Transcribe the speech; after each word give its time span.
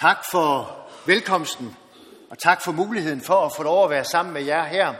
Tak 0.00 0.24
for 0.30 0.76
velkomsten, 1.06 1.76
og 2.30 2.38
tak 2.38 2.62
for 2.62 2.72
muligheden 2.72 3.20
for 3.20 3.46
at 3.46 3.52
få 3.56 3.62
lov 3.62 3.84
at 3.84 3.90
være 3.90 4.04
sammen 4.04 4.34
med 4.34 4.42
jer 4.42 4.64
her, 4.64 4.94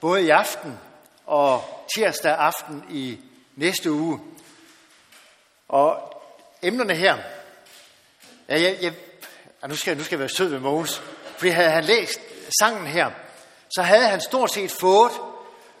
både 0.00 0.22
i 0.22 0.28
aften 0.28 0.78
og 1.26 1.64
tirsdag 1.94 2.32
aften 2.32 2.84
i 2.90 3.18
næste 3.56 3.92
uge. 3.92 4.20
Og 5.68 6.14
emnerne 6.62 6.94
her, 6.94 7.16
ja, 8.48 8.60
jeg, 8.60 8.78
jeg, 8.82 8.92
ja, 9.62 9.66
nu, 9.68 9.76
skal, 9.76 9.96
nu 9.96 10.04
skal 10.04 10.16
jeg 10.16 10.20
være 10.20 10.28
sød 10.28 10.48
ved 10.48 10.58
Mogens, 10.58 11.02
fordi 11.36 11.50
havde 11.50 11.70
han 11.70 11.84
læst 11.84 12.20
sangen 12.60 12.86
her, 12.86 13.10
så 13.74 13.82
havde 13.82 14.08
han 14.08 14.20
stort 14.20 14.50
set 14.50 14.70
fået 14.70 15.12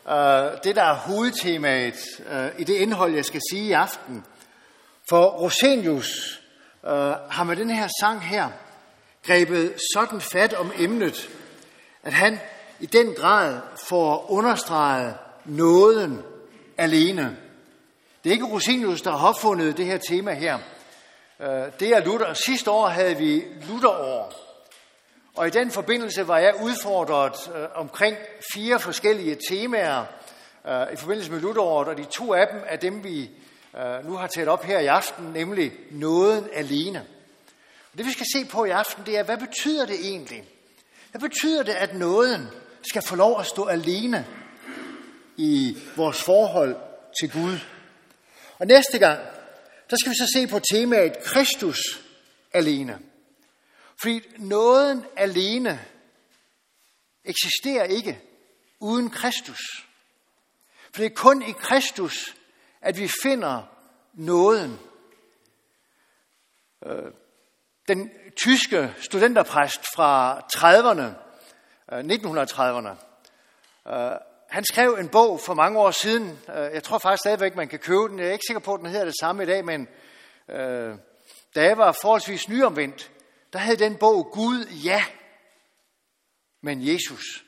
øh, 0.08 0.62
det, 0.64 0.76
der 0.76 0.82
er 0.82 0.94
hovedtemaet 0.94 1.98
øh, 2.26 2.48
i 2.58 2.64
det 2.64 2.74
indhold, 2.74 3.14
jeg 3.14 3.24
skal 3.24 3.40
sige 3.50 3.64
i 3.64 3.72
aften. 3.72 4.24
For 5.08 5.24
Rosenius 5.24 6.39
øh, 6.86 6.92
har 7.30 7.44
med 7.44 7.56
den 7.56 7.70
her 7.70 7.88
sang 8.00 8.20
her 8.20 8.48
grebet 9.26 9.74
sådan 9.94 10.20
fat 10.20 10.54
om 10.54 10.72
emnet, 10.78 11.30
at 12.02 12.12
han 12.12 12.40
i 12.80 12.86
den 12.86 13.14
grad 13.14 13.60
får 13.88 14.30
understreget 14.30 15.14
nåden 15.44 16.22
alene. 16.78 17.36
Det 18.24 18.30
er 18.30 18.34
ikke 18.34 18.46
Rosinius, 18.46 19.02
der 19.02 19.10
har 19.10 19.28
opfundet 19.28 19.76
det 19.76 19.86
her 19.86 19.98
tema 19.98 20.32
her. 20.34 20.58
Øh, 21.40 21.48
det 21.80 21.88
er 21.88 22.04
Luther. 22.04 22.34
Sidste 22.34 22.70
år 22.70 22.88
havde 22.88 23.16
vi 23.16 23.44
Lutherår. 23.68 24.32
Og 25.36 25.46
i 25.46 25.50
den 25.50 25.70
forbindelse 25.70 26.28
var 26.28 26.38
jeg 26.38 26.54
udfordret 26.62 27.50
øh, 27.56 27.66
omkring 27.74 28.16
fire 28.54 28.80
forskellige 28.80 29.38
temaer 29.50 30.04
øh, 30.68 30.92
i 30.92 30.96
forbindelse 30.96 31.32
med 31.32 31.40
Lutheråret, 31.40 31.88
og 31.88 31.96
de 31.96 32.04
to 32.04 32.34
af 32.34 32.46
dem 32.52 32.62
er 32.66 32.76
dem, 32.76 33.04
vi 33.04 33.30
Øh, 33.76 34.06
nu 34.06 34.12
har 34.12 34.26
taget 34.26 34.48
op 34.48 34.64
her 34.64 34.78
i 34.78 34.86
aften, 34.86 35.24
nemlig 35.24 35.72
nåden 35.90 36.48
alene. 36.52 37.06
Det 37.98 38.06
vi 38.06 38.12
skal 38.12 38.26
se 38.34 38.44
på 38.44 38.64
i 38.64 38.70
aften, 38.70 39.06
det 39.06 39.18
er, 39.18 39.22
hvad 39.22 39.38
betyder 39.38 39.86
det 39.86 40.00
egentlig? 40.00 40.44
Hvad 41.10 41.20
betyder 41.20 41.62
det, 41.62 41.72
at 41.72 41.94
nåden 41.94 42.48
skal 42.82 43.02
få 43.02 43.16
lov 43.16 43.40
at 43.40 43.46
stå 43.46 43.64
alene 43.66 44.26
i 45.36 45.76
vores 45.96 46.22
forhold 46.22 46.76
til 47.20 47.32
Gud? 47.32 47.58
Og 48.58 48.66
næste 48.66 48.98
gang, 48.98 49.20
der 49.90 49.96
skal 49.96 50.10
vi 50.10 50.16
så 50.16 50.32
se 50.34 50.46
på 50.46 50.60
temaet 50.72 51.22
Kristus 51.24 51.78
alene. 52.52 52.98
Fordi 54.02 54.20
nåden 54.38 55.04
alene 55.16 55.80
eksisterer 57.24 57.84
ikke 57.84 58.20
uden 58.80 59.10
Kristus. 59.10 59.60
For 60.94 61.02
det 61.02 61.06
er 61.06 61.14
kun 61.14 61.42
i 61.42 61.52
Kristus, 61.52 62.36
at 62.82 62.98
vi 62.98 63.10
finder 63.22 63.62
nåden. 64.14 64.78
Øh, 66.86 67.12
den 67.88 68.10
tyske 68.44 68.94
studenterpræst 68.98 69.80
fra 69.94 70.38
30'erne, 70.38 71.14
1930'erne, 71.92 72.96
øh, 73.88 74.04
øh, 74.04 74.16
han 74.48 74.64
skrev 74.64 74.96
en 75.00 75.08
bog 75.08 75.40
for 75.40 75.54
mange 75.54 75.78
år 75.78 75.90
siden. 75.90 76.38
Jeg 76.48 76.82
tror 76.82 76.98
faktisk 76.98 77.20
stadigvæk, 77.20 77.56
man 77.56 77.68
kan 77.68 77.78
købe 77.78 78.08
den. 78.08 78.18
Jeg 78.18 78.28
er 78.28 78.32
ikke 78.32 78.46
sikker 78.48 78.60
på, 78.60 78.74
at 78.74 78.80
den 78.80 78.88
hedder 78.88 79.04
det 79.04 79.14
samme 79.20 79.42
i 79.42 79.46
dag, 79.46 79.64
men 79.64 79.88
da 81.54 81.62
jeg 81.62 81.78
var 81.78 81.92
forholdsvis 82.02 82.48
nyomvendt, 82.48 83.12
der 83.52 83.58
havde 83.58 83.76
den 83.76 83.96
bog 83.96 84.30
Gud, 84.32 84.66
ja, 84.66 85.04
men 86.62 86.86
Jesus. 86.86 87.44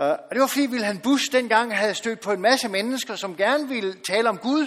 Øh, 0.00 0.08
og 0.08 0.30
det 0.30 0.40
var 0.40 0.46
fordi 0.46 0.66
Wilhelm 0.66 1.00
Busch 1.00 1.32
dengang 1.32 1.76
havde 1.76 1.94
stødt 1.94 2.20
på 2.20 2.32
en 2.32 2.40
masse 2.40 2.68
mennesker, 2.68 3.16
som 3.16 3.36
gerne 3.36 3.68
ville 3.68 4.00
tale 4.08 4.28
om 4.28 4.38
Gud. 4.38 4.66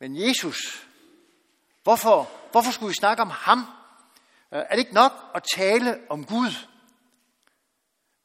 Men 0.00 0.28
Jesus, 0.28 0.84
Hvorfor, 1.84 2.30
hvorfor 2.50 2.70
skulle 2.70 2.88
vi 2.88 2.94
snakke 2.94 3.22
om 3.22 3.30
ham? 3.30 3.58
Øh, 4.52 4.58
er 4.58 4.70
det 4.70 4.78
ikke 4.78 4.94
nok 4.94 5.12
at 5.34 5.42
tale 5.54 6.00
om 6.10 6.24
Gud? 6.24 6.50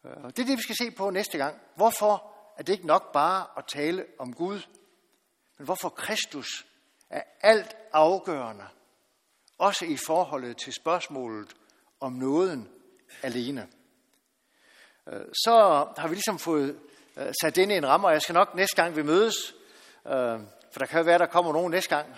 Øh, 0.06 0.24
det 0.24 0.40
er 0.40 0.46
det, 0.46 0.58
vi 0.58 0.62
skal 0.62 0.76
se 0.76 0.92
på 0.92 1.10
næste 1.10 1.38
gang. 1.38 1.62
Hvorfor 1.76 2.34
er 2.58 2.64
det 2.64 2.74
ikke 2.74 2.88
nok 2.88 3.12
bare 3.14 3.46
at 3.58 3.64
tale 3.74 4.06
om 4.20 4.34
Gud? 4.34 4.62
Men 5.58 5.66
hvorfor 5.66 5.90
Kristus 5.90 6.66
er 7.10 7.22
alt 7.42 7.76
afgørende, 7.94 8.68
også 9.58 9.86
i 9.86 9.98
forholdet 9.98 10.58
til 10.58 10.74
spørgsmålet 10.74 11.56
om 12.00 12.14
nåden 12.14 12.70
alene. 13.24 13.68
Øh, 15.12 15.22
så 15.34 15.86
har 15.98 16.08
vi 16.08 16.16
ligesom 16.16 16.40
fået 16.40 16.80
øh, 17.18 17.34
sat 17.42 17.58
ind 17.58 17.72
i 17.72 17.76
en 17.76 17.88
ramme, 17.88 18.08
og 18.08 18.14
jeg 18.14 18.22
skal 18.22 18.34
nok 18.34 18.56
næste 18.56 18.76
gang 18.76 18.96
vi 18.96 19.02
mødes, 19.02 19.56
øh, 20.08 20.40
for 20.72 20.80
der 20.80 20.86
kan 20.86 21.00
jo 21.00 21.06
være, 21.06 21.18
der 21.18 21.26
kommer 21.26 21.54
nogen 21.54 21.72
næste 21.72 21.96
gang, 21.96 22.16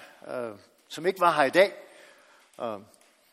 som 0.90 1.06
ikke 1.06 1.20
var 1.20 1.32
her 1.32 1.44
i 1.44 1.50
dag. 1.50 1.74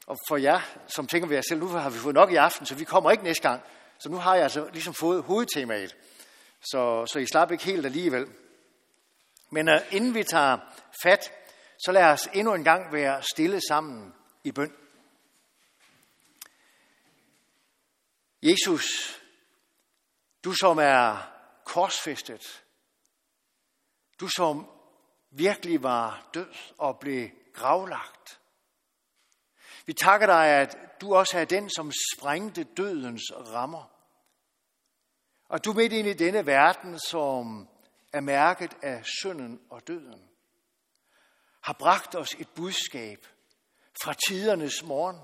Og 0.06 0.16
for 0.28 0.36
jer, 0.36 0.60
som 0.86 1.06
tænker 1.06 1.28
ved 1.28 1.36
jer 1.36 1.42
selv, 1.48 1.60
nu 1.60 1.66
har 1.66 1.90
vi 1.90 1.98
fået 1.98 2.14
nok 2.14 2.32
i 2.32 2.36
aften, 2.36 2.66
så 2.66 2.74
vi 2.74 2.84
kommer 2.84 3.10
ikke 3.10 3.24
næste 3.24 3.48
gang. 3.48 3.62
Så 3.98 4.08
nu 4.08 4.16
har 4.16 4.34
jeg 4.34 4.42
altså 4.42 4.68
ligesom 4.72 4.94
fået 4.94 5.22
hovedtemaet. 5.22 5.96
Så, 6.60 7.06
så 7.06 7.18
I 7.18 7.26
slapper 7.26 7.52
ikke 7.52 7.64
helt 7.64 7.86
alligevel. 7.86 8.26
Men 9.50 9.68
uh, 9.68 9.94
inden 9.94 10.14
vi 10.14 10.24
tager 10.24 10.58
fat, 11.02 11.32
så 11.84 11.92
lad 11.92 12.04
os 12.04 12.28
endnu 12.34 12.54
en 12.54 12.64
gang 12.64 12.92
være 12.92 13.22
stille 13.22 13.60
sammen 13.68 14.14
i 14.44 14.52
bøn. 14.52 14.72
Jesus, 18.42 18.84
du 20.44 20.52
som 20.52 20.78
er 20.78 21.30
korsfæstet, 21.64 22.64
du 24.20 24.28
som 24.28 24.66
virkelig 25.30 25.82
var 25.82 26.30
død 26.34 26.54
og 26.78 26.98
blev 26.98 27.28
gravlagt. 27.52 28.40
Vi 29.86 29.92
takker 29.92 30.26
dig, 30.26 30.46
at 30.46 30.76
du 31.00 31.14
også 31.14 31.38
er 31.38 31.44
den, 31.44 31.70
som 31.70 31.92
sprængte 32.14 32.64
dødens 32.64 33.22
rammer. 33.32 33.90
Og 35.48 35.64
du 35.64 35.72
midt 35.72 35.92
ind 35.92 36.08
i 36.08 36.12
denne 36.12 36.46
verden, 36.46 36.98
som 37.00 37.68
er 38.12 38.20
mærket 38.20 38.76
af 38.82 39.04
synden 39.04 39.60
og 39.70 39.86
døden, 39.86 40.28
har 41.60 41.72
bragt 41.72 42.14
os 42.14 42.34
et 42.38 42.48
budskab 42.48 43.26
fra 44.02 44.14
tidernes 44.28 44.82
morgen. 44.82 45.16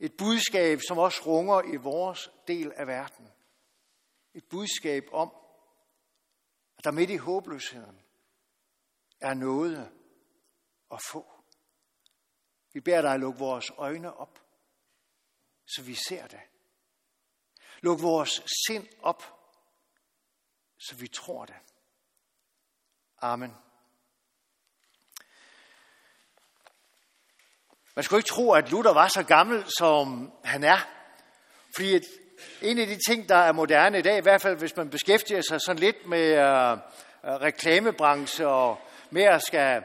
Et 0.00 0.16
budskab, 0.18 0.80
som 0.88 0.98
også 0.98 1.22
runger 1.26 1.62
i 1.72 1.76
vores 1.76 2.30
del 2.48 2.72
af 2.76 2.86
verden. 2.86 3.28
Et 4.34 4.44
budskab 4.44 5.04
om, 5.12 5.34
at 6.78 6.84
der 6.84 6.90
midt 6.90 7.10
i 7.10 7.16
håbløsheden 7.16 8.02
er 9.20 9.34
noget 9.34 9.92
at 10.90 10.98
få. 11.10 11.40
Vi 12.72 12.80
beder 12.80 13.02
dig 13.02 13.14
at 13.14 13.20
lukke 13.20 13.38
vores 13.38 13.70
øjne 13.76 14.14
op, 14.14 14.38
så 15.66 15.82
vi 15.82 15.94
ser 15.94 16.26
det. 16.26 16.40
Luk 17.82 18.02
vores 18.02 18.42
sind 18.66 18.88
op, 19.02 19.22
så 20.78 20.96
vi 20.96 21.08
tror 21.08 21.44
det. 21.44 21.56
Amen. 23.18 23.56
Man 27.96 28.04
skulle 28.04 28.18
ikke 28.18 28.28
tro, 28.28 28.52
at 28.52 28.70
Luther 28.70 28.92
var 28.92 29.08
så 29.08 29.22
gammel, 29.22 29.64
som 29.78 30.32
han 30.44 30.64
er. 30.64 30.78
Fordi 31.76 32.00
en 32.62 32.78
af 32.78 32.86
de 32.86 32.98
ting, 33.08 33.28
der 33.28 33.36
er 33.36 33.52
moderne 33.52 33.98
i 33.98 34.02
dag, 34.02 34.18
i 34.18 34.22
hvert 34.22 34.42
fald 34.42 34.56
hvis 34.56 34.76
man 34.76 34.90
beskæftiger 34.90 35.42
sig 35.48 35.60
sådan 35.60 35.80
lidt 35.80 36.06
med 36.06 36.26
øh, 36.26 36.72
øh 36.72 36.78
reklamebranche 37.24 38.48
og 38.48 38.78
mere 39.10 39.40
skal 39.40 39.82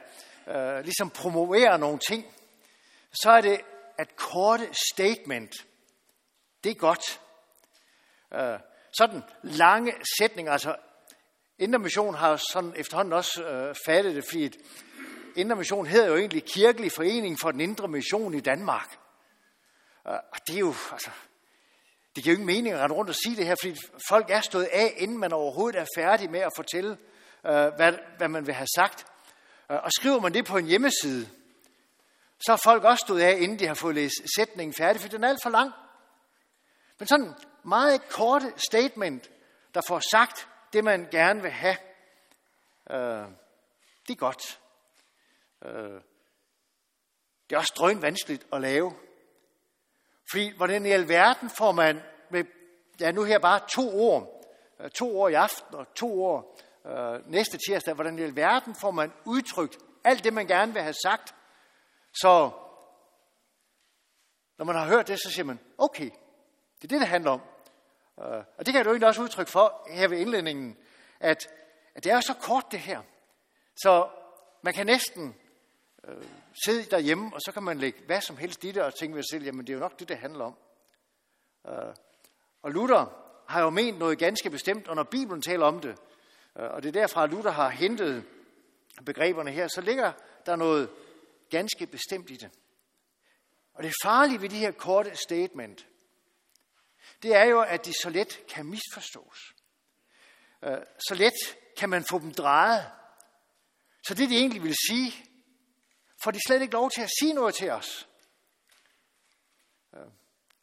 øh, 0.47 0.83
ligesom 0.83 1.09
promovere 1.09 1.79
nogle 1.79 1.99
ting, 2.09 2.25
så 3.13 3.31
er 3.31 3.41
det 3.41 3.61
at 3.97 4.15
korte 4.15 4.67
statement. 4.91 5.51
Det 6.63 6.69
er 6.69 6.75
godt. 6.75 7.19
Øh, 8.33 8.59
sådan 8.97 9.23
lange 9.43 9.93
sætninger, 10.19 10.51
altså 10.51 10.75
Indre 11.59 11.79
Mission 11.79 12.15
har 12.15 12.35
sådan 12.53 12.73
efterhånden 12.75 13.13
også 13.13 13.43
øh, 13.43 13.75
fattet 13.85 14.15
det, 14.15 14.25
fordi 14.29 14.51
Indre 15.35 15.55
Mission 15.55 15.85
hedder 15.85 16.07
jo 16.07 16.17
egentlig 16.17 16.43
Kirkelig 16.43 16.91
Forening 16.91 17.39
for 17.39 17.51
den 17.51 17.59
Indre 17.59 17.87
Mission 17.87 18.33
i 18.33 18.39
Danmark. 18.39 18.97
Øh, 20.07 20.13
og 20.13 20.37
det 20.47 20.55
er 20.55 20.59
jo, 20.59 20.73
altså, 20.91 21.11
det 22.15 22.23
giver 22.23 22.35
jo 22.35 22.39
ingen 22.41 22.55
mening 22.55 22.75
at 22.75 22.81
rette 22.81 22.95
rundt 22.95 23.09
og 23.09 23.15
sige 23.15 23.35
det 23.35 23.45
her, 23.45 23.55
fordi 23.61 23.75
folk 24.09 24.29
er 24.29 24.41
stået 24.41 24.63
af, 24.63 24.93
inden 24.97 25.17
man 25.17 25.33
overhovedet 25.33 25.81
er 25.81 25.85
færdig 25.95 26.31
med 26.31 26.39
at 26.39 26.51
fortælle, 26.55 26.97
øh, 27.45 27.67
hvad, 27.75 27.93
hvad 28.17 28.27
man 28.27 28.47
vil 28.47 28.53
have 28.53 28.67
sagt. 28.75 29.05
Øh, 29.71 29.77
og 29.83 29.91
skriver 29.91 30.19
man 30.19 30.33
det 30.33 30.45
på 30.45 30.57
en 30.57 30.65
hjemmeside, 30.65 31.29
så 32.45 32.53
er 32.53 32.57
folk 32.63 32.83
også 32.83 33.03
stået 33.05 33.21
af, 33.21 33.37
inden 33.39 33.59
de 33.59 33.67
har 33.67 33.73
fået 33.73 33.95
læst 33.95 34.15
sætningen 34.35 34.73
færdig, 34.73 35.01
for 35.01 35.09
den 35.09 35.23
er 35.23 35.29
alt 35.29 35.43
for 35.43 35.49
lang. 35.49 35.71
Men 36.99 37.07
sådan 37.07 37.33
meget 37.63 38.09
korte 38.09 38.53
statement, 38.57 39.29
der 39.73 39.81
får 39.87 40.01
sagt 40.11 40.47
det, 40.73 40.83
man 40.83 41.07
gerne 41.11 41.41
vil 41.41 41.51
have, 41.51 41.77
øh, 42.89 43.27
det 44.07 44.13
er 44.13 44.15
godt. 44.15 44.59
Øh, 45.65 46.01
det 47.49 47.55
er 47.55 47.57
også 47.57 47.73
drøn 47.77 48.01
vanskeligt 48.01 48.45
at 48.53 48.61
lave. 48.61 48.93
Fordi 50.31 50.57
hvordan 50.57 50.85
i 50.85 50.91
alverden 50.91 51.49
får 51.49 51.71
man 51.71 52.01
med, 52.29 52.43
ja 52.99 53.11
nu 53.11 53.23
her 53.23 53.39
bare 53.39 53.59
to 53.69 54.09
år, 54.11 54.43
øh, 54.79 54.89
to 54.89 55.21
år 55.21 55.29
i 55.29 55.33
aften 55.33 55.75
og 55.75 55.93
to 55.95 56.23
år 56.25 56.59
øh, 56.85 57.31
næste 57.31 57.57
tirsdag, 57.67 57.93
hvordan 57.93 58.19
i 58.19 58.21
alverden 58.21 58.75
får 58.75 58.91
man 58.91 59.11
udtrykt 59.25 59.77
alt 60.03 60.23
det, 60.23 60.33
man 60.33 60.47
gerne 60.47 60.73
vil 60.73 60.81
have 60.81 60.95
sagt, 61.03 61.35
så 62.13 62.51
Når 64.57 64.65
man 64.65 64.75
har 64.75 64.87
hørt 64.87 65.07
det, 65.07 65.19
så 65.19 65.31
siger 65.31 65.45
man, 65.45 65.59
okay, 65.77 66.09
det 66.81 66.83
er 66.83 66.87
det, 66.87 66.99
det 66.99 67.07
handler 67.07 67.31
om. 67.31 67.41
Øh, 68.19 68.43
og 68.57 68.65
det 68.65 68.65
kan 68.65 68.75
jeg 68.75 68.85
jo 68.85 68.91
egentlig 68.91 69.07
også 69.07 69.21
udtrykke 69.21 69.51
for 69.51 69.87
her 69.89 70.07
ved 70.07 70.17
indledningen, 70.17 70.77
at, 71.19 71.47
at 71.95 72.03
det 72.03 72.11
er 72.11 72.19
så 72.19 72.33
kort 72.33 72.65
det 72.71 72.79
her. 72.79 73.01
Så 73.75 74.09
man 74.61 74.73
kan 74.73 74.85
næsten 74.85 75.35
øh, 76.07 76.23
sidde 76.65 76.83
derhjemme, 76.83 77.33
og 77.33 77.41
så 77.41 77.51
kan 77.51 77.63
man 77.63 77.77
lægge 77.77 77.99
hvad 78.05 78.21
som 78.21 78.37
helst 78.37 78.63
i 78.63 78.71
det, 78.71 78.83
og 78.83 78.95
tænke 78.95 79.15
ved 79.15 79.23
sig 79.23 79.29
selv, 79.29 79.45
jamen 79.45 79.67
det 79.67 79.73
er 79.73 79.77
jo 79.77 79.79
nok 79.79 79.99
det, 79.99 80.09
det 80.09 80.17
handler 80.17 80.45
om. 80.45 80.57
Øh, 81.67 81.95
og 82.61 82.71
Luther 82.71 83.05
har 83.47 83.61
jo 83.61 83.69
ment 83.69 83.99
noget 83.99 84.19
ganske 84.19 84.49
bestemt, 84.49 84.87
og 84.87 84.95
når 84.95 85.03
Bibelen 85.03 85.41
taler 85.41 85.65
om 85.65 85.79
det, 85.79 85.97
øh, 86.59 86.69
og 86.69 86.83
det 86.83 86.87
er 86.87 87.01
derfra, 87.01 87.23
at 87.23 87.29
Luther 87.29 87.51
har 87.51 87.69
hentet 87.69 88.23
begreberne 89.05 89.51
her, 89.51 89.67
så 89.67 89.81
ligger 89.81 90.11
der 90.45 90.55
noget 90.55 90.89
ganske 91.49 91.87
bestemt 91.87 92.29
i 92.29 92.35
det. 92.35 92.49
Og 93.73 93.83
det 93.83 93.93
farlige 94.03 94.41
ved 94.41 94.49
de 94.49 94.57
her 94.57 94.71
korte 94.71 95.15
statement, 95.15 95.87
det 97.23 97.35
er 97.35 97.43
jo, 97.43 97.61
at 97.61 97.85
de 97.85 97.93
så 97.93 98.09
let 98.09 98.39
kan 98.49 98.65
misforstås. 98.65 99.53
Øh, 100.63 100.77
så 101.07 101.15
let 101.15 101.57
kan 101.77 101.89
man 101.89 102.05
få 102.09 102.19
dem 102.19 102.33
drejet. 102.33 102.91
Så 104.07 104.13
det, 104.13 104.29
de 104.29 104.37
egentlig 104.37 104.63
vil 104.63 104.75
sige, 104.87 105.25
får 106.25 106.31
de 106.31 106.39
slet 106.47 106.61
ikke 106.61 106.73
lov 106.73 106.91
til 106.91 107.01
at 107.01 107.09
sige 107.19 107.33
noget 107.33 107.55
til 107.55 107.69
os. 107.69 108.07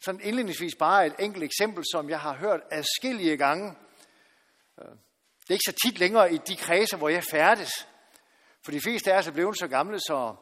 Sådan 0.05 0.21
indledningsvis 0.21 0.75
bare 0.79 1.07
et 1.07 1.15
enkelt 1.19 1.45
eksempel, 1.45 1.85
som 1.93 2.11
jeg 2.11 2.21
har 2.21 2.35
hørt 2.35 2.61
adskillige 2.71 3.37
gange. 3.37 3.75
Det 4.77 5.51
er 5.51 5.55
ikke 5.55 5.65
så 5.67 5.79
tit 5.85 5.99
længere 5.99 6.35
i 6.35 6.37
de 6.37 6.57
kredse, 6.57 6.97
hvor 6.97 7.09
jeg 7.09 7.25
færdes. 7.31 7.89
For 8.65 8.73
de 8.73 8.81
fleste 8.81 9.13
af 9.13 9.19
os 9.19 9.27
er 9.27 9.33
blevet 9.33 9.59
så 9.59 9.69
gamle, 9.69 10.01
så, 10.01 10.35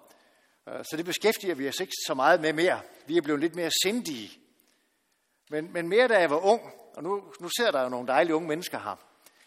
så 0.67 0.97
det 0.97 1.05
beskæftiger 1.05 1.55
vi 1.55 1.69
os 1.69 1.81
ikke 1.81 1.93
så 2.07 2.15
meget 2.15 2.41
med 2.41 2.53
mere. 2.53 2.83
Vi 3.07 3.17
er 3.17 3.23
blevet 3.23 3.41
lidt 3.41 3.55
mere 3.55 3.71
sindige. 3.83 4.41
Men, 5.51 5.73
men 5.73 5.89
mere 5.89 6.09
da 6.09 6.19
jeg 6.19 6.31
var 6.31 6.45
ung, 6.45 6.75
og 6.97 7.03
nu, 7.03 7.33
nu 7.41 7.49
ser 7.49 7.71
der 7.71 7.83
jo 7.83 7.89
nogle 7.89 8.09
dejlige 8.09 8.35
unge 8.35 8.49
mennesker 8.49 8.79
her. 8.79 8.97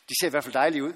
De 0.09 0.13
ser 0.21 0.27
i 0.27 0.29
hvert 0.29 0.43
fald 0.43 0.53
dejlige 0.53 0.83
ud. 0.83 0.93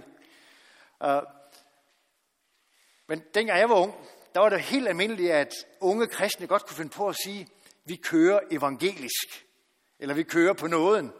Men 3.08 3.24
dengang 3.34 3.60
jeg 3.60 3.70
var 3.70 3.76
ung, 3.76 4.08
der 4.38 4.42
var 4.42 4.50
det 4.50 4.62
helt 4.62 4.88
almindeligt, 4.88 5.32
at 5.32 5.54
unge 5.80 6.08
kristne 6.08 6.48
godt 6.48 6.66
kunne 6.66 6.76
finde 6.76 6.92
på 6.92 7.08
at 7.08 7.16
sige, 7.24 7.48
vi 7.86 7.96
kører 7.96 8.40
evangelisk, 8.52 9.46
eller 10.00 10.16
vi 10.16 10.24
kører 10.24 10.54
på 10.54 10.68
nåden. 10.68 11.14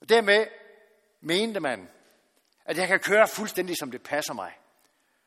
Og 0.00 0.08
dermed 0.08 0.46
mente 1.20 1.60
man, 1.60 1.88
at 2.64 2.78
jeg 2.78 2.88
kan 2.88 3.00
køre 3.00 3.28
fuldstændig, 3.28 3.76
som 3.76 3.90
det 3.90 4.02
passer 4.02 4.34
mig. 4.34 4.52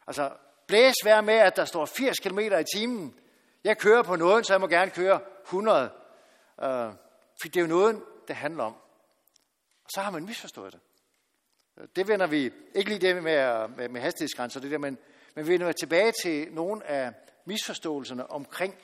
Altså, 0.08 0.32
blæs 0.68 0.96
vær 1.04 1.22
med, 1.22 1.34
at 1.34 1.56
der 1.56 1.66
står 1.66 1.86
80 1.86 2.20
km 2.20 2.40
i 2.40 2.64
timen. 2.76 3.20
Jeg 3.64 3.78
kører 3.78 4.04
på 4.04 4.16
nåden, 4.16 4.44
så 4.44 4.54
jeg 4.54 4.62
må 4.62 4.68
gerne 4.68 4.92
køre 4.92 5.22
100. 5.44 5.92
Uh, 6.58 6.66
øh, 6.66 6.94
for 7.42 7.48
det 7.48 7.58
er 7.58 7.62
jo 7.62 7.68
nåden, 7.68 8.04
det 8.28 8.36
handler 8.36 8.64
om. 8.64 8.74
Og 9.84 9.90
så 9.96 10.02
har 10.02 10.12
man 10.12 10.26
misforstået 10.26 10.74
det. 10.74 10.82
Det 11.96 12.08
vender 12.08 12.28
vi, 12.28 12.52
ikke 12.76 12.90
lige 12.90 13.00
det 13.00 13.24
med, 13.24 13.68
med, 13.68 13.90
med 13.90 14.02
hastighedsgrænser, 14.02 14.60
det 14.60 14.72
der, 14.72 14.78
men, 14.78 14.98
men 15.36 15.48
vi 15.48 15.52
vender 15.52 15.72
tilbage 15.72 16.14
til 16.24 16.54
nogle 16.54 16.86
af 16.86 17.14
misforståelserne 17.46 18.32
omkring 18.32 18.76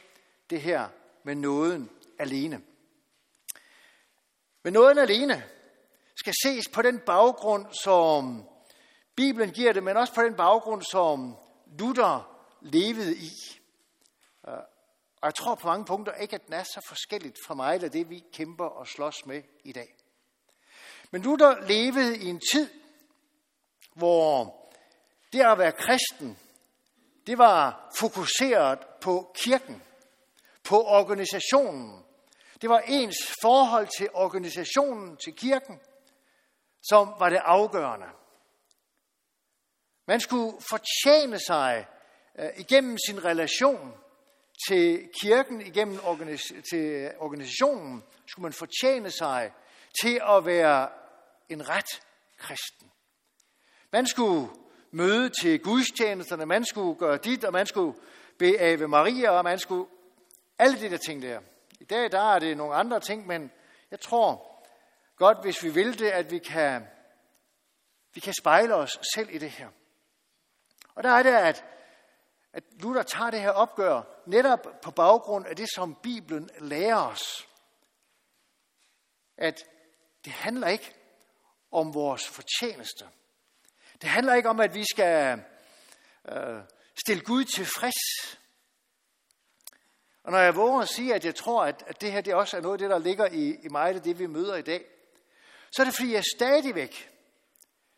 det 0.49 0.61
her 0.61 0.87
med 1.23 1.35
nåden 1.35 1.89
alene. 2.19 2.61
Men 4.63 4.73
nåden 4.73 4.97
alene 4.97 5.43
skal 6.15 6.33
ses 6.43 6.69
på 6.69 6.81
den 6.81 6.99
baggrund, 6.99 7.73
som 7.83 8.43
Bibelen 9.15 9.51
giver 9.51 9.73
det, 9.73 9.83
men 9.83 9.97
også 9.97 10.13
på 10.13 10.21
den 10.21 10.35
baggrund, 10.35 10.81
som 10.91 11.35
Luther 11.79 12.45
levede 12.61 13.15
i. 13.15 13.31
Og 14.43 15.27
jeg 15.27 15.35
tror 15.35 15.55
på 15.55 15.67
mange 15.67 15.85
punkter 15.85 16.13
ikke, 16.13 16.35
at 16.35 16.45
den 16.45 16.53
er 16.53 16.63
så 16.63 16.85
forskelligt 16.87 17.37
fra 17.47 17.53
mig, 17.53 17.75
eller 17.75 17.89
det 17.89 18.09
vi 18.09 18.23
kæmper 18.33 18.65
og 18.65 18.87
slås 18.87 19.25
med 19.25 19.43
i 19.63 19.71
dag. 19.71 19.95
Men 21.11 21.21
Luther 21.21 21.67
levede 21.67 22.17
i 22.17 22.25
en 22.25 22.41
tid, 22.53 22.69
hvor 23.93 24.60
det 25.33 25.41
at 25.41 25.57
være 25.57 25.71
kristen, 25.71 26.37
det 27.27 27.37
var 27.37 27.91
fokuseret 27.95 28.79
på 29.01 29.35
kirken 29.35 29.83
på 30.63 30.83
organisationen. 30.83 32.03
Det 32.61 32.69
var 32.69 32.79
ens 32.79 33.15
forhold 33.41 33.87
til 33.97 34.09
organisationen, 34.13 35.17
til 35.17 35.35
kirken, 35.35 35.79
som 36.89 37.13
var 37.19 37.29
det 37.29 37.41
afgørende. 37.43 38.07
Man 40.07 40.19
skulle 40.19 40.57
fortjene 40.69 41.39
sig 41.39 41.87
øh, 42.39 42.49
igennem 42.57 42.97
sin 43.07 43.25
relation 43.25 43.93
til 44.67 45.09
kirken, 45.21 45.61
igennem 45.61 45.99
organis- 45.99 46.61
til 46.71 47.11
organisationen, 47.17 48.03
skulle 48.25 48.43
man 48.43 48.53
fortjene 48.53 49.11
sig 49.11 49.51
til 50.01 50.21
at 50.29 50.45
være 50.45 50.89
en 51.49 51.69
ret 51.69 52.01
kristen. 52.37 52.91
Man 53.91 54.07
skulle 54.07 54.49
møde 54.91 55.29
til 55.41 55.59
gudstjenesterne, 55.59 56.45
man 56.45 56.65
skulle 56.65 56.99
gøre 56.99 57.17
dit, 57.17 57.43
og 57.43 57.53
man 57.53 57.65
skulle 57.65 57.99
bede 58.37 58.59
Ave 58.59 58.87
Maria, 58.87 59.29
og 59.29 59.43
man 59.43 59.59
skulle 59.59 59.89
alle 60.59 60.79
de 60.79 60.89
der 60.89 60.97
ting 60.97 61.21
der. 61.21 61.41
I 61.79 61.83
dag 61.83 62.11
der 62.11 62.33
er 62.33 62.39
det 62.39 62.57
nogle 62.57 62.75
andre 62.75 62.99
ting, 62.99 63.27
men 63.27 63.51
jeg 63.91 63.99
tror 63.99 64.63
godt, 65.15 65.41
hvis 65.41 65.63
vi 65.63 65.69
vil 65.69 65.99
det, 65.99 66.09
at 66.09 66.31
vi 66.31 66.39
kan, 66.39 66.87
vi 68.13 68.19
kan 68.19 68.33
spejle 68.33 68.75
os 68.75 68.99
selv 69.15 69.29
i 69.31 69.37
det 69.37 69.49
her. 69.49 69.69
Og 70.95 71.03
der 71.03 71.09
er 71.09 71.23
det, 71.23 71.33
at, 71.33 71.65
at 72.53 72.63
Luther 72.71 73.03
tager 73.03 73.29
det 73.29 73.41
her 73.41 73.49
opgør 73.49 74.01
netop 74.25 74.67
på 74.81 74.91
baggrund 74.91 75.47
af 75.47 75.55
det, 75.55 75.69
som 75.75 75.95
Bibelen 75.95 76.49
lærer 76.59 76.95
os. 76.95 77.47
At 79.37 79.63
det 80.25 80.33
handler 80.33 80.67
ikke 80.67 80.93
om 81.71 81.93
vores 81.93 82.27
fortjeneste. 82.27 83.05
Det 84.01 84.09
handler 84.09 84.33
ikke 84.33 84.49
om, 84.49 84.59
at 84.59 84.73
vi 84.73 84.83
skal 84.93 85.43
øh, 86.29 86.61
stille 86.99 87.23
Gud 87.23 87.43
tilfreds. 87.43 88.37
Og 90.23 90.31
når 90.31 90.39
jeg 90.39 90.55
våger 90.55 90.81
at 90.81 90.89
sige, 90.89 91.15
at 91.15 91.25
jeg 91.25 91.35
tror, 91.35 91.65
at, 91.65 91.83
at 91.87 92.01
det 92.01 92.11
her 92.11 92.21
det 92.21 92.33
også 92.33 92.57
er 92.57 92.61
noget 92.61 92.73
af 92.73 92.79
det, 92.79 92.89
der 92.89 92.99
ligger 92.99 93.25
i, 93.25 93.55
i 93.63 93.67
mig, 93.67 93.93
det, 93.93 94.03
det 94.03 94.19
vi 94.19 94.25
møder 94.25 94.55
i 94.55 94.61
dag, 94.61 94.85
så 95.71 95.81
er 95.81 95.85
det 95.85 95.95
fordi, 95.95 96.13
jeg 96.13 96.23
stadigvæk, 96.35 97.11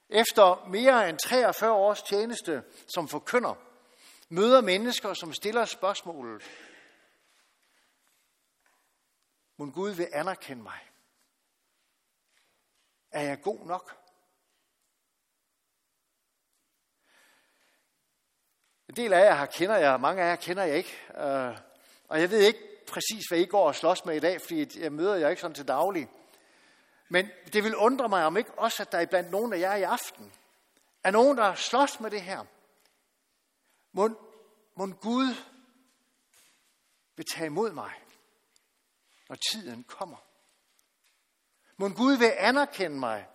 efter 0.09 0.65
mere 0.67 1.09
end 1.09 1.17
43 1.17 1.71
års 1.71 2.01
tjeneste 2.01 2.63
som 2.93 3.07
forkynder, 3.07 3.55
møder 4.29 4.61
mennesker, 4.61 5.13
som 5.13 5.33
stiller 5.33 5.65
spørgsmålet, 5.65 6.43
Mon 9.57 9.71
Gud 9.71 9.91
vil 9.91 10.07
anerkende 10.13 10.63
mig? 10.63 10.79
Er 13.11 13.21
jeg 13.21 13.41
god 13.41 13.65
nok? 13.65 14.02
En 18.93 18.97
del 18.97 19.13
af 19.13 19.25
jer 19.25 19.33
har 19.33 19.45
kender 19.45 19.75
jeg, 19.75 19.99
mange 19.99 20.23
af 20.23 20.29
jer 20.29 20.35
kender 20.35 20.63
jeg 20.63 20.77
ikke. 20.77 20.97
Øh, 21.17 21.57
og 22.07 22.21
jeg 22.21 22.31
ved 22.31 22.39
ikke 22.39 22.85
præcis, 22.87 23.27
hvad 23.29 23.39
I 23.39 23.45
går 23.45 23.67
og 23.67 23.75
slås 23.75 24.05
med 24.05 24.15
i 24.15 24.19
dag, 24.19 24.41
fordi 24.41 24.81
jeg 24.81 24.91
møder 24.91 25.15
jer 25.15 25.29
ikke 25.29 25.41
sådan 25.41 25.55
til 25.55 25.67
daglig. 25.67 26.09
Men 27.09 27.29
det 27.53 27.63
vil 27.63 27.75
undre 27.75 28.09
mig 28.09 28.25
om 28.25 28.37
ikke 28.37 28.51
også, 28.59 28.83
at 28.83 28.91
der 28.91 28.97
er 28.97 29.05
blandt 29.05 29.31
nogle 29.31 29.55
af 29.55 29.59
jer 29.59 29.75
i 29.75 29.83
aften 29.83 30.33
er 31.03 31.11
nogen, 31.11 31.37
der 31.37 31.55
slås 31.55 31.99
med 31.99 32.11
det 32.11 32.21
her. 32.21 32.45
Mon, 33.91 34.17
må 34.75 34.87
Gud 34.87 35.35
vil 37.15 37.25
tage 37.25 37.45
imod 37.45 37.71
mig, 37.71 37.91
når 39.29 39.37
tiden 39.51 39.83
kommer. 39.83 40.17
Må 41.77 41.89
Gud 41.89 42.17
vil 42.17 42.33
anerkende 42.37 42.99
mig. 42.99 43.27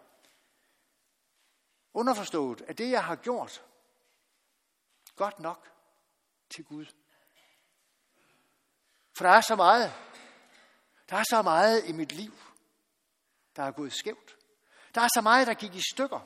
Underforstået, 1.95 2.61
at 2.61 2.79
det, 2.79 2.91
jeg 2.91 3.05
har 3.05 3.17
gjort, 3.17 3.65
godt 5.19 5.39
nok 5.39 5.73
til 6.51 6.65
Gud. 6.65 6.87
For 9.17 9.25
der 9.25 9.31
er 9.31 9.41
så 9.41 9.57
meget. 9.57 9.93
Der 11.11 11.17
er 11.17 11.25
så 11.31 11.43
meget 11.43 11.89
i 11.89 11.93
mit 11.93 12.13
liv, 12.13 12.33
der 13.57 13.63
er 13.63 13.71
gået 13.71 13.93
skævt. 13.93 14.37
Der 14.95 15.01
er 15.01 15.09
så 15.15 15.21
meget, 15.21 15.47
der 15.47 15.55
gik 15.55 15.75
i 15.75 15.83
stykker. 15.95 16.21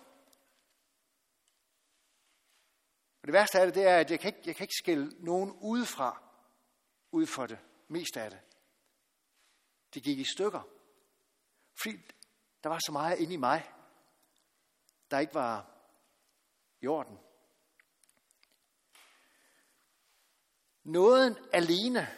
Og 3.23 3.27
det 3.27 3.33
værste 3.33 3.61
af 3.61 3.67
det, 3.67 3.75
det 3.75 3.87
er, 3.87 3.99
at 3.99 4.11
jeg 4.11 4.21
kan 4.21 4.35
ikke, 4.35 4.43
jeg 4.45 4.57
kan 4.57 4.65
ikke 4.65 4.83
skille 4.83 5.13
nogen 5.19 5.53
udefra 5.61 6.23
ud 7.11 7.27
for 7.27 7.47
det 7.47 7.59
mest 7.89 8.17
af 8.17 8.31
det. 8.31 8.41
Det 9.95 10.03
gik 10.03 10.19
i 10.19 10.25
stykker. 10.25 10.63
Fordi 11.83 11.97
der 12.63 12.69
var 12.69 12.79
så 12.87 12.93
meget 12.93 13.19
inde 13.19 13.35
i 13.35 13.37
mig, 13.37 13.73
der 15.11 15.19
ikke 15.19 15.35
var 15.35 15.71
i 16.81 16.87
orden. 16.87 17.19
Nåden 20.85 21.37
alene 21.53 22.09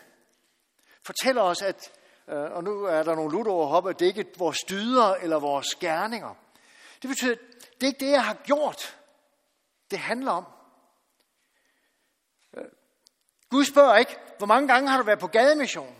fortæller 1.02 1.42
os, 1.42 1.62
at, 1.62 1.92
øh, 2.28 2.52
og 2.52 2.64
nu 2.64 2.84
er 2.84 3.02
der 3.02 3.14
nogle 3.14 3.50
over 3.50 3.66
hoppe, 3.66 3.90
at 3.90 3.98
det 3.98 4.06
ikke 4.06 4.20
er 4.20 4.38
vores 4.38 4.58
dyder 4.68 5.14
eller 5.14 5.38
vores 5.38 5.74
gerninger. 5.74 6.34
Det 7.02 7.08
betyder, 7.08 7.32
at 7.32 7.40
det 7.74 7.82
er 7.82 7.86
ikke 7.86 8.06
det, 8.06 8.10
jeg 8.10 8.24
har 8.24 8.34
gjort. 8.34 8.98
Det 9.90 9.98
handler 9.98 10.32
om. 10.32 10.44
Øh, 12.56 12.64
Gud 13.50 13.64
spørger 13.64 13.96
ikke, 13.96 14.16
hvor 14.38 14.46
mange 14.46 14.68
gange 14.68 14.90
har 14.90 14.98
du 14.98 15.04
været 15.04 15.18
på 15.18 15.26
gademission? 15.26 15.96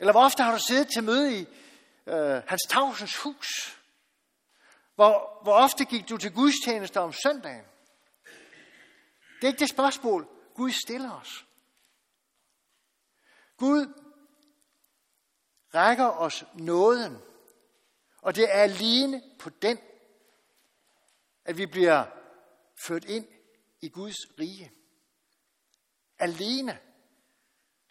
Eller 0.00 0.12
hvor 0.12 0.24
ofte 0.24 0.42
har 0.42 0.52
du 0.52 0.62
siddet 0.68 0.88
til 0.88 1.04
møde 1.04 1.38
i 1.38 1.46
øh, 2.06 2.42
Hans 2.46 2.62
Tavsens 2.68 3.16
hus? 3.16 3.78
Hvor, 4.94 5.40
hvor 5.42 5.52
ofte 5.52 5.84
gik 5.84 6.08
du 6.08 6.16
til 6.16 6.34
gudstjenester 6.34 7.00
om 7.00 7.12
søndagen? 7.12 7.64
Det 9.36 9.44
er 9.44 9.46
ikke 9.46 9.58
det 9.58 9.68
spørgsmål, 9.68 10.28
Gud 10.58 10.70
stiller 10.70 11.12
os. 11.12 11.46
Gud 13.56 13.86
rækker 15.74 16.06
os 16.06 16.44
nåden, 16.54 17.18
og 18.22 18.34
det 18.34 18.44
er 18.44 18.62
alene 18.62 19.22
på 19.38 19.50
den, 19.50 19.78
at 21.44 21.58
vi 21.58 21.66
bliver 21.66 22.04
ført 22.86 23.04
ind 23.04 23.26
i 23.80 23.88
Guds 23.88 24.16
rige. 24.38 24.72
Alene 26.18 26.78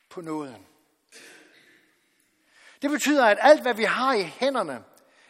på 0.09 0.21
nåden. 0.21 0.67
Det 2.81 2.89
betyder, 2.89 3.25
at 3.25 3.37
alt, 3.41 3.61
hvad 3.61 3.73
vi 3.73 3.83
har 3.83 4.13
i 4.13 4.23
hænderne, 4.23 4.83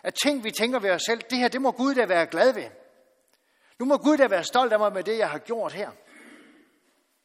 at 0.03 0.15
ting, 0.24 0.44
vi 0.44 0.51
tænker 0.51 0.79
ved 0.79 0.91
os 0.91 1.01
selv, 1.08 1.22
det 1.29 1.38
her, 1.38 1.48
det 1.48 1.62
må 1.62 1.72
Gud 1.72 1.96
da 1.96 2.06
være 2.06 2.27
glad 2.27 2.53
ved. 2.53 2.70
Nu 3.79 3.86
må 3.86 3.98
Gud 3.98 4.17
da 4.17 4.27
være 4.27 4.44
stolt 4.44 4.74
af 4.74 4.79
mig 4.79 4.94
med 4.94 5.03
det, 5.03 5.17
jeg 5.17 5.29
har 5.29 5.39
gjort 5.39 5.74
her. 5.74 5.91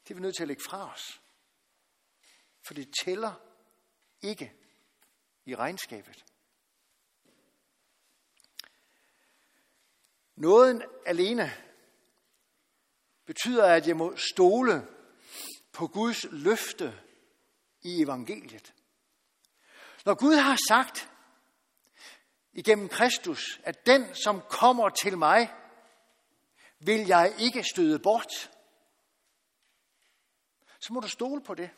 Det 0.05 0.11
er 0.11 0.15
vi 0.15 0.21
nødt 0.21 0.37
til 0.37 0.43
at 0.43 0.49
lægge 0.49 0.63
fra 0.63 0.93
os. 0.93 1.21
For 2.67 2.75
det 2.75 2.95
tæller 3.05 3.35
ikke 4.23 4.53
i 5.45 5.55
regnskabet. 5.55 6.25
Nåden 10.37 10.83
alene 11.07 11.53
betyder, 13.25 13.67
at 13.67 13.87
jeg 13.87 13.97
må 13.97 14.17
stole 14.17 14.87
på 15.73 15.87
Guds 15.87 16.25
løfte 16.31 17.01
i 17.83 18.03
evangeliet. 18.03 18.75
Når 20.05 20.15
Gud 20.15 20.35
har 20.35 20.59
sagt 20.69 21.11
igennem 22.53 22.89
Kristus, 22.89 23.61
at 23.65 23.87
den, 23.87 24.15
som 24.15 24.43
kommer 24.49 24.89
til 24.89 25.19
mig, 25.19 25.53
vil 26.79 27.07
jeg 27.07 27.35
ikke 27.39 27.65
støde 27.65 27.99
bort, 27.99 28.52
så 30.83 30.93
må 30.93 31.01
du 31.01 31.09
stole 31.09 31.43
på 31.43 31.55
det. 31.55 31.71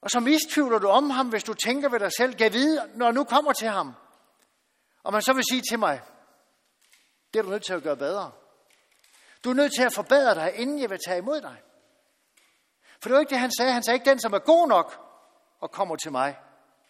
Og 0.00 0.10
så 0.10 0.20
mistvivler 0.20 0.78
du 0.78 0.88
om 0.88 1.10
ham, 1.10 1.28
hvis 1.28 1.44
du 1.44 1.54
tænker 1.54 1.88
ved 1.88 2.00
dig 2.00 2.12
selv, 2.12 2.34
kan 2.34 2.52
vide, 2.52 2.90
når 2.94 3.12
nu 3.12 3.24
kommer 3.24 3.52
til 3.52 3.68
ham. 3.68 3.94
Og 5.02 5.12
man 5.12 5.22
så 5.22 5.32
vil 5.32 5.44
sige 5.50 5.62
til 5.70 5.78
mig, 5.78 6.02
det 7.32 7.38
er 7.38 7.42
du 7.42 7.48
nødt 7.48 7.64
til 7.64 7.72
at 7.72 7.82
gøre 7.82 7.96
bedre. 7.96 8.32
Du 9.44 9.50
er 9.50 9.54
nødt 9.54 9.72
til 9.78 9.82
at 9.82 9.94
forbedre 9.94 10.34
dig, 10.34 10.54
inden 10.54 10.80
jeg 10.80 10.90
vil 10.90 10.98
tage 11.06 11.18
imod 11.18 11.40
dig. 11.40 11.62
For 13.02 13.08
det 13.08 13.12
var 13.12 13.20
ikke 13.20 13.30
det, 13.30 13.38
han 13.38 13.52
sagde. 13.58 13.72
Han 13.72 13.82
sagde 13.82 13.94
ikke, 13.94 14.10
den 14.10 14.20
som 14.20 14.32
er 14.32 14.38
god 14.38 14.68
nok 14.68 15.00
og 15.60 15.70
kommer 15.70 15.96
til 15.96 16.12
mig, 16.12 16.38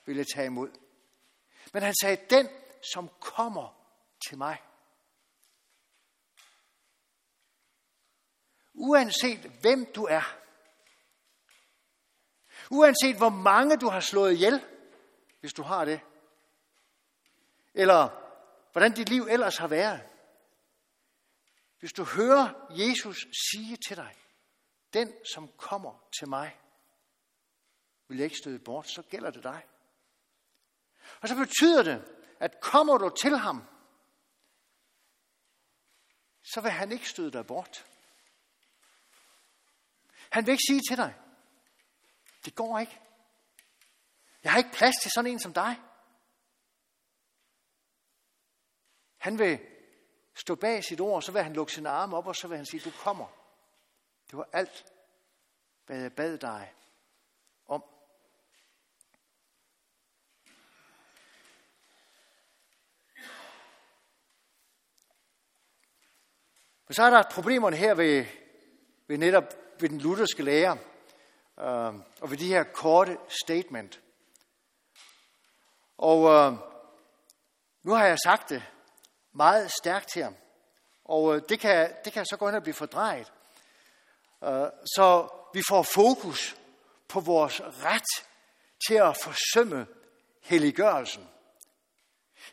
vil 0.06 0.16
jeg 0.16 0.26
tage 0.34 0.46
imod. 0.46 0.68
Men 1.72 1.82
han 1.82 1.94
sagde, 2.02 2.16
den 2.30 2.48
som 2.94 3.10
kommer 3.20 3.74
til 4.28 4.38
mig. 4.38 4.58
Uanset 8.80 9.40
hvem 9.60 9.92
du 9.94 10.04
er, 10.04 10.40
Uanset 12.70 13.16
hvor 13.16 13.28
mange 13.28 13.76
du 13.76 13.88
har 13.88 14.00
slået 14.00 14.32
ihjel, 14.32 14.66
hvis 15.40 15.52
du 15.52 15.62
har 15.62 15.84
det. 15.84 16.00
Eller 17.74 18.08
hvordan 18.72 18.92
dit 18.92 19.08
liv 19.08 19.22
ellers 19.30 19.56
har 19.56 19.68
været. 19.68 20.08
Hvis 21.78 21.92
du 21.92 22.04
hører 22.04 22.66
Jesus 22.70 23.26
sige 23.50 23.76
til 23.88 23.96
dig, 23.96 24.16
den 24.92 25.12
som 25.34 25.48
kommer 25.48 26.08
til 26.18 26.28
mig, 26.28 26.60
vil 28.08 28.16
jeg 28.16 28.24
ikke 28.24 28.36
støde 28.36 28.58
bort, 28.58 28.88
så 28.88 29.02
gælder 29.02 29.30
det 29.30 29.42
dig. 29.42 29.66
Og 31.20 31.28
så 31.28 31.36
betyder 31.36 31.82
det, 31.82 32.24
at 32.40 32.60
kommer 32.60 32.98
du 32.98 33.10
til 33.22 33.36
ham, 33.36 33.64
så 36.42 36.60
vil 36.60 36.70
han 36.70 36.92
ikke 36.92 37.08
støde 37.08 37.32
dig 37.32 37.46
bort. 37.46 37.89
Han 40.30 40.46
vil 40.46 40.52
ikke 40.52 40.64
sige 40.68 40.80
til 40.88 40.96
dig, 40.96 41.14
det 42.44 42.54
går 42.54 42.78
ikke. 42.78 43.00
Jeg 44.44 44.52
har 44.52 44.58
ikke 44.58 44.72
plads 44.72 44.94
til 45.02 45.10
sådan 45.14 45.30
en 45.30 45.40
som 45.40 45.52
dig. 45.52 45.80
Han 49.16 49.38
vil 49.38 49.60
stå 50.34 50.54
bag 50.54 50.84
sit 50.84 51.00
ord, 51.00 51.22
så 51.22 51.32
vil 51.32 51.42
han 51.42 51.52
lukke 51.52 51.72
sine 51.72 51.88
arme 51.88 52.16
op, 52.16 52.26
og 52.26 52.36
så 52.36 52.48
vil 52.48 52.56
han 52.56 52.66
sige, 52.66 52.80
du 52.80 52.90
kommer. 52.90 53.26
Det 54.30 54.38
var 54.38 54.48
alt, 54.52 54.86
hvad 55.86 56.00
jeg 56.00 56.12
bad 56.12 56.38
dig 56.38 56.74
om. 57.66 57.84
Men 66.86 66.94
så 66.94 67.02
er 67.02 67.10
der 67.10 67.30
problemerne 67.30 67.76
her 67.76 67.94
ved, 67.94 68.26
ved 69.06 69.18
netop 69.18 69.54
ved 69.82 69.88
den 69.88 69.98
lutherske 69.98 70.42
lære 70.42 70.78
øh, 71.60 71.94
og 72.20 72.30
ved 72.30 72.36
de 72.36 72.46
her 72.46 72.62
korte 72.62 73.18
statement. 73.44 74.00
Og 75.98 76.30
øh, 76.30 76.52
nu 77.82 77.92
har 77.92 78.06
jeg 78.06 78.18
sagt 78.24 78.48
det 78.48 78.62
meget 79.32 79.70
stærkt 79.80 80.14
her, 80.14 80.32
og 81.04 81.36
øh, 81.36 81.42
det, 81.48 81.60
kan, 81.60 81.92
det 82.04 82.12
kan 82.12 82.26
så 82.26 82.36
gå 82.36 82.48
ind 82.48 82.56
og 82.56 82.62
blive 82.62 82.74
fordrejet. 82.74 83.32
Øh, 84.44 84.66
så 84.96 85.28
vi 85.54 85.62
får 85.68 85.82
fokus 85.82 86.56
på 87.08 87.20
vores 87.20 87.60
ret 87.60 88.26
til 88.88 88.94
at 88.94 89.16
forsømme 89.16 89.86
helliggørelsen. 90.42 91.28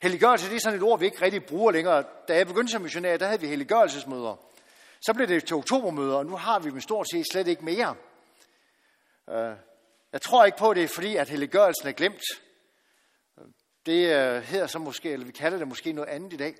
Helliggørelse 0.02 0.50
det 0.50 0.56
er 0.56 0.60
sådan 0.60 0.80
et 0.80 0.84
ord, 0.84 1.00
vi 1.00 1.06
ikke 1.06 1.22
rigtig 1.22 1.46
bruger 1.46 1.72
længere. 1.72 2.04
Da 2.28 2.36
jeg 2.36 2.48
begyndte 2.48 2.72
som 2.72 2.82
missionær, 2.82 3.18
der 3.18 3.26
havde 3.26 3.42
vi 3.42 3.48
helliggørelsesmøder. 3.48 4.36
Så 5.02 5.14
blev 5.14 5.28
det 5.28 5.46
til 5.46 5.56
oktobermøder, 5.56 6.16
og 6.16 6.26
nu 6.26 6.36
har 6.36 6.60
vi 6.60 6.70
dem 6.70 6.82
stort 6.82 7.08
set 7.12 7.26
slet 7.32 7.48
ikke 7.48 7.66
mere. 7.66 7.96
Øh, 9.30 9.56
jeg 10.14 10.22
tror 10.22 10.46
ikke 10.46 10.58
på, 10.58 10.70
at 10.70 10.76
det 10.76 10.84
er 10.84 10.88
fordi, 10.88 11.16
at 11.16 11.30
helliggørelsen 11.30 11.88
er 11.88 11.92
glemt. 11.92 12.22
Det 13.86 14.16
øh, 14.16 14.44
hedder 14.44 14.68
så 14.68 14.80
måske, 14.80 15.12
eller 15.12 15.26
vi 15.26 15.32
kalder 15.32 15.58
det 15.58 15.68
måske 15.68 15.92
noget 15.92 16.10
andet 16.10 16.34
i 16.34 16.38
dag. 16.38 16.56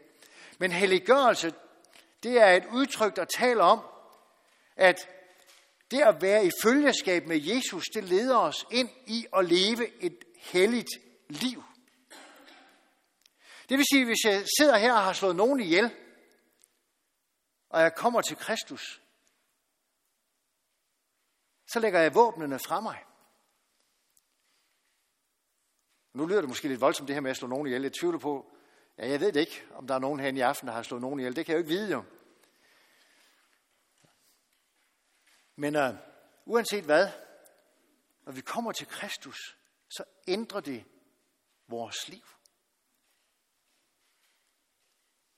Men 0.60 0.72
helliggørelse, 0.72 1.54
det 2.24 2.42
er 2.42 2.48
et 2.48 2.66
udtryk, 2.72 3.16
der 3.16 3.26
taler 3.26 3.64
om, 3.64 3.80
at 4.76 5.10
det 5.92 6.02
at 6.02 6.22
være 6.22 6.46
i 6.46 6.52
følgeskab 6.64 7.28
med 7.28 7.42
Jesus, 7.42 7.84
det 7.94 8.04
leder 8.04 8.38
os 8.38 8.66
ind 8.72 8.90
i 9.06 9.26
at 9.38 9.46
leve 9.46 10.04
et 10.04 10.18
helligt 10.38 10.90
liv. 11.30 11.64
Det 13.70 13.78
vil 13.78 13.86
sige, 13.94 14.06
hvis 14.06 14.24
jeg 14.26 14.44
sidder 14.60 14.78
her 14.78 14.94
og 14.94 15.04
har 15.04 15.14
slået 15.14 15.36
nogen 15.36 15.60
ihjel, 15.60 15.92
og 17.70 17.82
jeg 17.82 17.96
kommer 17.96 18.22
til 18.22 18.38
Kristus, 18.38 19.02
så 21.68 21.80
lægger 21.80 22.00
jeg 22.00 22.16
våbnene 22.16 22.60
fra 22.60 22.82
mig. 22.82 23.04
Nu 26.14 26.26
lyder 26.26 26.42
det 26.42 26.50
måske 26.50 26.68
lidt 26.68 26.82
voldsomt 26.82 27.08
det 27.08 27.16
her 27.16 27.22
med 27.22 27.32
at 27.32 27.38
slå 27.38 27.48
nogen 27.48 27.68
ihjel. 27.68 27.82
Jeg 27.82 27.94
tvivler 27.94 28.20
på, 28.20 28.52
ja, 28.98 29.10
jeg 29.10 29.20
ved 29.20 29.32
det 29.32 29.40
ikke, 29.40 29.68
om 29.74 29.88
der 29.88 29.96
er 29.96 30.00
nogen 30.00 30.20
herinde 30.20 30.40
i 30.40 30.42
aften, 30.42 30.68
der 30.68 30.74
har 30.74 30.84
slået 30.84 31.02
nogen 31.02 31.20
ihjel. 31.20 31.36
Det 31.36 31.46
kan 31.46 31.54
jeg 31.54 31.60
jo 31.60 31.64
ikke 31.64 31.76
vide 31.76 31.92
jo. 31.92 32.04
Men 35.56 35.76
uh, 35.76 35.96
uanset 36.46 36.84
hvad, 36.84 37.12
når 38.22 38.32
vi 38.32 38.42
kommer 38.42 38.72
til 38.72 38.88
Kristus, 38.88 39.58
så 39.90 40.04
ændrer 40.28 40.60
det 40.60 40.86
vores 41.68 42.08
liv. 42.08 42.24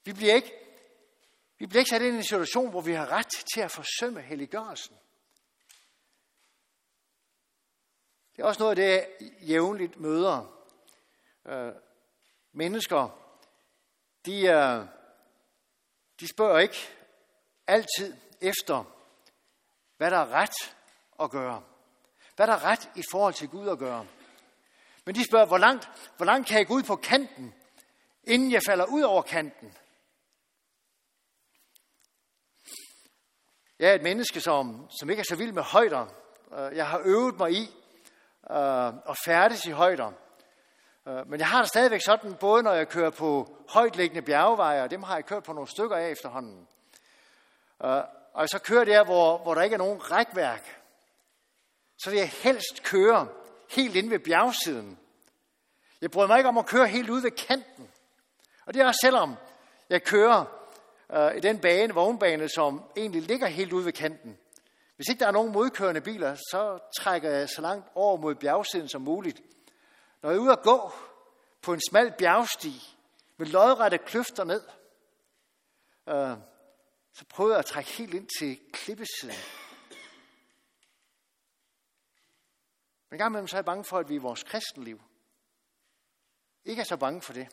Vi 0.03 0.13
bliver 0.13 0.33
ikke, 0.33 0.68
vi 1.59 1.65
bliver 1.65 1.79
ikke 1.79 1.89
sat 1.89 2.01
ind 2.01 2.13
i 2.13 2.17
en 2.17 2.23
situation, 2.23 2.69
hvor 2.69 2.81
vi 2.81 2.93
har 2.93 3.11
ret 3.11 3.45
til 3.53 3.61
at 3.61 3.71
forsømme 3.71 4.21
helliggørelsen. 4.21 4.95
Det 8.35 8.41
er 8.43 8.47
også 8.47 8.63
noget 8.63 8.69
af 8.69 8.75
det, 8.75 8.85
jeg 8.85 9.31
jævnligt 9.41 9.99
møder. 9.99 10.65
Øh, 11.45 11.73
mennesker, 12.51 13.19
de, 14.25 14.47
er, 14.47 14.87
de 16.19 16.27
spørger 16.27 16.59
ikke 16.59 16.89
altid 17.67 18.15
efter, 18.41 18.83
hvad 19.97 20.11
der 20.11 20.17
er 20.17 20.29
ret 20.29 20.75
at 21.19 21.31
gøre. 21.31 21.63
Hvad 22.35 22.47
der 22.47 22.53
er 22.53 22.65
ret 22.65 22.89
i 22.95 23.03
forhold 23.11 23.33
til 23.33 23.49
Gud 23.49 23.69
at 23.69 23.79
gøre. 23.79 24.07
Men 25.05 25.15
de 25.15 25.25
spørger, 25.25 25.45
hvor 25.45 25.57
langt, 25.57 26.11
hvor 26.17 26.25
langt 26.25 26.47
kan 26.47 26.57
jeg 26.57 26.67
gå 26.67 26.73
ud 26.73 26.83
på 26.83 26.95
kanten, 26.95 27.53
inden 28.23 28.51
jeg 28.51 28.61
falder 28.65 28.85
ud 28.85 29.01
over 29.01 29.21
kanten? 29.21 29.77
Jeg 33.79 33.89
er 33.89 33.93
et 33.93 34.01
menneske, 34.01 34.41
som, 34.41 34.88
som 35.00 35.09
ikke 35.09 35.19
er 35.19 35.25
så 35.29 35.36
vild 35.36 35.51
med 35.51 35.63
højder. 35.63 36.05
Øh, 36.57 36.75
jeg 36.77 36.88
har 36.88 37.01
øvet 37.05 37.38
mig 37.38 37.51
i 37.51 37.63
øh, 38.51 38.93
og 39.05 39.15
færdes 39.25 39.65
i 39.65 39.71
højder. 39.71 40.12
Øh, 41.07 41.29
men 41.29 41.39
jeg 41.39 41.48
har 41.48 41.62
det 41.62 41.69
stadigvæk 41.69 42.01
sådan, 42.05 42.36
både 42.36 42.63
når 42.63 42.74
jeg 42.74 42.89
kører 42.89 43.09
på 43.09 43.55
højtliggende 43.69 44.21
bjergeveje, 44.21 44.83
og 44.83 44.91
dem 44.91 45.03
har 45.03 45.15
jeg 45.15 45.25
kørt 45.25 45.43
på 45.43 45.53
nogle 45.53 45.69
stykker 45.69 45.95
af 45.95 46.09
efterhånden. 46.09 46.67
Øh, 47.83 48.01
og 48.33 48.50
så 48.50 48.59
kører 48.59 48.86
der, 48.86 49.03
hvor, 49.03 49.38
hvor 49.38 49.53
der 49.53 49.62
ikke 49.62 49.74
er 49.74 49.77
nogen 49.77 50.12
rækværk. 50.12 50.81
så 51.98 52.09
vil 52.09 52.19
jeg 52.19 52.29
helst 52.29 52.83
køre 52.83 53.27
helt 53.69 53.95
ind 53.95 54.09
ved 54.09 54.19
bjergsiden. 54.19 55.00
Jeg 56.01 56.12
bryder 56.12 56.27
mig 56.27 56.38
ikke 56.38 56.50
om 56.50 56.57
at 56.57 56.65
køre 56.65 56.88
helt 56.88 57.09
ud 57.09 57.21
ved 57.21 57.31
kanten. 57.31 57.89
Og 58.65 58.74
det 58.74 58.81
er 58.81 58.86
også 58.86 59.00
selvom 59.03 59.36
jeg 59.89 60.03
kører 60.03 60.58
øh, 61.13 61.35
i 61.37 61.39
den 61.39 61.59
bane, 61.59 61.93
vognbane, 61.93 62.49
som 62.49 62.83
egentlig 62.97 63.21
ligger 63.21 63.47
helt 63.47 63.73
ude 63.73 63.85
ved 63.85 63.93
kanten. 63.93 64.37
Hvis 64.95 65.07
ikke 65.09 65.19
der 65.19 65.27
er 65.27 65.31
nogen 65.31 65.51
modkørende 65.51 66.01
biler, 66.01 66.35
så 66.35 66.79
trækker 66.97 67.29
jeg 67.29 67.49
så 67.49 67.61
langt 67.61 67.87
over 67.95 68.17
mod 68.17 68.35
bjergsiden 68.35 68.89
som 68.89 69.01
muligt. 69.01 69.41
Når 70.21 70.29
jeg 70.29 70.37
er 70.37 70.41
ude 70.41 70.51
at 70.51 70.63
gå 70.63 70.91
på 71.61 71.73
en 71.73 71.81
smal 71.89 72.13
bjergsti 72.17 72.97
med 73.37 73.47
lodrette 73.47 73.97
kløfter 73.97 74.43
ned, 74.43 74.63
øh, 76.09 76.37
så 77.13 77.25
prøver 77.29 77.51
jeg 77.51 77.59
at 77.59 77.65
trække 77.65 77.89
helt 77.89 78.13
ind 78.13 78.27
til 78.39 78.59
klippesiden. 78.73 79.35
Men 83.09 83.15
en 83.15 83.17
gang 83.17 83.31
imellem 83.31 83.47
så 83.47 83.55
er 83.55 83.59
jeg 83.59 83.65
bange 83.65 83.83
for, 83.83 83.97
at 83.97 84.09
vi 84.09 84.15
i 84.15 84.17
vores 84.17 84.43
kristenliv 84.43 85.01
ikke 86.65 86.79
er 86.79 86.85
så 86.85 86.97
bange 86.97 87.21
for 87.21 87.33
det. 87.33 87.47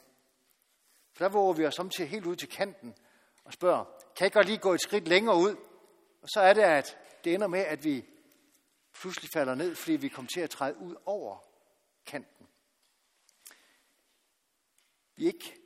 For 1.13 1.25
der 1.25 1.29
våger 1.29 1.53
vi 1.53 1.67
os 1.67 1.81
til 1.93 2.07
helt 2.07 2.27
ud 2.27 2.37
til 2.37 2.49
kanten 2.49 2.95
og 3.47 3.53
spørger, 3.53 3.85
kan 4.17 4.25
jeg 4.25 4.33
godt 4.33 4.47
lige 4.47 4.59
gå 4.59 4.75
et 4.75 4.81
skridt 4.81 5.09
længere 5.09 5.37
ud? 5.37 5.57
Og 6.23 6.29
så 6.29 6.41
er 6.41 6.53
det, 6.53 6.63
at 6.63 6.99
det 7.25 7.35
ender 7.35 7.47
med, 7.47 7.61
at 7.61 7.85
vi 7.85 8.05
pludselig 8.93 9.31
falder 9.31 9.55
ned, 9.55 9.75
fordi 9.75 9.97
vi 9.97 10.09
kommer 10.09 10.29
til 10.29 10.41
at 10.41 10.51
træde 10.51 10.77
ud 10.77 10.95
over 11.07 11.39
kanten. 12.07 12.49
Vi, 15.17 15.27
ikke, 15.27 15.57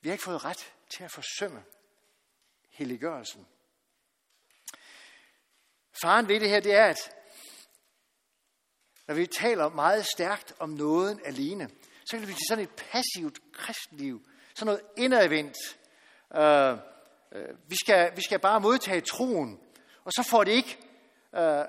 vi 0.00 0.08
har 0.08 0.12
ikke 0.12 0.24
fået 0.24 0.44
ret 0.44 0.74
til 0.90 1.04
at 1.04 1.10
forsømme 1.10 1.64
helliggørelsen. 2.70 3.46
Faren 6.02 6.28
ved 6.28 6.40
det 6.40 6.48
her, 6.48 6.60
det 6.60 6.74
er, 6.74 6.86
at 6.86 7.12
når 9.06 9.14
vi 9.14 9.26
taler 9.26 9.68
meget 9.68 10.06
stærkt 10.06 10.54
om 10.58 10.70
nåden 10.70 11.20
alene, 11.24 11.70
så 12.04 12.10
kan 12.10 12.18
det 12.18 12.26
blive 12.26 12.38
sådan 12.48 12.64
et 12.64 12.74
passivt 12.76 13.52
kristenliv, 13.52 14.26
sådan 14.54 14.66
noget 14.66 14.82
indadvendt. 14.96 15.56
øh, 16.34 16.89
Øh, 17.32 17.48
vi, 17.68 17.76
skal, 17.76 18.16
vi 18.16 18.22
skal 18.22 18.38
bare 18.38 18.60
modtage 18.60 19.00
troen, 19.00 19.60
og 20.04 20.12
så 20.12 20.28
får 20.30 20.44
det 20.44 20.52
ikke 20.52 20.78
øh, 21.34 21.64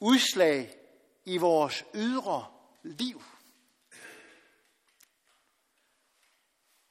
udslag 0.00 0.76
i 1.24 1.36
vores 1.36 1.84
ydre 1.94 2.46
liv. 2.82 3.22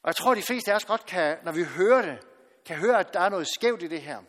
Og 0.03 0.07
jeg 0.07 0.15
tror, 0.15 0.35
de 0.35 0.41
fleste 0.41 0.71
af 0.71 0.75
os 0.75 0.85
godt 0.85 1.05
kan, 1.05 1.37
når 1.43 1.51
vi 1.51 1.63
hører 1.63 2.01
det, 2.01 2.19
kan 2.65 2.77
høre, 2.77 2.99
at 2.99 3.13
der 3.13 3.19
er 3.19 3.29
noget 3.29 3.47
skævt 3.47 3.83
i 3.83 3.87
det 3.87 4.01
her. 4.01 4.19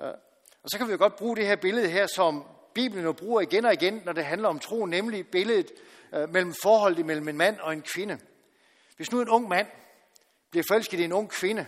Øh, 0.00 0.14
og 0.62 0.70
så 0.70 0.78
kan 0.78 0.86
vi 0.86 0.92
jo 0.92 0.98
godt 0.98 1.16
bruge 1.16 1.36
det 1.36 1.46
her 1.46 1.56
billede 1.56 1.90
her, 1.90 2.06
som 2.06 2.44
Bibelen 2.74 3.04
jo 3.04 3.12
bruger 3.12 3.40
igen 3.40 3.64
og 3.64 3.72
igen, 3.72 4.02
når 4.04 4.12
det 4.12 4.24
handler 4.24 4.48
om 4.48 4.58
tro, 4.58 4.86
nemlig 4.86 5.28
billedet 5.28 5.72
øh, 6.14 6.28
mellem 6.28 6.54
forholdet 6.62 7.06
mellem 7.06 7.28
en 7.28 7.36
mand 7.36 7.60
og 7.60 7.72
en 7.72 7.82
kvinde. 7.82 8.18
Hvis 8.96 9.12
nu 9.12 9.20
en 9.20 9.28
ung 9.28 9.48
mand 9.48 9.66
bliver 10.50 10.64
forelsket 10.68 11.00
i 11.00 11.04
en 11.04 11.12
ung 11.12 11.30
kvinde, 11.30 11.66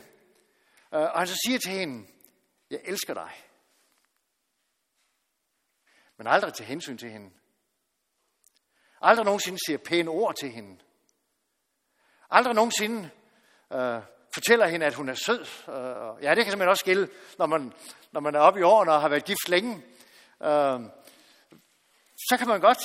øh, 0.95 1.01
og 1.01 1.19
han 1.19 1.27
så 1.27 1.39
siger 1.47 1.59
til 1.59 1.71
hende, 1.71 2.07
jeg 2.71 2.81
elsker 2.85 3.15
dig, 3.15 3.31
men 6.17 6.27
aldrig 6.27 6.55
til 6.55 6.65
hensyn 6.65 6.99
til 6.99 7.11
hende. 7.11 7.31
Aldrig 9.01 9.25
nogensinde 9.25 9.59
siger 9.67 9.79
pæne 9.79 10.11
ord 10.11 10.37
til 10.37 10.51
hende. 10.51 10.79
Aldrig 12.31 12.55
nogensinde 12.55 13.11
øh, 13.73 14.03
fortæller 14.35 14.67
hende, 14.67 14.87
at 14.87 14.95
hun 14.95 15.09
er 15.09 15.15
sød. 15.15 15.41
Øh, 15.41 16.25
ja, 16.25 16.35
det 16.35 16.45
kan 16.45 16.53
simpelthen 16.53 16.69
også 16.69 16.85
gælde, 16.85 17.09
når 17.39 17.47
man, 17.47 17.73
når 18.13 18.21
man 18.21 18.35
er 18.35 18.41
oppe 18.41 18.61
i 18.61 18.63
årene 18.63 18.93
og 18.93 19.01
har 19.01 19.09
været 19.09 19.25
gift 19.25 19.49
længe. 19.49 19.75
Øh, 20.43 20.81
så 22.29 22.37
kan 22.39 22.49
man 22.49 22.61
godt 22.61 22.83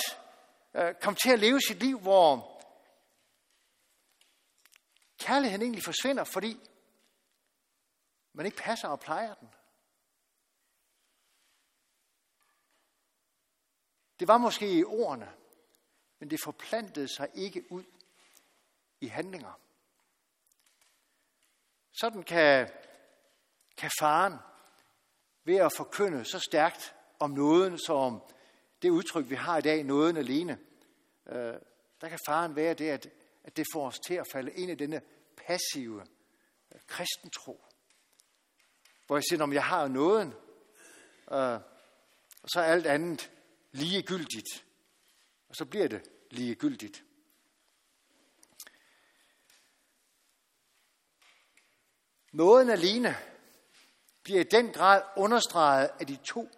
øh, 0.75 0.93
komme 1.01 1.17
til 1.23 1.29
at 1.29 1.39
leve 1.39 1.61
sit 1.61 1.79
liv, 1.79 1.99
hvor 1.99 2.54
kærligheden 5.17 5.61
egentlig 5.61 5.83
forsvinder, 5.83 6.23
fordi 6.23 6.59
man 8.33 8.45
ikke 8.45 8.57
passer 8.57 8.87
og 8.87 8.99
plejer 8.99 9.33
den. 9.33 9.49
Det 14.19 14.27
var 14.27 14.37
måske 14.37 14.71
i 14.71 14.83
ordene, 14.83 15.33
men 16.19 16.29
det 16.29 16.39
forplantede 16.43 17.07
sig 17.07 17.29
ikke 17.33 17.71
ud 17.71 17.83
i 19.01 19.07
handlinger. 19.07 19.59
Sådan 21.91 22.23
kan, 22.23 22.69
kan 23.77 23.91
faren 23.99 24.33
ved 25.43 25.55
at 25.55 25.73
forkynde 25.77 26.25
så 26.25 26.39
stærkt 26.39 26.95
om 27.19 27.29
nåden, 27.29 27.79
som 27.79 28.21
det 28.81 28.89
udtryk, 28.89 29.29
vi 29.29 29.35
har 29.35 29.57
i 29.57 29.61
dag, 29.61 29.83
nåden 29.83 30.17
alene, 30.17 30.59
øh, 31.25 31.53
der 32.01 32.09
kan 32.09 32.19
faren 32.25 32.55
være 32.55 32.73
det, 32.73 32.89
at, 32.89 33.07
at 33.45 33.57
det 33.57 33.65
får 33.73 33.87
os 33.87 33.99
til 33.99 34.13
at 34.13 34.27
falde 34.31 34.51
ind 34.51 34.71
i 34.71 34.75
denne 34.75 35.01
passive 35.47 36.01
øh, 36.75 36.81
kristentro. 36.87 37.65
Hvor 39.07 39.15
jeg 39.15 39.23
siger, 39.29 39.43
om 39.43 39.53
jeg 39.53 39.63
har 39.63 39.87
nåden, 39.87 40.33
øh, 41.31 41.59
og 42.41 42.49
så 42.49 42.59
er 42.59 42.63
alt 42.63 42.85
andet 42.85 43.31
ligegyldigt. 43.71 44.65
Og 45.49 45.55
så 45.55 45.65
bliver 45.65 45.87
det 45.87 46.01
ligegyldigt. 46.31 47.03
Nåden 52.31 52.69
alene 52.69 53.17
bliver 54.23 54.39
i 54.39 54.43
den 54.43 54.71
grad 54.71 55.03
understreget 55.17 55.89
af 55.99 56.07
de 56.07 56.15
to 56.15 56.49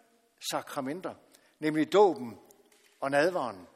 sakramenter, 0.51 1.15
nemlig 1.59 1.93
dåben 1.93 2.39
og 2.99 3.11
nadvaren. 3.11 3.67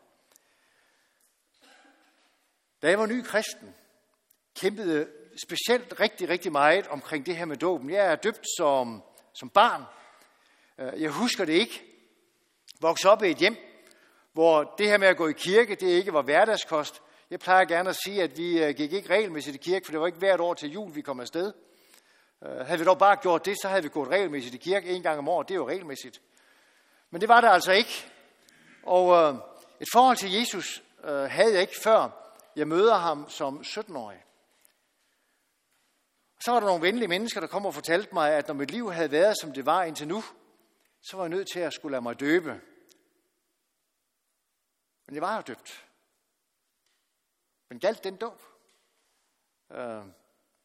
Da 2.81 2.89
jeg 2.89 2.99
var 2.99 3.05
ny 3.05 3.23
kristen, 3.23 3.75
kæmpede 4.59 5.07
specielt 5.43 5.99
rigtig, 5.99 6.29
rigtig 6.29 6.51
meget 6.51 6.87
omkring 6.87 7.25
det 7.25 7.37
her 7.37 7.45
med 7.45 7.57
dåben. 7.57 7.89
Jeg 7.89 8.05
er 8.05 8.15
døbt 8.15 8.45
som, 8.57 9.03
som 9.33 9.49
barn. 9.49 9.83
Øh, 10.77 11.01
jeg 11.01 11.11
husker 11.11 11.45
det 11.45 11.53
ikke. 11.53 11.83
Voksede 12.81 13.11
op 13.11 13.23
i 13.23 13.31
et 13.31 13.37
hjem, 13.37 13.57
hvor 14.33 14.75
det 14.77 14.87
her 14.87 14.97
med 14.97 15.07
at 15.07 15.17
gå 15.17 15.27
i 15.27 15.33
kirke, 15.33 15.75
det 15.75 15.87
ikke 15.87 16.13
var 16.13 16.21
hverdagskost. 16.21 17.01
Jeg 17.29 17.39
plejer 17.39 17.65
gerne 17.65 17.89
at 17.89 17.97
sige, 18.03 18.23
at 18.23 18.37
vi 18.37 18.63
øh, 18.63 18.75
gik 18.75 18.93
ikke 18.93 19.09
regelmæssigt 19.09 19.55
i 19.55 19.59
kirke, 19.59 19.85
for 19.85 19.91
det 19.91 19.99
var 20.01 20.07
ikke 20.07 20.19
hvert 20.19 20.39
år 20.39 20.53
til 20.53 20.71
jul, 20.71 20.95
vi 20.95 21.01
kom 21.01 21.19
afsted. 21.19 21.53
Øh, 22.45 22.65
havde 22.65 22.79
vi 22.79 22.85
dog 22.85 22.97
bare 22.97 23.15
gjort 23.15 23.45
det, 23.45 23.57
så 23.61 23.67
havde 23.67 23.83
vi 23.83 23.89
gået 23.89 24.09
regelmæssigt 24.09 24.55
i 24.55 24.57
kirke 24.57 24.89
en 24.89 25.03
gang 25.03 25.19
om 25.19 25.29
året. 25.29 25.47
Det 25.47 25.53
er 25.53 25.59
jo 25.59 25.69
regelmæssigt. 25.69 26.21
Men 27.09 27.21
det 27.21 27.29
var 27.29 27.41
det 27.41 27.47
altså 27.47 27.71
ikke. 27.71 28.11
Og 28.83 29.13
øh, 29.13 29.35
et 29.79 29.87
forhold 29.93 30.17
til 30.17 30.33
Jesus 30.33 30.83
øh, 31.03 31.23
havde 31.23 31.53
jeg 31.53 31.61
ikke 31.61 31.79
før 31.83 32.20
jeg 32.55 32.67
møder 32.67 32.95
ham 32.95 33.29
som 33.29 33.59
17-årig. 33.59 34.25
Så 36.45 36.51
var 36.51 36.59
der 36.59 36.67
nogle 36.67 36.81
venlige 36.81 37.07
mennesker, 37.07 37.39
der 37.39 37.47
kom 37.47 37.65
og 37.65 37.73
fortalte 37.73 38.13
mig, 38.13 38.31
at 38.31 38.47
når 38.47 38.55
mit 38.55 38.71
liv 38.71 38.91
havde 38.91 39.11
været, 39.11 39.37
som 39.41 39.53
det 39.53 39.65
var 39.65 39.83
indtil 39.83 40.07
nu, 40.07 40.23
så 41.01 41.17
var 41.17 41.23
jeg 41.23 41.29
nødt 41.29 41.47
til 41.53 41.59
at 41.59 41.73
skulle 41.73 41.91
lade 41.91 42.01
mig 42.01 42.19
døbe. 42.19 42.61
Men 45.07 45.15
jeg 45.15 45.21
var 45.21 45.35
jo 45.35 45.41
døbt. 45.41 45.87
Men 47.69 47.79
galt 47.79 48.03
den 48.03 48.15
dåb? 48.15 48.43
Øh, 49.71 50.03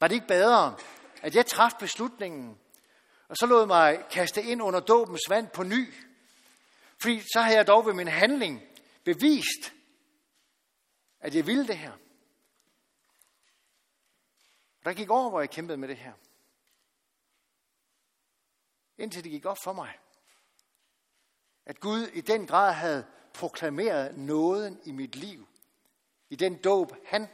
var 0.01 0.09
det 0.09 0.15
ikke 0.15 0.27
bedre, 0.27 0.77
at 1.23 1.35
jeg 1.35 1.47
traf 1.47 1.73
beslutningen, 1.79 2.59
og 3.29 3.37
så 3.37 3.47
lod 3.47 3.67
mig 3.67 4.05
kaste 4.11 4.43
ind 4.43 4.63
under 4.63 4.81
dåbens 4.81 5.21
vand 5.29 5.49
på 5.49 5.63
ny, 5.63 5.95
fordi 7.03 7.21
så 7.21 7.41
havde 7.41 7.57
jeg 7.57 7.67
dog 7.67 7.87
ved 7.87 7.95
min 7.95 8.09
handling 8.09 8.63
bevist, 9.05 9.73
at 11.27 11.35
jeg 11.35 11.47
ville 11.47 11.67
det 11.67 11.79
her. 11.79 11.93
Der 14.85 14.93
gik 14.93 15.11
over, 15.11 15.31
hvor 15.31 15.41
jeg 15.41 15.51
kæmpede 15.51 15.79
med 15.79 15.89
det 15.89 15.97
her. 15.97 16.13
Indtil 18.99 19.25
det 19.25 19.31
gik 19.31 19.45
op 19.45 19.57
for 19.65 19.73
mig, 19.73 19.99
at 21.65 21.81
Gud 21.81 22.07
i 22.07 22.21
den 22.21 22.47
grad 22.47 22.73
havde 22.73 23.07
proklameret 23.35 24.19
nåden 24.19 24.81
i 24.85 24.93
mit 24.93 25.17
liv, 25.17 25.47
i 26.29 26.37
den 26.37 26.57
dåb, 26.63 26.93
han 27.07 27.29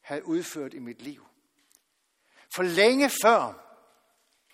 havde 0.00 0.24
udført 0.24 0.74
i 0.74 0.78
mit 0.78 1.02
liv. 1.02 1.26
For 2.54 2.62
længe 2.62 3.10
før 3.22 3.66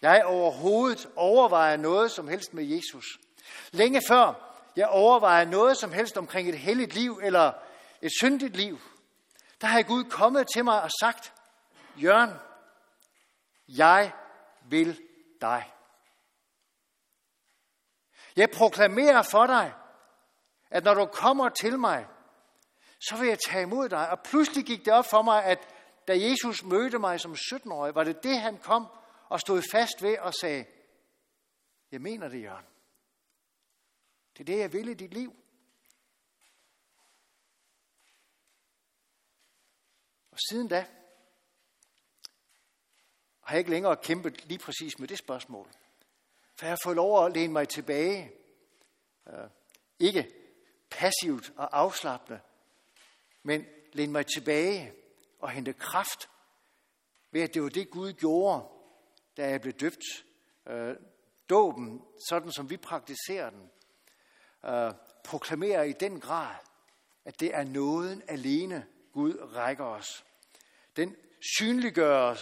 jeg 0.02 0.24
overhovedet 0.24 1.10
overvejer 1.16 1.76
noget 1.76 2.10
som 2.10 2.28
helst 2.28 2.54
med 2.54 2.64
Jesus, 2.64 3.18
længe 3.70 4.02
før 4.08 4.54
jeg 4.76 4.88
overvejer 4.88 5.44
noget 5.44 5.76
som 5.76 5.92
helst 5.92 6.16
omkring 6.16 6.48
et 6.48 6.58
helligt 6.58 6.94
liv 6.94 7.20
eller 7.22 7.67
et 8.02 8.12
syndigt 8.20 8.56
liv, 8.56 8.78
der 9.60 9.66
har 9.66 9.82
Gud 9.82 10.04
kommet 10.04 10.46
til 10.54 10.64
mig 10.64 10.82
og 10.82 10.90
sagt, 11.00 11.34
Jørgen, 11.96 12.34
jeg 13.68 14.12
vil 14.64 15.00
dig. 15.40 15.72
Jeg 18.36 18.50
proklamerer 18.50 19.22
for 19.22 19.46
dig, 19.46 19.74
at 20.70 20.84
når 20.84 20.94
du 20.94 21.06
kommer 21.06 21.48
til 21.48 21.78
mig, 21.78 22.06
så 23.00 23.16
vil 23.16 23.28
jeg 23.28 23.38
tage 23.48 23.62
imod 23.62 23.88
dig. 23.88 24.10
Og 24.10 24.20
pludselig 24.20 24.64
gik 24.64 24.84
det 24.84 24.92
op 24.92 25.06
for 25.06 25.22
mig, 25.22 25.44
at 25.44 25.58
da 26.08 26.18
Jesus 26.18 26.64
mødte 26.64 26.98
mig 26.98 27.20
som 27.20 27.32
17-årig, 27.32 27.94
var 27.94 28.04
det 28.04 28.22
det, 28.22 28.40
han 28.40 28.58
kom 28.58 28.86
og 29.28 29.40
stod 29.40 29.62
fast 29.72 30.02
ved 30.02 30.18
og 30.18 30.34
sagde, 30.34 30.64
jeg 31.92 32.00
mener 32.00 32.28
det, 32.28 32.42
Jørgen. 32.42 32.66
Det 34.32 34.40
er 34.40 34.44
det, 34.44 34.58
jeg 34.58 34.72
vil 34.72 34.88
i 34.88 34.94
dit 34.94 35.14
liv. 35.14 35.36
Og 40.38 40.42
siden 40.50 40.68
da 40.68 40.86
har 43.40 43.54
jeg 43.54 43.58
ikke 43.58 43.70
længere 43.70 43.96
kæmpet 43.96 44.44
lige 44.44 44.58
præcis 44.58 44.98
med 44.98 45.08
det 45.08 45.18
spørgsmål. 45.18 45.70
For 46.56 46.66
jeg 46.66 46.70
har 46.70 46.78
fået 46.84 46.96
lov 46.96 47.26
at 47.26 47.32
læne 47.32 47.52
mig 47.52 47.68
tilbage. 47.68 48.32
Øh, 49.28 49.48
ikke 49.98 50.34
passivt 50.90 51.52
og 51.56 51.78
afslappende, 51.78 52.40
men 53.42 53.66
læne 53.92 54.12
mig 54.12 54.26
tilbage 54.26 54.92
og 55.38 55.50
hente 55.50 55.72
kraft 55.72 56.28
ved, 57.30 57.42
at 57.42 57.54
det 57.54 57.62
var 57.62 57.68
det, 57.68 57.90
Gud 57.90 58.12
gjorde, 58.12 58.68
da 59.36 59.48
jeg 59.48 59.60
blev 59.60 59.72
døbt. 59.72 60.04
Uh, 60.66 60.96
dåben, 61.50 62.04
sådan 62.28 62.52
som 62.52 62.70
vi 62.70 62.76
praktiserer 62.76 63.50
den, 63.50 63.70
øh, 64.64 64.92
proklamerer 65.24 65.82
i 65.82 65.92
den 65.92 66.20
grad, 66.20 66.54
at 67.24 67.40
det 67.40 67.54
er 67.54 67.64
nåden 67.64 68.22
alene, 68.28 68.86
Gud 69.12 69.34
rækker 69.54 69.84
os. 69.84 70.24
Den 70.96 71.16
synliggør 71.56 72.34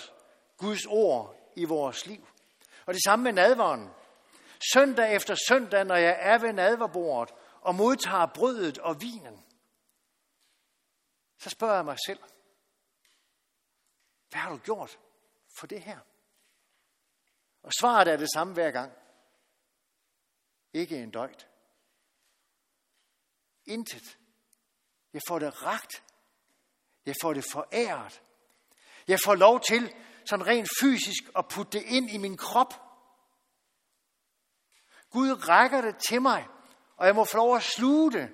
Guds 0.56 0.86
ord 0.86 1.52
i 1.56 1.64
vores 1.64 2.06
liv. 2.06 2.28
Og 2.86 2.94
det 2.94 3.02
samme 3.02 3.22
med 3.22 3.32
nadveren. 3.32 3.90
Søndag 4.72 5.14
efter 5.14 5.34
søndag, 5.48 5.84
når 5.84 5.96
jeg 5.96 6.16
er 6.20 6.38
ved 6.38 6.52
nadverbordet 6.52 7.34
og 7.60 7.74
modtager 7.74 8.26
brødet 8.26 8.78
og 8.78 9.00
vinen, 9.00 9.44
så 11.38 11.50
spørger 11.50 11.74
jeg 11.74 11.84
mig 11.84 11.96
selv, 12.06 12.22
hvad 14.30 14.40
har 14.40 14.50
du 14.50 14.58
gjort 14.58 14.98
for 15.58 15.66
det 15.66 15.82
her? 15.82 15.98
Og 17.62 17.72
svaret 17.80 18.08
er 18.08 18.16
det 18.16 18.32
samme 18.34 18.54
hver 18.54 18.70
gang. 18.70 18.92
Ikke 20.72 21.02
en 21.02 21.10
døjt. 21.10 21.48
Intet. 23.64 24.18
Jeg 25.12 25.22
får 25.28 25.38
det 25.38 25.62
ragt. 25.62 26.04
Jeg 27.06 27.14
får 27.22 27.34
det 27.34 27.44
foræret. 27.52 28.22
Jeg 29.08 29.18
får 29.24 29.34
lov 29.34 29.60
til 29.60 29.94
sådan 30.24 30.46
rent 30.46 30.68
fysisk 30.80 31.22
at 31.36 31.48
putte 31.48 31.78
det 31.78 31.84
ind 31.86 32.10
i 32.10 32.16
min 32.16 32.36
krop. 32.36 32.74
Gud 35.10 35.48
rækker 35.48 35.80
det 35.80 35.96
til 36.08 36.22
mig, 36.22 36.46
og 36.96 37.06
jeg 37.06 37.14
må 37.14 37.24
få 37.24 37.36
lov 37.36 37.56
at 37.56 37.62
sluge 37.62 38.12
det. 38.12 38.30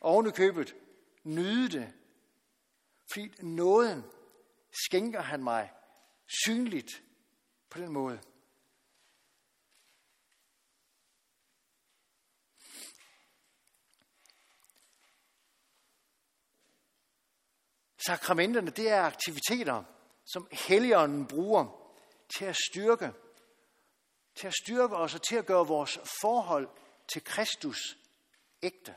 Oven 0.00 0.26
i 0.26 0.30
købet, 0.30 0.76
nyde 1.24 1.68
det. 1.68 1.92
Fordi 3.12 3.30
nåden 3.42 4.04
skænker 4.86 5.20
han 5.20 5.44
mig 5.44 5.72
synligt 6.44 7.02
på 7.70 7.78
den 7.78 7.92
måde. 7.92 8.20
Sakramenterne, 18.08 18.70
det 18.70 18.90
er 18.90 19.02
aktiviteter, 19.02 19.82
som 20.24 20.48
Helligånden 20.52 21.26
bruger 21.26 21.66
til 22.36 22.44
at 22.44 22.56
styrke, 22.70 23.12
til 24.34 24.46
at 24.46 24.54
styrke 24.62 24.96
os 24.96 25.14
og 25.14 25.22
til 25.22 25.36
at 25.36 25.46
gøre 25.46 25.66
vores 25.66 25.98
forhold 26.20 26.68
til 27.12 27.24
Kristus 27.24 27.96
ægte. 28.62 28.94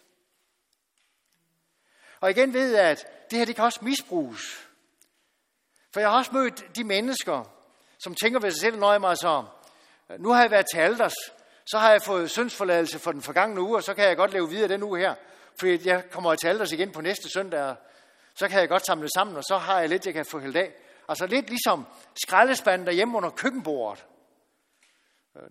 Og 2.20 2.32
igen 2.32 2.54
ved 2.54 2.76
jeg, 2.76 2.86
at 2.86 3.08
det 3.32 3.38
her 3.38 3.46
det 3.46 3.56
kan 3.56 3.66
også 3.66 3.80
misbruges. 3.82 4.68
For 5.94 6.00
jeg 6.00 6.10
har 6.10 6.18
også 6.18 6.32
mødt 6.32 6.76
de 6.76 6.84
mennesker, 6.84 7.44
som 8.00 8.16
tænker 8.16 8.40
ved 8.40 8.52
sig 8.52 8.62
selv, 8.62 8.78
når 8.78 8.92
jeg 8.92 9.02
mig 9.02 9.18
så, 9.18 9.46
altså, 10.10 10.24
nu 10.24 10.30
har 10.30 10.42
jeg 10.42 10.52
været 10.52 10.66
til 10.74 10.80
alders, 10.80 11.16
så 11.66 11.78
har 11.78 11.92
jeg 11.92 12.02
fået 12.02 12.32
syndsforladelse 12.32 13.00
for 13.00 13.12
den 13.12 13.22
forgangne 13.22 13.62
uge, 13.62 13.78
og 13.78 13.84
så 13.84 13.94
kan 13.94 14.06
jeg 14.06 14.18
godt 14.18 14.34
leve 14.34 14.50
videre 14.50 14.68
den 14.68 14.84
uge 14.84 15.00
her. 15.00 15.16
Fordi 15.60 15.88
jeg 15.88 16.10
kommer 16.12 16.36
til 16.36 16.48
alders 16.48 16.72
igen 16.72 16.92
på 16.92 17.02
næste 17.02 17.30
søndag, 17.30 17.76
så 18.36 18.48
kan 18.48 18.60
jeg 18.60 18.70
godt 18.70 18.86
samle 18.86 19.10
sammen, 19.16 19.36
og 19.38 19.44
så 19.44 19.58
har 19.58 19.80
jeg 19.80 19.90
lidt, 19.90 20.06
jeg 20.06 20.14
kan 20.14 20.26
få 20.26 20.40
hældt 20.40 20.58
af. 20.58 20.74
Altså 21.08 21.26
lidt 21.26 21.50
ligesom 21.50 21.88
skraldespanden 22.24 22.88
derhjemme 22.88 23.18
under 23.18 23.30
køkkenbordet. 23.30 24.06
Øh, 25.36 25.50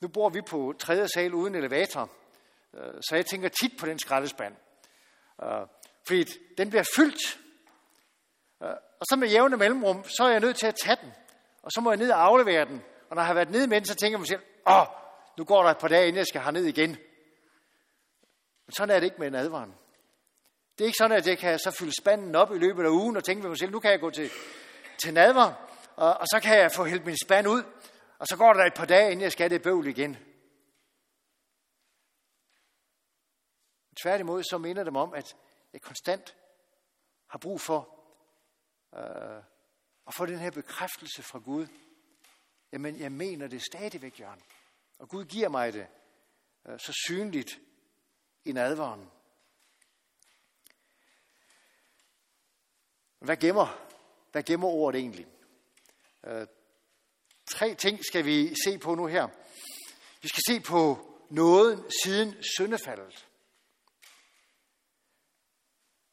nu 0.00 0.08
bor 0.08 0.28
vi 0.28 0.40
på 0.40 0.74
tredje 0.78 1.08
sal 1.08 1.34
uden 1.34 1.54
elevator, 1.54 2.10
øh, 2.74 2.94
så 3.00 3.16
jeg 3.16 3.26
tænker 3.26 3.48
tit 3.48 3.72
på 3.80 3.86
den 3.86 3.98
skraldespand. 3.98 4.54
Øh, 5.42 5.66
fordi 6.06 6.24
den 6.58 6.70
bliver 6.70 6.84
fyldt. 6.96 7.38
Øh, 8.62 8.68
og 8.70 9.06
så 9.10 9.16
med 9.16 9.28
jævne 9.28 9.56
mellemrum, 9.56 10.04
så 10.04 10.24
er 10.24 10.28
jeg 10.28 10.40
nødt 10.40 10.56
til 10.56 10.66
at 10.66 10.74
tage 10.84 10.96
den. 11.02 11.12
Og 11.62 11.70
så 11.72 11.80
må 11.80 11.90
jeg 11.90 11.98
ned 11.98 12.10
og 12.10 12.24
aflevere 12.24 12.64
den. 12.64 12.82
Og 13.10 13.16
når 13.16 13.22
jeg 13.22 13.26
har 13.26 13.34
været 13.34 13.50
nede 13.50 13.66
med 13.66 13.80
den, 13.80 13.86
så 13.86 13.94
tænker 13.94 14.12
jeg 14.12 14.20
mig 14.20 14.28
selv, 14.28 14.42
åh, 14.66 14.86
nu 15.38 15.44
går 15.44 15.62
der 15.62 15.70
et 15.70 15.78
par 15.78 15.88
dage, 15.88 16.06
inden 16.06 16.18
jeg 16.18 16.26
skal 16.26 16.40
have 16.40 16.52
ned 16.52 16.64
igen. 16.64 16.90
Men 18.66 18.72
sådan 18.72 18.94
er 18.94 19.00
det 19.00 19.04
ikke 19.04 19.16
med 19.18 19.26
en 19.26 19.34
advaren. 19.34 19.74
Det 20.78 20.84
er 20.84 20.86
ikke 20.86 20.98
sådan, 20.98 21.16
at 21.16 21.26
jeg 21.26 21.38
kan 21.38 21.58
så 21.58 21.70
fylde 21.70 21.92
spanden 22.00 22.34
op 22.34 22.52
i 22.54 22.58
løbet 22.58 22.84
af 22.84 22.88
ugen 22.88 23.16
og 23.16 23.24
tænke 23.24 23.42
ved 23.42 23.48
mig 23.48 23.58
selv, 23.58 23.72
nu 23.72 23.80
kan 23.80 23.90
jeg 23.90 24.00
gå 24.00 24.10
til, 24.10 24.30
til 25.02 25.14
nadver, 25.14 25.52
og, 25.96 26.14
og 26.14 26.26
så 26.26 26.40
kan 26.42 26.58
jeg 26.58 26.72
få 26.72 26.84
hældt 26.84 27.06
min 27.06 27.16
spand 27.24 27.48
ud, 27.48 27.62
og 28.18 28.26
så 28.26 28.36
går 28.36 28.52
der 28.52 28.64
et 28.64 28.74
par 28.74 28.84
dage, 28.84 29.10
inden 29.10 29.22
jeg 29.22 29.32
skal 29.32 29.50
det 29.50 29.62
bøvl 29.62 29.86
igen. 29.86 30.16
Tværtimod 34.02 34.42
så 34.42 34.58
minder 34.58 34.84
dem 34.84 34.96
om, 34.96 35.14
at 35.14 35.36
jeg 35.72 35.80
konstant 35.80 36.36
har 37.26 37.38
brug 37.38 37.60
for 37.60 37.96
øh, 38.94 39.42
at 40.06 40.14
få 40.14 40.26
den 40.26 40.38
her 40.38 40.50
bekræftelse 40.50 41.22
fra 41.22 41.38
Gud. 41.38 41.66
Jamen, 42.72 43.00
jeg 43.00 43.12
mener 43.12 43.46
det 43.46 43.62
stadigvæk, 43.62 44.20
Jørgen. 44.20 44.40
Og 44.98 45.08
Gud 45.08 45.24
giver 45.24 45.48
mig 45.48 45.72
det 45.72 45.86
øh, 46.68 46.78
så 46.78 46.92
synligt 47.06 47.58
i 48.44 48.52
nadvaren. 48.52 49.10
Hvad 53.26 53.36
gemmer, 53.36 53.88
hvad 54.32 54.42
gemmer 54.42 54.68
ordet 54.68 54.98
egentlig? 54.98 55.26
Øh, 56.26 56.46
tre 57.46 57.74
ting 57.74 58.04
skal 58.04 58.24
vi 58.24 58.54
se 58.64 58.78
på 58.78 58.94
nu 58.94 59.06
her. 59.06 59.28
Vi 60.22 60.28
skal 60.28 60.42
se 60.48 60.60
på 60.60 60.98
nåden 61.30 61.84
siden 62.04 62.34
syndefaldet. 62.56 63.28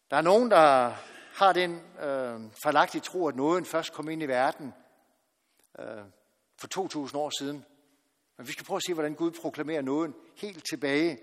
Der 0.09 0.17
er 0.17 0.21
nogen, 0.21 0.51
der 0.51 0.95
har 1.33 1.53
den 1.53 1.71
øh, 1.75 2.51
forlagtige 2.63 3.01
tro, 3.01 3.27
at 3.27 3.35
nåden 3.35 3.65
først 3.65 3.93
kom 3.93 4.09
ind 4.09 4.23
i 4.23 4.27
verden 4.27 4.73
øh, 5.79 6.03
for 6.57 6.67
2000 6.67 7.21
år 7.21 7.31
siden. 7.39 7.65
Men 8.37 8.47
vi 8.47 8.51
skal 8.51 8.65
prøve 8.65 8.77
at 8.77 8.83
se, 8.87 8.93
hvordan 8.93 9.15
Gud 9.15 9.31
proklamerer 9.31 9.81
nåden 9.81 10.15
helt 10.35 10.65
tilbage 10.69 11.19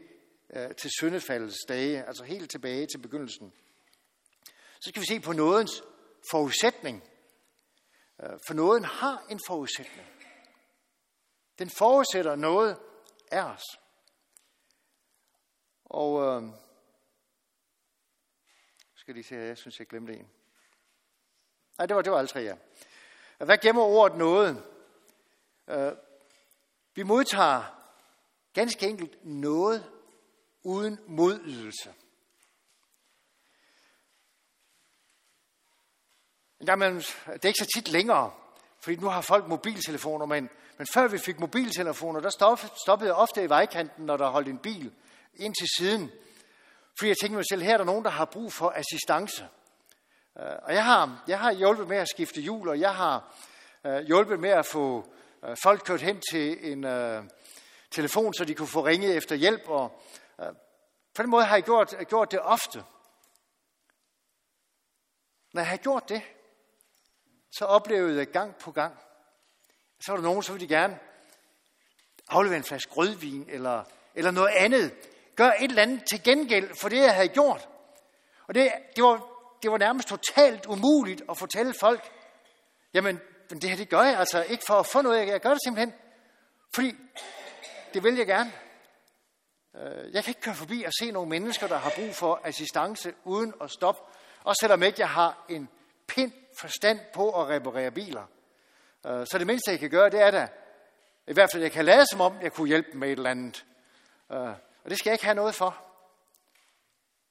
øh, 0.50 0.74
til 0.74 0.90
syndefaldets 0.98 1.59
dage, 1.68 2.05
altså 2.05 2.24
helt 2.24 2.50
tilbage 2.50 2.87
til 2.87 2.98
begyndelsen. 2.98 3.53
Så 4.80 4.88
skal 4.88 5.00
vi 5.00 5.06
se 5.06 5.20
på 5.20 5.32
nådens 5.32 5.82
forudsætning. 6.30 7.02
Øh, 8.22 8.38
for 8.46 8.54
nåden 8.54 8.84
har 8.84 9.26
en 9.30 9.40
forudsætning. 9.46 10.06
Den 11.58 11.70
forudsætter 11.70 12.36
noget 12.36 12.78
af 13.30 13.42
os. 13.42 13.62
Og 15.84 16.22
øh, 16.22 16.50
skal 18.94 19.14
lige 19.14 19.24
se 19.24 19.34
her, 19.34 19.42
jeg 19.42 19.58
synes, 19.58 19.78
jeg 19.78 19.86
glemte 19.86 20.12
en. 20.12 20.30
Nej, 21.78 21.86
det 21.86 21.96
var, 21.96 22.02
det 22.02 22.12
var 22.12 22.18
alle 22.18 22.28
tre, 22.28 22.40
ja. 22.40 22.56
Hvad 23.38 23.58
gemmer 23.58 23.82
ordet 23.82 24.18
noget? 24.18 24.64
Øh, 25.68 25.92
vi 26.94 27.02
modtager 27.02 27.62
ganske 28.52 28.86
enkelt 28.88 29.24
noget 29.24 29.92
uden 30.62 30.98
modydelse. 31.06 31.94
Jamen, 36.66 36.96
det 36.96 37.44
er 37.44 37.49
ikke 37.49 37.59
så 37.59 37.70
tit 37.75 37.88
længere, 37.88 38.33
fordi 38.81 38.96
nu 38.96 39.09
har 39.09 39.20
folk 39.20 39.46
mobiltelefoner, 39.46 40.27
men, 40.27 40.51
men 40.79 40.87
før 40.87 41.09
vi 41.09 41.18
fik 41.18 41.40
mobiltelefoner, 41.40 42.20
der 42.20 42.31
stoppede 42.85 43.11
jeg 43.11 43.16
ofte 43.16 43.44
i 43.44 43.49
vejkanten, 43.49 44.07
når 44.07 44.16
der 44.16 44.31
holdt 44.31 44.49
en 44.49 44.59
bil 44.59 44.92
ind 45.35 45.55
til 45.61 45.68
siden. 45.79 46.11
Fordi 46.99 47.09
jeg 47.09 47.16
tænkte 47.20 47.37
mig 47.37 47.44
selv, 47.51 47.62
her 47.62 47.73
er 47.73 47.77
der 47.77 47.85
nogen, 47.85 48.05
der 48.05 48.11
har 48.11 48.25
brug 48.25 48.53
for 48.53 48.73
assistance. 48.77 49.49
Øh, 50.38 50.53
og 50.62 50.75
jeg 50.75 50.85
har, 50.85 51.25
jeg 51.29 51.38
har 51.38 51.53
hjulpet 51.53 51.88
med 51.88 51.96
at 51.96 52.09
skifte 52.09 52.40
hjul, 52.40 52.68
og 52.68 52.81
jeg 52.81 52.94
har 52.94 53.35
øh, 53.85 54.01
hjulpet 54.01 54.40
med 54.40 54.51
at 54.51 54.66
få 54.66 55.12
øh, 55.44 55.57
folk 55.62 55.83
kørt 55.85 56.01
hen 56.01 56.20
til 56.33 56.73
en 56.73 56.85
telefon, 57.90 58.35
så 58.35 58.44
de 58.44 58.55
kunne 58.55 58.68
få 58.68 58.87
ringet 58.87 59.16
efter 59.16 59.37
hjælp. 59.37 59.68
Og, 59.68 60.03
uh, 60.38 60.46
på 61.14 61.23
den 61.23 61.31
måde 61.31 61.44
har 61.44 61.57
jeg 61.57 61.64
gjort, 61.64 61.94
gjort 62.09 62.31
det 62.31 62.40
ofte. 62.40 62.85
Når 65.53 65.61
jeg 65.61 65.68
har 65.68 65.77
gjort 65.77 66.09
det, 66.09 66.23
så 67.50 67.64
oplevede 67.64 68.18
jeg 68.18 68.26
gang 68.26 68.56
på 68.56 68.72
gang, 68.72 68.98
så 70.00 70.12
var 70.12 70.16
der 70.16 70.24
nogen, 70.24 70.42
så 70.42 70.52
ville 70.52 70.68
de 70.68 70.74
gerne 70.74 70.98
aflevere 72.28 72.56
en 72.56 72.64
flaske 72.64 72.92
rødvin 72.92 73.46
eller, 73.48 73.84
eller 74.14 74.30
noget 74.30 74.50
andet. 74.56 74.94
Gør 75.36 75.50
et 75.50 75.68
eller 75.68 75.82
andet 75.82 76.04
til 76.10 76.22
gengæld 76.22 76.74
for 76.80 76.88
det, 76.88 76.96
jeg 76.96 77.14
havde 77.14 77.28
gjort. 77.28 77.68
Og 78.46 78.54
det, 78.54 78.72
det, 78.96 79.04
var, 79.04 79.26
det 79.62 79.70
var 79.70 79.78
nærmest 79.78 80.08
totalt 80.08 80.66
umuligt 80.66 81.22
at 81.30 81.38
fortælle 81.38 81.74
folk, 81.80 82.12
jamen, 82.94 83.20
men 83.50 83.60
det 83.60 83.70
her, 83.70 83.76
det 83.76 83.88
gør 83.88 84.02
jeg 84.02 84.18
altså 84.18 84.42
ikke 84.42 84.64
for 84.66 84.74
at 84.74 84.86
få 84.86 85.02
noget. 85.02 85.28
Jeg 85.28 85.40
gør 85.40 85.50
det 85.50 85.58
simpelthen, 85.64 85.94
fordi 86.74 86.96
det 87.94 88.04
vil 88.04 88.16
jeg 88.16 88.26
gerne. 88.26 88.52
Øh, 89.76 90.14
jeg 90.14 90.24
kan 90.24 90.30
ikke 90.30 90.40
køre 90.40 90.54
forbi 90.54 90.82
og 90.82 90.92
se 91.00 91.10
nogle 91.10 91.28
mennesker, 91.28 91.66
der 91.66 91.76
har 91.76 91.92
brug 91.96 92.14
for 92.14 92.40
assistance 92.44 93.14
uden 93.24 93.54
at 93.60 93.70
stoppe. 93.70 94.02
Også 94.44 94.60
selvom 94.60 94.82
ikke 94.82 95.00
jeg 95.00 95.08
har 95.08 95.44
en 95.48 95.68
pind 96.06 96.32
forstand 96.61 97.01
på 97.14 97.42
at 97.42 97.49
reparere 97.49 97.90
biler. 97.90 98.27
Øh, 99.07 99.27
så 99.27 99.38
det 99.38 99.46
mindste, 99.46 99.70
jeg 99.70 99.79
kan 99.79 99.90
gøre, 99.90 100.11
det 100.11 100.20
er 100.20 100.31
da, 100.31 100.49
i 101.27 101.33
hvert 101.33 101.51
fald 101.53 101.62
jeg 101.62 101.73
kan 101.73 101.85
lade 101.85 102.07
som 102.11 102.20
om, 102.20 102.40
jeg 102.42 102.53
kunne 102.53 102.68
hjælpe 102.68 102.99
med 102.99 103.09
et 103.09 103.12
eller 103.16 103.31
andet. 103.31 103.66
Øh, 104.33 104.38
og 104.85 104.90
det 104.90 104.99
skal 104.99 105.11
jeg 105.11 105.14
ikke 105.14 105.25
have 105.25 105.35
noget 105.35 105.55
for. 105.55 105.87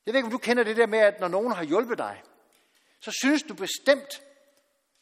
Jeg 0.06 0.13
ved 0.13 0.20
ikke, 0.20 0.26
om 0.26 0.32
du 0.32 0.38
kender 0.38 0.63
det 0.63 0.78
der 0.78 0.88
med, 0.88 1.00
at 1.00 1.20
når 1.20 1.28
nogen 1.28 1.52
har 1.52 1.63
hjulpet 1.63 1.98
dig, 1.98 2.24
så 3.00 3.12
synes 3.22 3.44
du 3.44 3.54
bestemt, 3.54 4.22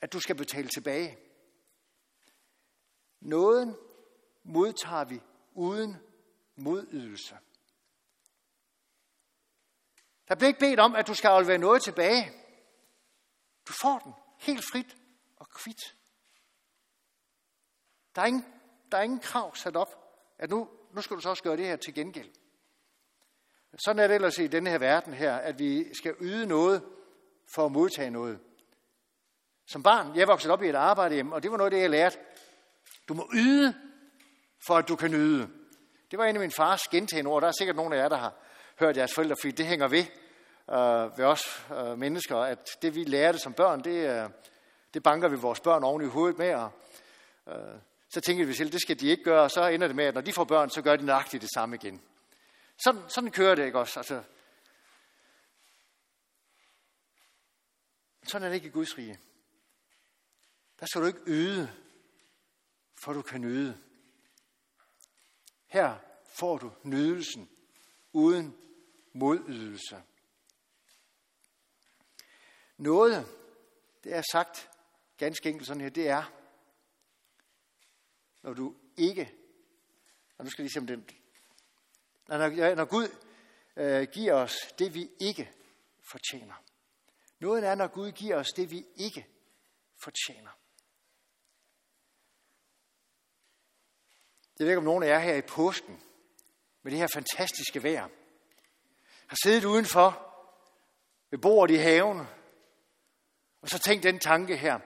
at 0.02 0.14
du 0.14 0.20
skal 0.20 0.36
betale 0.36 0.68
tilbage. 0.68 1.18
Nåden 3.22 3.76
modtager 4.44 5.04
vi 5.04 5.22
uden 5.54 5.98
modydelse. 6.56 7.38
Der 10.28 10.36
bliver 10.36 10.48
ikke 10.48 10.60
bedt 10.60 10.80
om, 10.80 10.96
at 10.96 11.08
du 11.08 11.14
skal 11.14 11.28
aflevere 11.28 11.58
noget 11.58 11.84
tilbage. 11.84 12.32
Du 13.68 13.74
får 13.82 14.00
den 14.00 14.14
helt 14.38 14.64
frit 14.72 14.98
og 15.38 15.50
kvit. 15.50 15.96
Der 18.16 18.22
er 18.22 18.26
ingen, 18.26 18.46
der 18.92 18.98
er 18.98 19.02
ingen 19.02 19.20
krav 19.20 19.56
sat 19.56 19.76
op, 19.76 19.90
at 20.40 20.50
nu, 20.50 20.70
nu 20.92 21.02
skal 21.02 21.16
du 21.16 21.22
så 21.22 21.30
også 21.30 21.44
gøre 21.44 21.58
det 21.58 21.66
her 21.66 21.76
til 21.76 21.94
gengæld. 21.94 22.30
Sådan 23.78 24.00
er 24.00 24.08
det 24.08 24.16
ellers 24.16 24.38
i 24.38 24.48
denne 24.48 24.70
her 24.70 24.78
verden 24.78 25.14
her, 25.14 25.36
at 25.36 25.60
vi 25.60 25.94
skal 25.94 26.16
yde 26.22 26.46
noget 26.46 26.84
for 27.56 27.66
at 27.66 27.72
modtage 27.72 28.10
noget. 28.10 28.40
Som 29.66 29.84
barn, 29.84 30.16
jeg 30.16 30.28
voksede 30.28 30.54
op 30.54 30.64
i 30.64 30.70
et 30.70 30.76
arbejde 30.76 31.16
hjem, 31.16 31.32
og 31.32 31.44
det 31.44 31.52
var 31.52 31.58
noget 31.58 31.72
det, 31.72 31.82
jeg 31.82 31.90
lærte. 31.90 32.18
Du 33.08 33.14
må 33.14 33.30
yde, 33.34 33.76
for 34.68 34.78
at 34.78 34.88
du 34.88 34.96
kan 34.96 35.12
nyde. 35.12 35.50
Det 36.12 36.20
var 36.20 36.26
en 36.26 36.36
af 36.36 36.40
min 36.40 36.52
fars 36.52 36.88
gentagende 36.88 37.32
ord. 37.32 37.42
Der 37.42 37.48
er 37.48 37.54
sikkert 37.58 37.76
nogen 37.76 37.94
af 37.94 37.98
jer, 37.98 38.10
der 38.10 38.18
har 38.18 38.34
hørt 38.80 38.98
jeres 38.98 39.14
forældre, 39.14 39.36
fordi 39.42 39.52
det 39.52 39.66
hænger 39.66 39.88
ved 39.88 40.06
øh, 40.70 41.18
ved 41.18 41.26
os 41.26 41.66
øh, 41.72 41.98
mennesker, 41.98 42.38
at 42.38 42.70
det 42.82 42.96
vi 42.96 43.04
lærte 43.04 43.40
som 43.40 43.54
børn, 43.54 43.84
det, 43.84 44.24
øh, 44.24 44.30
det 44.94 45.04
banker 45.04 45.28
vi 45.28 45.36
vores 45.36 45.60
børn 45.60 45.84
oven 45.84 46.02
i 46.02 46.06
hovedet 46.06 46.38
med, 46.38 46.54
og 46.54 46.72
øh, 47.48 47.80
så 48.10 48.22
tænker 48.22 48.46
vi 48.46 48.54
selv, 48.54 48.72
det 48.72 48.82
skal 48.82 49.00
de 49.00 49.08
ikke 49.08 49.24
gøre, 49.24 49.44
og 49.44 49.52
så 49.52 49.68
ender 49.68 49.88
det 49.88 49.96
med, 49.96 50.06
at 50.06 50.14
når 50.14 50.22
de 50.22 50.34
får 50.34 50.44
børn, 50.44 50.70
så 50.70 50.82
gør 50.82 50.96
de 50.96 51.06
nøjagtigt 51.06 51.42
det 51.42 51.50
samme 51.54 51.76
igen. 51.76 52.02
Sådan, 52.78 53.02
sådan 53.10 53.32
kører 53.32 53.56
det 53.56 53.66
ikke 53.66 53.80
også. 53.80 54.00
Altså, 54.00 54.24
sådan 58.24 58.46
er 58.46 58.50
det 58.50 58.56
ikke 58.56 58.68
i 58.68 58.72
Guds 58.72 58.98
rige. 58.98 59.20
Der 60.80 60.86
skal 60.86 61.02
du 61.02 61.08
ikke 61.08 61.24
yde, 61.28 61.72
for 62.96 63.14
du 63.14 63.22
kan 63.22 63.42
nyde. 63.42 63.78
Her 65.68 65.96
får 66.26 66.58
du 66.58 66.72
nydelsen 66.84 67.50
uden 68.14 68.58
modydelse. 69.14 70.04
Noget, 72.78 73.28
det 74.04 74.14
er 74.14 74.22
sagt 74.32 74.70
ganske 75.18 75.50
enkelt 75.50 75.68
sådan 75.68 75.82
her, 75.82 75.90
det 75.90 76.08
er, 76.10 76.24
når 78.42 78.54
du 78.54 78.76
ikke, 78.98 79.34
og 80.38 80.44
nu 80.44 80.50
skal 80.50 80.62
jeg 80.62 80.66
lige 80.66 80.74
se 80.74 80.80
om 80.80 80.88
den, 80.88 81.10
når, 82.28 82.76
når 82.76 82.86
Gud 82.86 83.08
øh, 83.76 84.08
giver 84.14 84.34
os 84.34 84.58
det, 84.80 84.94
vi 84.94 85.10
ikke 85.20 85.52
fortjener. 86.12 86.64
Noget 87.40 87.68
er, 87.68 87.76
når 87.76 87.88
Gud 87.88 88.12
giver 88.12 88.36
os 88.36 88.48
det, 88.56 88.72
vi 88.72 88.86
ikke 88.96 89.28
fortjener. 90.04 90.52
Jeg 94.60 94.66
ved 94.66 94.72
ikke, 94.72 94.78
om 94.78 94.84
nogen 94.84 95.04
af 95.04 95.08
jer 95.08 95.20
her 95.20 95.36
i 95.36 95.42
påsken, 95.42 96.04
med 96.82 96.92
det 96.92 97.00
her 97.00 97.08
fantastiske 97.14 97.84
vejr, 97.84 98.10
har 99.28 99.38
siddet 99.44 99.66
udenfor 99.66 100.34
ved 101.30 101.40
bordet 101.40 101.74
i 101.74 101.78
haven, 101.78 102.28
og 103.62 103.70
så 103.70 103.80
tænk 103.80 104.04
den 104.04 104.20
tanke 104.20 104.58
her. 104.58 104.80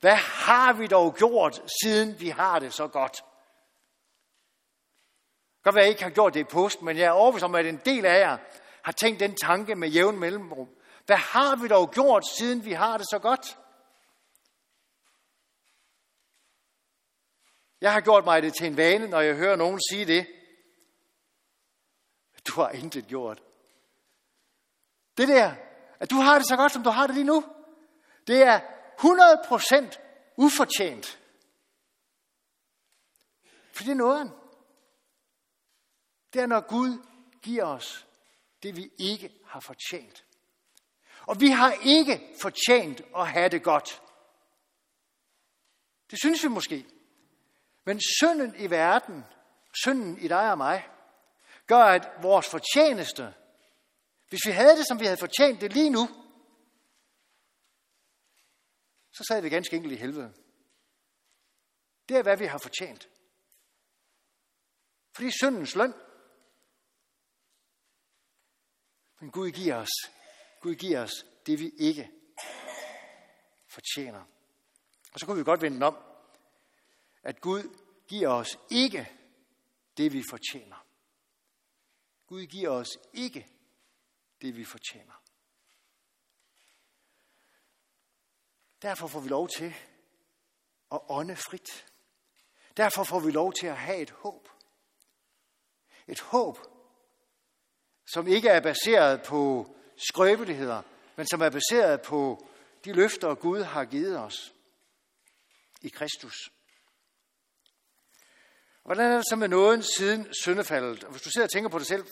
Hvad 0.00 0.16
har 0.16 0.72
vi 0.72 0.86
dog 0.86 1.14
gjort, 1.14 1.62
siden 1.82 2.20
vi 2.20 2.28
har 2.28 2.58
det 2.58 2.74
så 2.74 2.88
godt? 2.88 3.24
Godt 5.62 5.74
være, 5.74 5.84
jeg 5.84 5.90
ikke 5.90 6.02
har 6.02 6.10
gjort 6.10 6.34
det 6.34 6.40
i 6.40 6.44
post, 6.44 6.82
men 6.82 6.96
jeg 6.96 7.04
er 7.04 7.10
overbevist 7.10 7.44
om, 7.44 7.54
at 7.54 7.66
en 7.66 7.80
del 7.84 8.06
af 8.06 8.20
jer 8.20 8.38
har 8.82 8.92
tænkt 8.92 9.20
den 9.20 9.36
tanke 9.36 9.74
med 9.74 9.88
jævn 9.88 10.18
mellemrum. 10.18 10.68
Hvad 11.06 11.16
har 11.16 11.56
vi 11.56 11.68
dog 11.68 11.90
gjort, 11.90 12.24
siden 12.38 12.64
vi 12.64 12.72
har 12.72 12.98
det 12.98 13.06
så 13.10 13.18
godt? 13.18 13.58
Jeg 17.80 17.92
har 17.92 18.00
gjort 18.00 18.24
mig 18.24 18.42
det 18.42 18.54
til 18.54 18.66
en 18.66 18.76
vane, 18.76 19.06
når 19.06 19.20
jeg 19.20 19.36
hører 19.36 19.56
nogen 19.56 19.80
sige 19.90 20.06
det. 20.06 20.26
Du 22.46 22.60
har 22.60 22.70
intet 22.70 23.06
gjort. 23.06 23.42
Det 25.16 25.28
der, 25.28 25.54
at 26.00 26.10
du 26.10 26.16
har 26.16 26.38
det 26.38 26.48
så 26.48 26.56
godt, 26.56 26.72
som 26.72 26.82
du 26.82 26.90
har 26.90 27.06
det 27.06 27.16
lige 27.16 27.26
nu, 27.26 27.44
det 28.26 28.42
er 28.42 28.60
100% 29.00 29.98
ufortjent. 30.36 31.18
For 33.72 33.84
det 33.84 33.90
er 33.90 33.94
noget. 33.94 34.32
Det 36.32 36.40
er, 36.42 36.46
når 36.46 36.60
Gud 36.60 37.06
giver 37.42 37.64
os 37.64 38.06
det, 38.62 38.76
vi 38.76 38.90
ikke 38.98 39.30
har 39.46 39.60
fortjent. 39.60 40.24
Og 41.26 41.40
vi 41.40 41.48
har 41.48 41.72
ikke 41.84 42.34
fortjent 42.42 43.02
at 43.16 43.28
have 43.28 43.48
det 43.48 43.62
godt. 43.62 44.02
Det 46.10 46.18
synes 46.18 46.44
vi 46.44 46.48
måske. 46.48 46.86
Men 47.84 48.00
synden 48.20 48.54
i 48.58 48.70
verden, 48.70 49.24
synden 49.84 50.18
i 50.18 50.28
dig 50.28 50.50
og 50.50 50.58
mig, 50.58 50.88
gør, 51.66 51.84
at 51.84 52.08
vores 52.22 52.48
fortjeneste, 52.48 53.34
hvis 54.28 54.40
vi 54.46 54.50
havde 54.50 54.76
det, 54.76 54.86
som 54.88 55.00
vi 55.00 55.04
havde 55.04 55.16
fortjent 55.16 55.60
det 55.60 55.72
lige 55.72 55.90
nu, 55.90 56.08
så 59.12 59.24
sad 59.24 59.42
vi 59.42 59.48
ganske 59.48 59.76
enkelt 59.76 59.92
i 59.92 59.96
helvede. 59.96 60.34
Det 62.08 62.16
er, 62.16 62.22
hvad 62.22 62.36
vi 62.36 62.44
har 62.44 62.58
fortjent. 62.58 63.08
Fordi 65.14 65.30
syndens 65.30 65.74
løn. 65.74 65.94
Men 69.20 69.30
Gud 69.30 69.50
giver 69.50 69.76
os, 69.76 69.90
Gud 70.60 70.74
giver 70.74 71.02
os 71.02 71.26
det, 71.46 71.58
vi 71.58 71.68
ikke 71.78 72.10
fortjener. 73.66 74.24
Og 75.12 75.20
så 75.20 75.26
kunne 75.26 75.38
vi 75.38 75.44
godt 75.44 75.62
vende 75.62 75.74
den 75.74 75.82
om 75.82 75.96
at 77.22 77.40
Gud 77.40 77.78
giver 78.08 78.28
os 78.28 78.58
ikke 78.70 79.12
det, 79.96 80.12
vi 80.12 80.22
fortjener. 80.30 80.86
Gud 82.26 82.46
giver 82.46 82.70
os 82.70 82.98
ikke 83.12 83.48
det, 84.40 84.56
vi 84.56 84.64
fortjener. 84.64 85.21
Derfor 88.82 89.06
får 89.06 89.20
vi 89.20 89.28
lov 89.28 89.48
til 89.48 89.74
at 90.92 91.00
ånde 91.08 91.36
frit. 91.36 91.86
Derfor 92.76 93.04
får 93.04 93.20
vi 93.20 93.30
lov 93.30 93.52
til 93.52 93.66
at 93.66 93.76
have 93.76 93.98
et 93.98 94.10
håb. 94.10 94.48
Et 96.08 96.20
håb, 96.20 96.58
som 98.12 98.28
ikke 98.28 98.48
er 98.48 98.60
baseret 98.60 99.22
på 99.22 99.74
skrøbeligheder, 100.08 100.82
men 101.16 101.26
som 101.26 101.40
er 101.40 101.50
baseret 101.50 102.02
på 102.02 102.46
de 102.84 102.92
løfter, 102.92 103.34
Gud 103.34 103.62
har 103.62 103.84
givet 103.84 104.18
os 104.18 104.52
i 105.80 105.88
Kristus. 105.88 106.34
Hvordan 108.82 109.12
er 109.12 109.16
det 109.16 109.24
så 109.30 109.36
med 109.36 109.48
nåden 109.48 109.82
siden 109.82 110.34
syndefaldet? 110.34 111.04
Og 111.04 111.10
hvis 111.10 111.22
du 111.22 111.30
sidder 111.30 111.46
og 111.46 111.50
tænker 111.50 111.70
på 111.70 111.78
det 111.78 111.86
selv, 111.86 112.04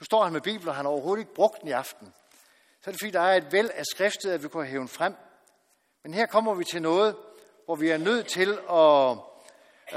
nu 0.00 0.04
står 0.04 0.24
han 0.24 0.32
med 0.32 0.40
Bibelen, 0.40 0.68
og 0.68 0.74
han 0.74 0.84
har 0.84 0.92
overhovedet 0.92 1.22
ikke 1.22 1.34
brugt 1.34 1.60
den 1.60 1.68
i 1.68 1.72
aften. 1.72 2.14
Så 2.80 2.90
er 2.90 2.92
det 2.92 3.00
fordi, 3.00 3.10
der 3.10 3.20
er 3.20 3.36
et 3.36 3.52
væld 3.52 3.70
af 3.70 3.84
skriftet, 3.94 4.30
at 4.30 4.42
vi 4.42 4.48
kunne 4.48 4.66
hæve 4.66 4.88
frem. 4.88 5.14
Men 6.02 6.14
her 6.14 6.26
kommer 6.26 6.54
vi 6.54 6.64
til 6.64 6.82
noget, 6.82 7.16
hvor 7.64 7.76
vi 7.76 7.88
er 7.88 7.98
nødt 7.98 8.26
til 8.26 8.58
at, 8.70 9.16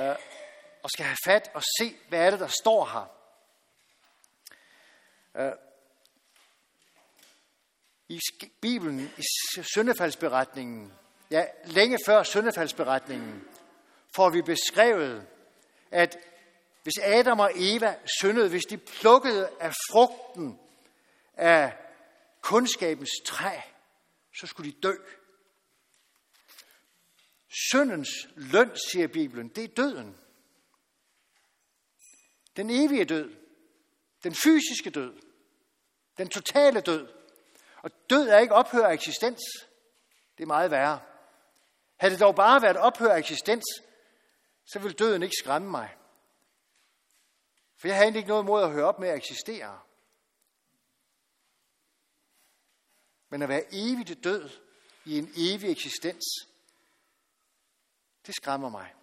øh, 0.04 0.16
at 0.84 0.92
skal 0.94 1.06
have 1.06 1.18
fat 1.26 1.52
og 1.54 1.64
se, 1.80 1.96
hvad 2.10 2.20
er 2.20 2.30
det, 2.30 2.40
der 2.40 2.48
står 2.48 2.86
her. 2.86 3.16
Øh, 5.38 5.54
I 8.10 8.20
Bibelen, 8.62 9.12
i 9.18 9.24
syndefaldsberetningen, 9.62 10.94
ja, 11.32 11.46
længe 11.66 11.98
før 12.06 12.24
syndefaldsberetningen, 12.24 13.48
får 14.16 14.30
vi 14.30 14.42
beskrevet, 14.42 15.28
at 15.92 16.18
hvis 16.84 17.00
Adam 17.04 17.40
og 17.40 17.52
Eva 17.56 17.96
syndede, 18.22 18.50
hvis 18.50 18.66
de 18.66 18.78
plukkede 18.78 19.50
af 19.60 19.74
frugten 19.92 20.60
af 21.34 21.74
kundskabens 22.42 23.10
træ, 23.26 23.60
så 24.40 24.48
skulle 24.48 24.72
de 24.72 24.78
dø. 24.84 24.94
Syndens 27.56 28.10
løn, 28.36 28.78
siger 28.92 29.08
Bibelen, 29.08 29.48
det 29.48 29.64
er 29.64 29.68
døden. 29.68 30.18
Den 32.56 32.70
evige 32.70 33.06
død. 33.06 33.36
Den 34.24 34.36
fysiske 34.36 34.90
død. 34.90 35.22
Den 36.18 36.30
totale 36.30 36.82
død. 36.82 37.08
Og 37.82 37.92
død 38.10 38.28
er 38.28 38.40
ikke 38.40 38.54
ophør 38.54 38.88
af 38.88 38.94
eksistens. 38.94 39.42
Det 40.38 40.44
er 40.44 40.48
meget 40.48 40.72
værre. 40.72 41.02
Havde 41.98 42.14
det 42.14 42.22
dog 42.22 42.36
bare 42.36 42.62
været 42.62 42.78
ophør 42.78 43.12
af 43.12 43.20
eksistens, 43.20 43.64
så 44.66 44.80
ville 44.80 44.96
døden 44.96 45.24
ikke 45.24 45.36
skræmme 45.40 45.72
mig. 45.72 45.98
For 47.78 47.88
jeg 47.88 47.96
havde 47.96 48.06
egentlig 48.06 48.20
ikke 48.20 48.30
noget 48.30 48.44
imod 48.44 48.64
at 48.64 48.72
høre 48.72 48.86
op 48.86 49.00
med 49.00 49.10
at 49.10 49.18
eksistere. 49.18 49.80
Men 53.30 53.42
at 53.42 53.50
være 53.50 53.64
evigt 53.72 54.24
død 54.24 54.50
i 55.06 55.18
en 55.18 55.34
evig 55.38 55.72
eksistens, 55.72 56.24
det 58.28 58.36
skræmmer 58.36 58.70
mig. 58.70 58.94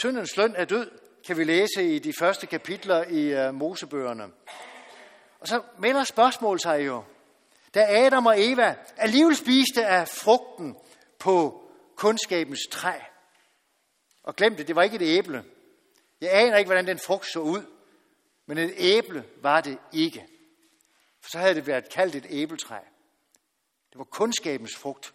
Syndens 0.00 0.36
løn 0.36 0.54
er 0.56 0.64
død, 0.64 0.90
kan 1.26 1.36
vi 1.38 1.44
læse 1.44 1.94
i 1.94 1.98
de 1.98 2.12
første 2.18 2.46
kapitler 2.46 3.04
i 3.04 3.46
øh, 3.46 3.54
Mosebøgerne. 3.54 4.32
Og 5.40 5.48
så 5.48 5.62
melder 5.78 6.04
spørgsmålet 6.04 6.62
sig 6.62 6.86
jo. 6.86 7.04
Da 7.74 7.86
Adam 8.06 8.26
og 8.26 8.34
Eva 8.42 8.76
alligevel 8.96 9.36
spiste 9.36 9.86
af 9.86 10.08
frugten 10.08 10.76
på 11.18 11.64
kundskabens 11.96 12.60
træ. 12.70 12.98
Og 14.22 14.36
glem 14.36 14.56
det, 14.56 14.68
det 14.68 14.76
var 14.76 14.82
ikke 14.82 14.96
et 14.96 15.18
æble. 15.18 15.44
Jeg 16.20 16.30
aner 16.32 16.56
ikke, 16.56 16.68
hvordan 16.68 16.86
den 16.86 16.98
frugt 16.98 17.26
så 17.26 17.38
ud. 17.40 17.62
Men 18.46 18.58
et 18.58 18.74
æble 18.76 19.24
var 19.42 19.60
det 19.60 19.78
ikke. 19.92 20.26
For 21.20 21.30
så 21.30 21.38
havde 21.38 21.54
det 21.54 21.66
været 21.66 21.88
kaldt 21.88 22.14
et 22.14 22.26
æbletræ. 22.30 22.78
Det 23.90 23.98
var 23.98 24.04
kundskabens 24.04 24.76
frugt. 24.76 25.14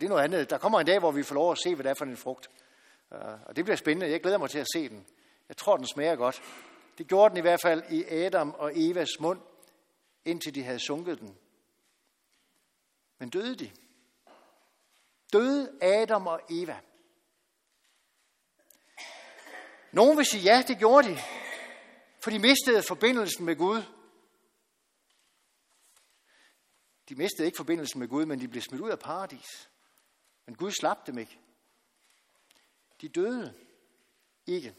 Det 0.00 0.06
er 0.06 0.08
noget 0.08 0.24
andet. 0.24 0.50
Der 0.50 0.58
kommer 0.58 0.80
en 0.80 0.86
dag, 0.86 0.98
hvor 0.98 1.10
vi 1.10 1.22
får 1.22 1.34
lov 1.34 1.52
at 1.52 1.58
se, 1.64 1.74
hvad 1.74 1.84
det 1.84 1.90
er 1.90 1.94
for 1.94 2.04
en 2.04 2.16
frugt. 2.16 2.50
Øh, 3.12 3.20
og 3.46 3.56
det 3.56 3.64
bliver 3.64 3.76
spændende. 3.76 4.10
Jeg 4.10 4.20
glæder 4.20 4.38
mig 4.38 4.50
til 4.50 4.58
at 4.58 4.66
se 4.74 4.88
den. 4.88 5.06
Jeg 5.48 5.56
tror, 5.56 5.76
den 5.76 5.86
smager 5.86 6.16
godt. 6.16 6.42
Det 6.98 7.08
gjorde 7.08 7.30
den 7.30 7.38
i 7.38 7.40
hvert 7.40 7.60
fald 7.62 7.82
i 7.90 8.04
Adam 8.04 8.50
og 8.50 8.72
Evas 8.74 9.20
mund, 9.20 9.40
indtil 10.24 10.54
de 10.54 10.62
havde 10.62 10.78
sunket 10.78 11.20
den. 11.20 11.36
Men 13.18 13.30
døde 13.30 13.56
de? 13.56 13.70
Døde 15.32 15.78
Adam 15.82 16.26
og 16.26 16.40
Eva? 16.50 16.80
Nogen 19.92 20.18
vil 20.18 20.26
sige, 20.26 20.42
ja, 20.42 20.64
det 20.68 20.78
gjorde 20.78 21.08
de, 21.08 21.18
for 22.20 22.30
de 22.30 22.38
mistede 22.38 22.82
forbindelsen 22.82 23.44
med 23.44 23.56
Gud. 23.56 23.82
De 27.08 27.14
mistede 27.14 27.46
ikke 27.46 27.56
forbindelsen 27.56 28.00
med 28.00 28.08
Gud, 28.08 28.26
men 28.26 28.40
de 28.40 28.48
blev 28.48 28.62
smidt 28.62 28.82
ud 28.82 28.90
af 28.90 28.98
paradis. 28.98 29.70
Men 30.48 30.56
Gud 30.56 30.70
slap 30.70 31.06
dem 31.06 31.18
ikke. 31.18 31.38
De 33.00 33.08
døde 33.08 33.54
ikke. 34.46 34.76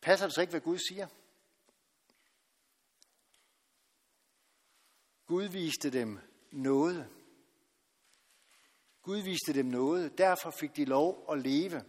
Passer 0.00 0.26
det 0.26 0.34
så 0.34 0.40
ikke, 0.40 0.50
hvad 0.50 0.60
Gud 0.60 0.78
siger? 0.78 1.08
Gud 5.26 5.44
viste 5.44 5.90
dem 5.90 6.18
noget. 6.50 7.10
Gud 9.02 9.18
viste 9.18 9.54
dem 9.54 9.66
noget. 9.66 10.18
Derfor 10.18 10.50
fik 10.50 10.76
de 10.76 10.84
lov 10.84 11.26
at 11.32 11.38
leve. 11.38 11.84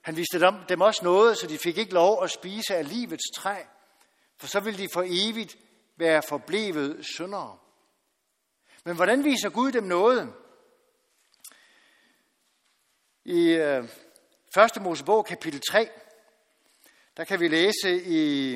Han 0.00 0.16
viste 0.16 0.40
dem, 0.40 0.54
dem 0.68 0.80
også 0.80 1.04
noget, 1.04 1.38
så 1.38 1.46
de 1.46 1.58
fik 1.58 1.78
ikke 1.78 1.94
lov 1.94 2.22
at 2.22 2.30
spise 2.30 2.76
af 2.76 2.88
livets 2.88 3.30
træ, 3.36 3.64
for 4.36 4.46
så 4.46 4.60
ville 4.60 4.78
de 4.78 4.88
for 4.92 5.02
evigt 5.06 5.58
være 5.96 6.22
forblevet 6.28 7.06
syndere. 7.06 7.67
Men 8.88 8.96
hvordan 8.96 9.24
viser 9.24 9.50
Gud 9.50 9.72
dem 9.72 9.84
noget? 9.84 10.34
I 13.24 13.48
øh, 13.48 13.84
1. 14.76 14.82
Mosebog 14.82 15.26
kapitel 15.26 15.60
3, 15.70 15.90
der 17.16 17.24
kan 17.24 17.40
vi 17.40 17.48
læse 17.48 18.02
i 18.04 18.54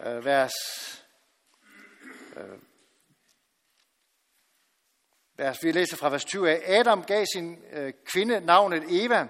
øh, 0.00 0.24
vers, 0.24 0.52
øh, 2.36 2.58
vers, 5.36 5.58
vi 5.62 5.72
læser 5.72 5.96
fra 5.96 6.10
vers 6.10 6.24
20 6.24 6.50
af, 6.50 6.78
Adam 6.78 7.04
gav 7.04 7.24
sin 7.34 7.64
øh, 7.72 7.92
kvinde 8.04 8.40
navnet 8.40 8.84
Eva, 8.88 9.28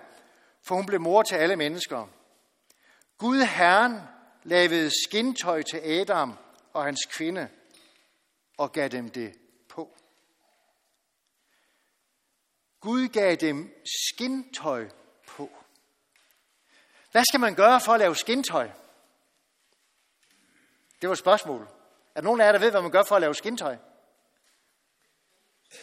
for 0.62 0.74
hun 0.74 0.86
blev 0.86 1.00
mor 1.00 1.22
til 1.22 1.34
alle 1.34 1.56
mennesker. 1.56 2.06
Gud 3.18 3.42
Herren 3.42 4.00
lavede 4.42 4.90
skintøj 5.04 5.62
til 5.62 5.78
Adam 5.78 6.34
og 6.72 6.84
hans 6.84 7.00
kvinde 7.10 7.48
og 8.56 8.72
gav 8.72 8.88
dem 8.88 9.10
det 9.10 9.34
på. 9.76 9.96
Gud 12.86 13.08
gav 13.08 13.34
dem 13.34 13.82
skintøj 13.84 14.88
på. 15.26 15.50
Hvad 17.12 17.24
skal 17.24 17.40
man 17.40 17.54
gøre 17.54 17.80
for 17.80 17.92
at 17.92 18.00
lave 18.00 18.16
skintøj? 18.16 18.70
Det 21.00 21.08
var 21.08 21.12
et 21.12 21.18
spørgsmål. 21.18 21.62
Er 22.14 22.20
der 22.20 22.22
nogen 22.22 22.40
af 22.40 22.44
jer, 22.44 22.52
der 22.52 22.58
ved, 22.58 22.70
hvad 22.70 22.82
man 22.82 22.90
gør 22.90 23.02
for 23.02 23.14
at 23.14 23.20
lave 23.20 23.34
skintøj? 23.34 23.76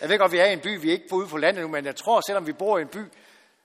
Jeg 0.01 0.09
ved 0.09 0.19
godt, 0.19 0.31
vi 0.31 0.37
er 0.37 0.45
i 0.45 0.53
en 0.53 0.61
by, 0.61 0.81
vi 0.81 0.89
er 0.89 0.93
ikke 0.93 1.13
ude 1.15 1.27
på 1.27 1.37
landet 1.37 1.61
nu, 1.61 1.67
men 1.67 1.85
jeg 1.85 1.95
tror, 1.95 2.21
selvom 2.27 2.47
vi 2.47 2.53
bor 2.53 2.77
i 2.77 2.81
en 2.81 2.87
by, 2.87 3.03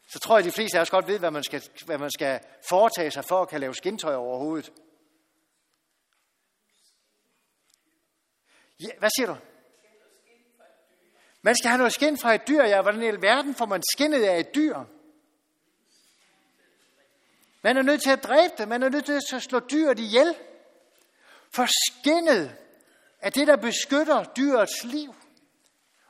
så 0.08 0.18
tror 0.18 0.36
jeg, 0.36 0.46
at 0.46 0.52
de 0.52 0.54
fleste 0.54 0.78
af 0.78 0.82
os 0.82 0.90
godt 0.90 1.06
ved, 1.06 1.18
hvad 1.18 1.30
man 1.30 1.44
skal, 1.44 1.62
hvad 1.84 1.98
man 1.98 2.10
skal 2.10 2.40
foretage 2.68 3.10
sig 3.10 3.24
for 3.24 3.42
at 3.42 3.48
kan 3.48 3.60
lave 3.60 3.74
skintøj 3.74 4.14
overhovedet. 4.14 4.72
Ja, 8.80 8.98
hvad 8.98 9.10
siger 9.16 9.26
du? 9.26 9.36
Man 11.48 11.56
skal 11.56 11.68
have 11.68 11.78
noget 11.78 11.92
skin 11.92 12.18
fra 12.18 12.34
et 12.34 12.48
dyr, 12.48 12.62
ja. 12.62 12.82
Hvordan 12.82 13.02
i 13.02 13.06
alverden 13.06 13.54
får 13.54 13.66
man 13.66 13.82
skinnet 13.94 14.24
af 14.24 14.38
et 14.38 14.54
dyr? 14.54 14.78
Man 17.62 17.76
er 17.76 17.82
nødt 17.82 18.02
til 18.02 18.10
at 18.10 18.24
dræbe 18.24 18.54
det. 18.58 18.68
Man 18.68 18.82
er 18.82 18.88
nødt 18.88 19.04
til 19.04 19.36
at 19.36 19.42
slå 19.42 19.60
dyret 19.60 19.98
ihjel. 19.98 20.34
For 21.50 21.66
skinnet 21.66 22.56
er 23.20 23.30
det, 23.30 23.46
der 23.46 23.56
beskytter 23.56 24.24
dyrets 24.24 24.84
liv. 24.84 25.14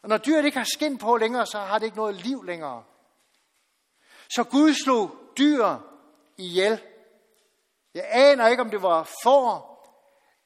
Og 0.02 0.08
når 0.08 0.16
dyret 0.16 0.44
ikke 0.44 0.58
har 0.58 0.68
skin 0.74 0.98
på 0.98 1.16
længere, 1.16 1.46
så 1.46 1.58
har 1.58 1.78
det 1.78 1.86
ikke 1.86 1.96
noget 1.96 2.14
liv 2.14 2.44
længere. 2.44 2.84
Så 4.30 4.44
Gud 4.44 4.74
slog 4.84 5.16
dyr 5.38 5.76
ihjel. 6.36 6.82
Jeg 7.94 8.06
aner 8.10 8.48
ikke, 8.48 8.62
om 8.62 8.70
det 8.70 8.82
var 8.82 9.10
får, 9.22 9.78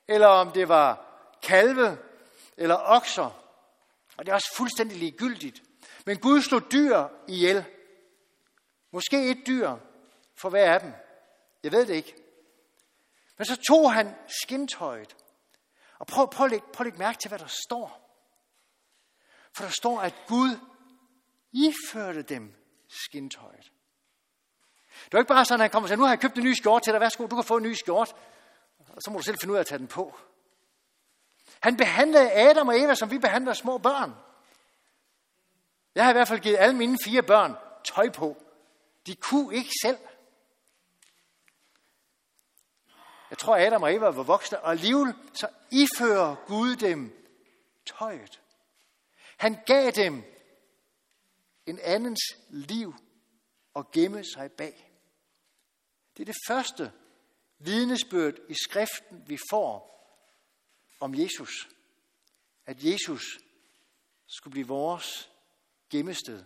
eller 0.09 0.27
om 0.27 0.51
det 0.51 0.69
var 0.69 1.07
kalve, 1.43 1.99
eller 2.57 2.77
okser. 2.85 3.42
Og 4.17 4.27
det 4.27 4.31
er 4.31 4.35
også 4.35 4.55
fuldstændig 4.57 4.99
ligegyldigt. 4.99 5.63
Men 6.07 6.19
Gud 6.19 6.43
slog 6.43 6.73
dyr 6.73 7.09
ihjel. 7.29 7.65
Måske 8.93 9.31
et 9.31 9.47
dyr 9.47 9.77
for 10.37 10.51
hver 10.51 10.75
af 10.75 10.81
dem. 10.81 10.93
Jeg 11.63 11.73
ved 11.73 11.87
det 11.87 11.95
ikke. 11.95 12.15
Men 13.39 13.45
så 13.45 13.63
tog 13.69 13.93
han 13.93 14.15
skintøjet. 14.43 15.17
Og 15.99 16.07
prøv, 16.07 16.31
prøv, 16.31 16.45
at 16.45 16.51
lægge, 16.51 16.67
prøv 16.73 16.85
at 16.85 16.87
lægge 16.87 16.99
mærke 16.99 17.19
til, 17.19 17.29
hvad 17.29 17.39
der 17.39 17.47
står. 17.67 18.03
For 19.57 19.65
der 19.65 19.71
står, 19.71 20.01
at 20.01 20.15
Gud 20.27 20.57
iførte 21.53 22.23
dem 22.23 22.55
skintøjet. 22.89 23.73
Det 25.05 25.13
var 25.13 25.19
ikke 25.19 25.29
bare 25.29 25.45
sådan, 25.45 25.61
at 25.61 25.65
han 25.65 25.71
kommer 25.71 25.85
og 25.85 25.89
sagde, 25.89 25.99
nu 25.99 26.05
har 26.05 26.13
jeg 26.13 26.21
købt 26.21 26.39
en 26.39 26.45
ny 26.45 26.55
skjort 26.55 26.83
til 26.83 26.93
dig, 26.93 27.01
værsgo, 27.01 27.27
du 27.27 27.35
kan 27.35 27.45
få 27.45 27.57
en 27.57 27.63
ny 27.63 27.73
skjort. 27.73 28.15
Og 28.79 29.03
så 29.05 29.11
må 29.11 29.19
du 29.19 29.23
selv 29.23 29.39
finde 29.41 29.53
ud 29.53 29.57
af 29.57 29.61
at 29.61 29.67
tage 29.67 29.79
den 29.79 29.89
på. 29.89 30.19
Han 31.63 31.77
behandlede 31.77 32.33
Adam 32.33 32.69
og 32.69 32.81
Eva, 32.81 32.95
som 32.95 33.11
vi 33.11 33.19
behandler 33.19 33.53
små 33.53 33.79
børn. 33.79 34.15
Jeg 35.95 36.05
har 36.05 36.11
i 36.11 36.15
hvert 36.15 36.29
fald 36.29 36.41
givet 36.41 36.57
alle 36.57 36.77
mine 36.77 36.99
fire 37.05 37.23
børn 37.23 37.57
tøj 37.85 38.11
på. 38.11 38.37
De 39.07 39.17
kunne 39.17 39.57
ikke 39.57 39.71
selv. 39.83 39.99
Jeg 43.31 43.39
tror, 43.39 43.57
Adam 43.57 43.83
og 43.83 43.95
Eva 43.95 44.07
var 44.07 44.23
voksne, 44.23 44.61
og 44.61 44.71
alligevel 44.71 45.15
så 45.35 45.49
ifører 45.71 46.37
Gud 46.47 46.77
dem 46.77 47.29
tøjet. 47.87 48.41
Han 49.37 49.59
gav 49.67 49.91
dem 49.91 50.25
en 51.67 51.79
andens 51.83 52.21
liv 52.49 52.95
og 53.75 53.91
gemme 53.91 54.25
sig 54.25 54.53
bag. 54.53 54.93
Det 56.17 56.23
er 56.23 56.33
det 56.33 56.37
første 56.49 56.93
vidnesbyrd 57.59 58.35
i 58.49 58.55
skriften, 58.55 59.23
vi 59.27 59.39
får 59.51 59.93
om 61.03 61.15
Jesus. 61.15 61.69
At 62.67 62.85
Jesus 62.85 63.23
skulle 64.27 64.53
blive 64.53 64.67
vores 64.67 65.31
gemmested. 65.91 66.45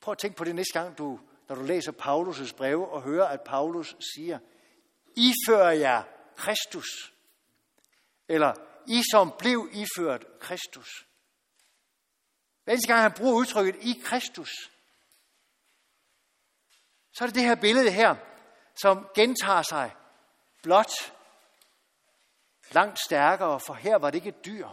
Prøv 0.00 0.12
at 0.12 0.18
tænke 0.18 0.36
på 0.36 0.44
det 0.44 0.54
næste 0.54 0.80
gang, 0.80 0.98
du, 0.98 1.20
når 1.48 1.54
du 1.54 1.62
læser 1.62 1.92
Paulus' 1.92 2.56
breve 2.56 2.88
og 2.88 3.02
hører, 3.02 3.26
at 3.26 3.40
Paulus 3.44 3.96
siger, 4.14 4.38
ifører 5.16 5.70
jer 5.70 6.02
Kristus. 6.36 7.14
Eller 8.28 8.54
I 8.86 9.02
som 9.12 9.32
blev 9.38 9.68
iført 9.72 10.26
Kristus. 10.40 11.06
Hver 12.64 12.72
eneste 12.72 12.92
gang 12.92 13.02
han 13.02 13.12
bruger 13.16 13.34
udtrykket 13.34 13.76
i 13.82 14.00
Kristus, 14.04 14.50
så 17.12 17.24
er 17.24 17.26
det 17.26 17.34
det 17.34 17.42
her 17.42 17.54
billede 17.54 17.90
her, 17.90 18.16
som 18.74 19.08
gentager 19.14 19.62
sig 19.62 19.94
blot 20.62 21.13
langt 22.74 22.98
stærkere, 22.98 23.60
for 23.60 23.74
her 23.74 23.96
var 23.96 24.10
det 24.10 24.18
ikke 24.18 24.28
et 24.28 24.44
dyr. 24.44 24.68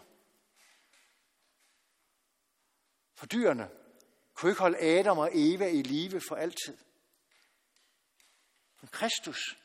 For 3.14 3.26
dyrene 3.26 3.70
kunne 4.34 4.52
ikke 4.52 4.62
holde 4.62 4.78
Adam 4.80 5.18
og 5.18 5.30
Eva 5.34 5.68
i 5.68 5.82
live 5.82 6.22
for 6.28 6.36
altid. 6.36 6.78
Men 8.82 8.88
Kristus 8.88 9.58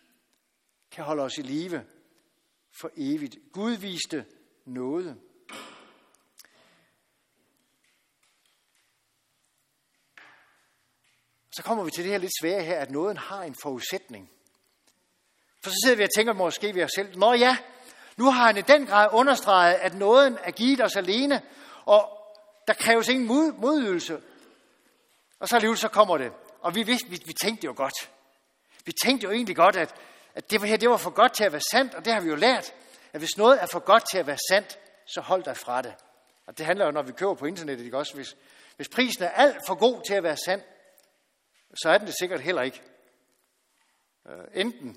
kan 0.91 1.05
holde 1.05 1.22
os 1.22 1.39
i 1.39 1.43
live 1.43 1.87
for 2.80 2.91
evigt. 2.97 3.37
Gud 3.53 3.72
viste 3.72 4.26
noget. 4.64 5.20
Så 11.57 11.62
kommer 11.62 11.84
vi 11.84 11.91
til 11.91 12.05
det 12.05 12.12
her 12.12 12.18
lidt 12.18 12.32
svære 12.41 12.64
her, 12.64 12.80
at 12.80 12.91
nåden 12.91 13.16
har 13.16 13.43
en 13.43 13.57
forudsætning. 13.62 14.30
For 15.62 15.70
så 15.70 15.76
sidder 15.84 15.97
vi 15.97 16.03
og 16.03 16.11
tænker 16.16 16.32
måske 16.32 16.74
ved 16.74 16.84
os 16.84 16.91
selv, 16.97 17.18
Nå 17.18 17.32
ja, 17.32 17.59
nu 18.16 18.30
har 18.30 18.46
han 18.46 18.56
i 18.56 18.60
den 18.60 18.86
grad 18.86 19.08
understreget, 19.12 19.74
at 19.74 19.94
nåden 19.94 20.38
er 20.42 20.50
givet 20.50 20.84
os 20.84 20.96
alene, 20.96 21.42
og 21.84 22.12
der 22.66 22.74
kræves 22.74 23.08
ingen 23.08 23.26
mod, 23.26 23.52
modydelse. 23.52 24.20
Og 25.40 25.48
så 25.48 25.56
alligevel 25.56 25.78
så 25.78 25.88
kommer 25.88 26.18
det. 26.18 26.32
Og 26.60 26.74
vi 26.74 26.82
vidste, 26.82 27.08
vi, 27.08 27.22
vi 27.26 27.32
tænkte 27.32 27.64
jo 27.64 27.74
godt. 27.76 28.10
Vi 28.84 28.92
tænkte 29.04 29.24
jo 29.24 29.30
egentlig 29.30 29.56
godt, 29.56 29.76
at, 29.76 29.94
at 30.34 30.50
det 30.50 30.62
her 30.62 30.76
det 30.76 30.90
var 30.90 30.96
for 30.96 31.10
godt 31.10 31.32
til 31.32 31.44
at 31.44 31.52
være 31.52 31.62
sandt, 31.72 31.94
og 31.94 32.04
det 32.04 32.12
har 32.12 32.20
vi 32.20 32.28
jo 32.28 32.34
lært, 32.34 32.74
at 33.12 33.20
hvis 33.20 33.36
noget 33.36 33.62
er 33.62 33.66
for 33.66 33.78
godt 33.78 34.04
til 34.10 34.18
at 34.18 34.26
være 34.26 34.38
sandt, 34.50 34.78
så 35.06 35.20
hold 35.20 35.42
dig 35.42 35.56
fra 35.56 35.82
det. 35.82 35.94
Og 36.46 36.58
det 36.58 36.66
handler 36.66 36.84
jo, 36.84 36.90
når 36.90 37.02
vi 37.02 37.12
køber 37.12 37.34
på 37.34 37.46
internettet, 37.46 37.84
ikke 37.84 37.98
også? 37.98 38.14
Hvis, 38.14 38.36
hvis 38.76 38.88
prisen 38.88 39.24
er 39.24 39.30
alt 39.30 39.56
for 39.66 39.74
god 39.74 40.02
til 40.06 40.14
at 40.14 40.22
være 40.22 40.36
sand, 40.44 40.62
så 41.82 41.90
er 41.90 41.98
den 41.98 42.06
det 42.06 42.14
sikkert 42.20 42.40
heller 42.40 42.62
ikke. 42.62 42.82
Øh, 44.28 44.44
enten 44.54 44.96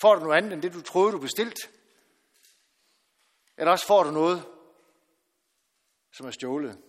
får 0.00 0.14
du 0.14 0.20
noget 0.20 0.36
andet 0.36 0.52
end 0.52 0.62
det, 0.62 0.72
du 0.72 0.82
troede, 0.82 1.12
du 1.12 1.18
bestilte, 1.18 1.68
eller 3.60 3.72
også 3.72 3.86
får 3.86 4.02
du 4.02 4.10
noget, 4.10 4.48
som 6.12 6.26
er 6.26 6.30
stjålet. 6.30 6.82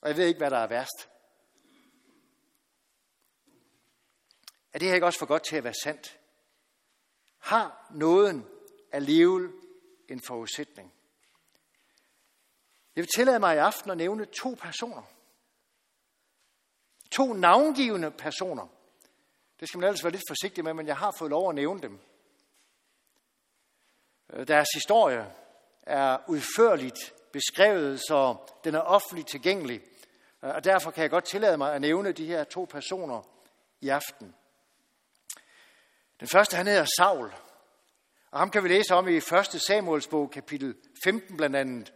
Og 0.00 0.08
jeg 0.08 0.16
ved 0.16 0.26
ikke, 0.26 0.38
hvad 0.38 0.50
der 0.50 0.58
er 0.58 0.66
værst. 0.66 1.10
Er 4.72 4.78
det 4.78 4.88
her 4.88 4.94
ikke 4.94 5.06
også 5.06 5.18
for 5.18 5.26
godt 5.26 5.44
til 5.44 5.56
at 5.56 5.64
være 5.64 5.74
sandt? 5.82 6.18
Har 7.38 7.86
nåden 7.90 8.46
alligevel 8.92 9.52
en 10.08 10.20
forudsætning? 10.26 10.94
Jeg 12.96 13.02
vil 13.02 13.10
tillade 13.16 13.38
mig 13.38 13.54
i 13.54 13.58
aften 13.58 13.90
at 13.90 13.96
nævne 13.96 14.24
to 14.24 14.56
personer. 14.60 15.02
To 17.10 17.32
navngivende 17.32 18.10
personer. 18.10 18.66
Det 19.60 19.68
skal 19.68 19.78
man 19.78 19.88
ellers 19.88 20.04
være 20.04 20.12
lidt 20.12 20.28
forsigtig 20.28 20.64
med, 20.64 20.74
men 20.74 20.86
jeg 20.86 20.96
har 20.96 21.14
fået 21.18 21.30
lov 21.30 21.48
at 21.48 21.54
nævne 21.54 21.82
dem. 21.82 22.00
Øh, 24.32 24.48
deres 24.48 24.68
historie 24.74 25.26
er 25.82 26.18
udførligt 26.28 27.14
beskrevet, 27.32 28.00
så 28.00 28.36
den 28.64 28.74
er 28.74 28.80
offentligt 28.80 29.28
tilgængelig. 29.28 29.80
Øh, 30.44 30.50
og 30.50 30.64
derfor 30.64 30.90
kan 30.90 31.02
jeg 31.02 31.10
godt 31.10 31.24
tillade 31.24 31.56
mig 31.56 31.74
at 31.74 31.80
nævne 31.80 32.12
de 32.12 32.26
her 32.26 32.44
to 32.44 32.66
personer 32.70 33.22
i 33.80 33.88
aften. 33.88 34.34
Den 36.20 36.28
første, 36.28 36.56
han 36.56 36.66
hedder 36.66 36.86
Saul. 36.98 37.34
Og 38.30 38.38
ham 38.38 38.50
kan 38.50 38.64
vi 38.64 38.68
læse 38.68 38.94
om 38.94 39.08
i 39.08 39.16
1. 39.16 39.22
Samuels 39.66 40.06
bog, 40.06 40.30
kapitel 40.30 40.74
15 41.04 41.36
blandt 41.36 41.56
andet, 41.56 41.92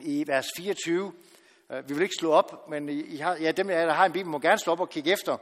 i 0.00 0.24
vers 0.26 0.46
24. 0.56 1.12
Øh, 1.70 1.88
vi 1.88 1.94
vil 1.94 2.02
ikke 2.02 2.14
slå 2.18 2.32
op, 2.32 2.68
men 2.68 2.88
I 2.88 3.16
har, 3.16 3.36
ja, 3.36 3.52
dem, 3.52 3.68
der 3.68 3.92
har 3.92 4.06
en 4.06 4.12
bibel, 4.12 4.30
må 4.30 4.38
gerne 4.38 4.58
slå 4.58 4.72
op 4.72 4.80
og 4.80 4.90
kigge 4.90 5.12
efter. 5.12 5.36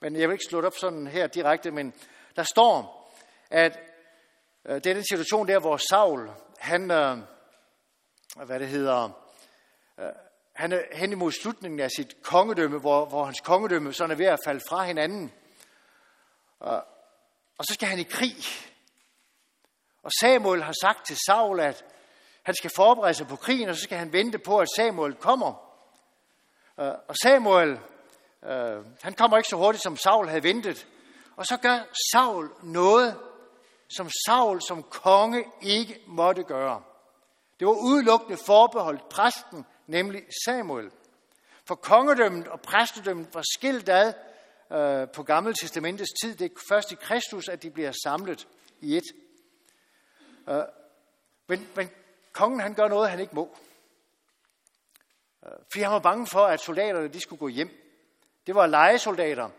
Men 0.00 0.16
jeg 0.16 0.28
vil 0.28 0.34
ikke 0.34 0.44
slå 0.48 0.58
det 0.58 0.66
op 0.66 0.76
sådan 0.76 1.06
her 1.06 1.26
direkte, 1.26 1.70
men 1.70 1.94
der 2.36 2.42
står, 2.42 3.00
at 3.50 3.78
Øh, 4.64 4.74
det 4.74 4.86
er 4.86 4.94
den 4.94 5.04
situation 5.10 5.48
der, 5.48 5.60
hvor 5.60 5.76
Saul, 5.76 6.30
han, 6.58 6.90
øh, 6.90 7.18
hvad 8.46 8.60
det 8.60 8.68
hedder, 8.68 9.10
øh, 9.98 10.06
han 10.54 10.72
er 10.72 10.80
hen 10.92 11.12
imod 11.12 11.32
slutningen 11.32 11.80
af 11.80 11.90
sit 11.96 12.22
kongedømme, 12.22 12.78
hvor, 12.78 13.04
hvor 13.04 13.24
hans 13.24 13.40
kongedømme 13.40 13.92
sådan 13.92 14.10
er 14.10 14.14
ved 14.16 14.26
at 14.26 14.38
falde 14.44 14.60
fra 14.68 14.84
hinanden. 14.84 15.32
Og 17.58 17.64
så 17.64 17.74
skal 17.74 17.88
han 17.88 17.98
i 17.98 18.02
krig. 18.02 18.36
Og 20.02 20.10
Samuel 20.20 20.62
har 20.62 20.74
sagt 20.82 21.06
til 21.06 21.16
Saul, 21.26 21.60
at 21.60 21.84
han 22.42 22.54
skal 22.54 22.70
forberede 22.76 23.14
sig 23.14 23.26
på 23.26 23.36
krigen, 23.36 23.68
og 23.68 23.76
så 23.76 23.82
skal 23.82 23.98
han 23.98 24.12
vente 24.12 24.38
på, 24.38 24.58
at 24.58 24.68
Samuel 24.76 25.14
kommer. 25.14 25.52
Og 26.76 27.16
Samuel, 27.22 27.78
han 29.02 29.14
kommer 29.14 29.36
ikke 29.36 29.48
så 29.48 29.56
hurtigt, 29.56 29.82
som 29.82 29.96
Saul 29.96 30.28
havde 30.28 30.42
ventet. 30.42 30.86
Og 31.36 31.46
så 31.46 31.56
gør 31.56 31.78
Saul 32.12 32.50
noget, 32.62 33.29
som 33.96 34.10
Saul 34.26 34.62
som 34.62 34.82
konge 34.82 35.44
ikke 35.62 36.02
måtte 36.06 36.42
gøre. 36.42 36.82
Det 37.58 37.66
var 37.66 37.72
udelukkende 37.72 38.38
forbeholdt 38.46 39.08
præsten, 39.08 39.66
nemlig 39.86 40.22
Samuel. 40.44 40.90
For 41.64 41.74
kongedømmet 41.74 42.48
og 42.48 42.60
præstedømmet 42.60 43.34
var 43.34 43.44
skilt 43.56 43.88
ad 43.88 44.12
øh, 44.72 45.08
på 45.14 45.22
Gamle 45.22 45.54
Testamentets 45.54 46.10
tid. 46.22 46.36
Det 46.36 46.52
er 46.52 46.60
først 46.68 46.92
i 46.92 46.94
Kristus, 46.94 47.48
at 47.48 47.62
de 47.62 47.70
bliver 47.70 47.92
samlet 48.04 48.48
i 48.80 48.96
et. 48.96 49.04
Øh, 50.48 50.62
men, 51.46 51.68
men 51.76 51.90
kongen 52.32 52.60
han 52.60 52.74
gør 52.74 52.88
noget, 52.88 53.10
han 53.10 53.20
ikke 53.20 53.34
må. 53.34 53.56
Øh, 55.46 55.52
fordi 55.72 55.82
han 55.82 55.92
var 55.92 55.98
bange 55.98 56.26
for, 56.26 56.46
at 56.46 56.60
soldaterne 56.60 57.08
de 57.08 57.20
skulle 57.20 57.40
gå 57.40 57.48
hjem. 57.48 57.70
Det 58.46 58.54
var 58.54 58.66
legesoldater. 58.66 59.50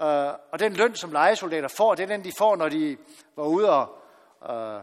Øh, 0.00 0.32
og 0.52 0.58
den 0.58 0.72
løn, 0.72 0.94
som 0.94 1.12
lejesoldater 1.12 1.68
får, 1.68 1.94
det 1.94 2.02
er 2.02 2.06
den, 2.06 2.24
de 2.24 2.32
får, 2.38 2.56
når 2.56 2.68
de 2.68 2.98
var 3.36 3.44
ude 3.44 3.70
og, 3.70 3.98
øh, 4.50 4.82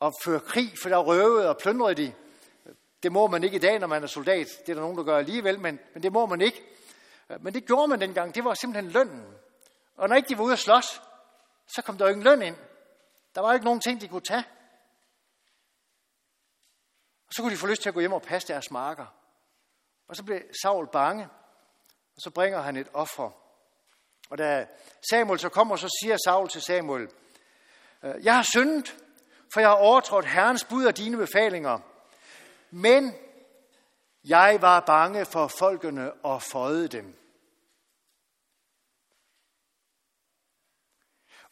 og 0.00 0.14
føre 0.24 0.40
krig, 0.40 0.72
for 0.82 0.88
der 0.88 0.98
røvede 0.98 1.48
og 1.48 1.58
plyndrede 1.58 1.94
de. 1.94 2.14
Det 3.02 3.12
må 3.12 3.26
man 3.26 3.44
ikke 3.44 3.56
i 3.56 3.60
dag, 3.60 3.78
når 3.78 3.86
man 3.86 4.02
er 4.02 4.06
soldat. 4.06 4.46
Det 4.60 4.68
er 4.68 4.74
der 4.74 4.80
nogen, 4.80 4.96
der 4.96 5.04
gør 5.04 5.18
alligevel, 5.18 5.60
men, 5.60 5.78
men 5.94 6.02
det 6.02 6.12
må 6.12 6.26
man 6.26 6.40
ikke. 6.40 6.62
Øh, 7.30 7.44
men 7.44 7.54
det 7.54 7.66
gjorde 7.66 7.88
man 7.88 8.00
dengang. 8.00 8.34
Det 8.34 8.44
var 8.44 8.54
simpelthen 8.54 8.92
lønnen. 8.92 9.34
Og 9.96 10.08
når 10.08 10.16
ikke 10.16 10.28
de 10.28 10.38
var 10.38 10.44
ude 10.44 10.52
at 10.52 10.58
slås, 10.58 11.02
så 11.66 11.82
kom 11.82 11.98
der 11.98 12.04
jo 12.04 12.10
ingen 12.10 12.24
løn 12.24 12.42
ind. 12.42 12.56
Der 13.34 13.40
var 13.40 13.48
jo 13.48 13.54
ikke 13.54 13.64
nogen 13.64 13.80
ting, 13.80 14.00
de 14.00 14.08
kunne 14.08 14.20
tage. 14.20 14.44
Og 17.26 17.32
så 17.36 17.42
kunne 17.42 17.52
de 17.52 17.56
få 17.56 17.66
lyst 17.66 17.82
til 17.82 17.88
at 17.88 17.94
gå 17.94 18.00
hjem 18.00 18.12
og 18.12 18.22
passe 18.22 18.48
deres 18.48 18.70
marker. 18.70 19.06
Og 20.08 20.16
så 20.16 20.24
blev 20.24 20.40
Saul 20.62 20.88
bange, 20.92 21.24
og 22.16 22.20
så 22.22 22.30
bringer 22.30 22.60
han 22.60 22.76
et 22.76 22.88
offer. 22.92 23.41
Og 24.32 24.38
da 24.38 24.66
Samuel 25.10 25.38
så 25.38 25.48
kommer, 25.48 25.76
så 25.76 25.98
siger 26.02 26.16
Saul 26.24 26.48
til 26.48 26.62
Samuel, 26.62 27.08
øh, 28.02 28.24
Jeg 28.24 28.36
har 28.36 28.42
syndet, 28.42 28.96
for 29.52 29.60
jeg 29.60 29.68
har 29.68 29.76
overtrådt 29.76 30.26
Herrens 30.26 30.64
bud 30.64 30.84
og 30.84 30.96
dine 30.96 31.16
befalinger. 31.16 31.78
Men 32.70 33.14
jeg 34.24 34.58
var 34.60 34.80
bange 34.80 35.24
for 35.24 35.46
folkene 35.46 36.12
og 36.12 36.42
føjede 36.42 36.88
dem. 36.88 37.16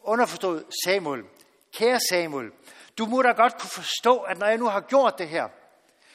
Underforstået 0.01 0.67
Samuel, 0.85 1.25
kære 1.73 2.01
Samuel, 2.11 2.51
du 2.99 3.07
må 3.07 3.23
da 3.23 3.33
godt 3.33 3.59
kunne 3.59 3.71
forstå, 3.71 4.19
at 4.19 4.39
når 4.39 4.47
jeg 4.47 4.59
nu 4.59 4.67
har 4.69 4.81
gjort 4.81 5.19
det 5.19 5.29
her, 5.29 5.49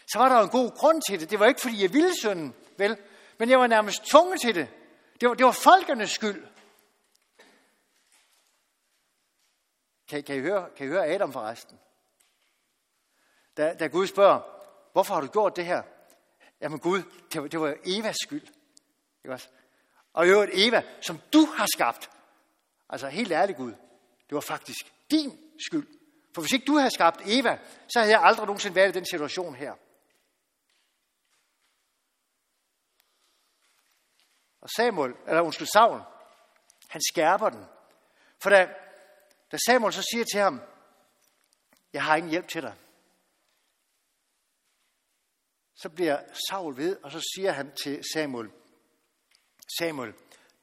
så 0.07 0.19
var 0.19 0.29
der 0.29 0.39
en 0.39 0.49
god 0.49 0.71
grund 0.71 1.01
til 1.01 1.19
det. 1.19 1.29
Det 1.29 1.39
var 1.39 1.45
ikke, 1.45 1.61
fordi 1.61 1.81
jeg 1.81 1.93
ville 1.93 2.13
synden, 2.19 2.55
vel? 2.77 2.97
Men 3.37 3.49
jeg 3.49 3.59
var 3.59 3.67
nærmest 3.67 4.03
tvunget 4.05 4.41
til 4.41 4.55
det. 4.55 4.67
Det 5.21 5.29
var, 5.29 5.35
det 5.35 5.45
var 5.45 5.51
folkenes 5.51 6.11
skyld. 6.11 6.54
Kan, 10.07 10.23
kan, 10.23 10.35
I 10.35 10.39
høre, 10.39 10.69
kan 10.77 10.85
I 10.85 10.89
høre 10.89 11.07
Adam 11.07 11.33
forresten? 11.33 11.79
Da, 13.57 13.73
da 13.73 13.87
Gud 13.87 14.07
spørger, 14.07 14.41
hvorfor 14.91 15.13
har 15.13 15.21
du 15.21 15.27
gjort 15.27 15.55
det 15.55 15.65
her? 15.65 15.83
Jamen 16.61 16.79
Gud, 16.79 17.03
det 17.33 17.41
var, 17.41 17.47
det 17.47 17.59
var 17.59 17.75
Evas 17.85 18.15
skyld. 18.23 18.47
Ikke 19.23 19.33
også? 19.33 19.49
Og 20.13 20.25
i 20.25 20.29
øvrigt 20.29 20.51
Eva, 20.53 20.83
som 21.01 21.19
du 21.33 21.45
har 21.45 21.67
skabt. 21.75 22.09
Altså 22.89 23.07
helt 23.07 23.31
ærligt 23.31 23.57
Gud, 23.57 23.71
det 24.29 24.35
var 24.35 24.41
faktisk 24.41 24.93
din 25.11 25.53
skyld. 25.67 25.87
For 26.33 26.41
hvis 26.41 26.51
ikke 26.51 26.65
du 26.65 26.77
havde 26.77 26.93
skabt 26.93 27.21
Eva, 27.25 27.59
så 27.87 27.99
havde 27.99 28.11
jeg 28.11 28.21
aldrig 28.23 28.45
nogensinde 28.45 28.75
været 28.75 28.89
i 28.89 28.91
den 28.99 29.05
situation 29.05 29.55
her. 29.55 29.75
Og 34.61 34.69
Samuel, 34.69 35.13
eller 35.27 35.41
undskyld, 35.41 35.67
Saul, 35.67 36.01
han 36.89 37.01
skærper 37.11 37.49
den. 37.49 37.65
For 38.39 38.49
da, 38.49 38.73
da 39.55 39.59
Samuel 39.71 39.93
så 39.93 40.01
siger 40.01 40.25
til 40.25 40.39
ham, 40.39 40.61
jeg 41.93 42.03
har 42.03 42.15
ingen 42.15 42.29
hjælp 42.29 42.47
til 42.47 42.61
dig, 42.61 42.75
så 45.75 45.89
bliver 45.89 46.33
Saul 46.49 46.77
ved, 46.77 46.97
og 47.03 47.11
så 47.11 47.31
siger 47.35 47.51
han 47.51 47.75
til 47.75 48.03
Samuel, 48.13 48.51
Samuel, 49.79 50.13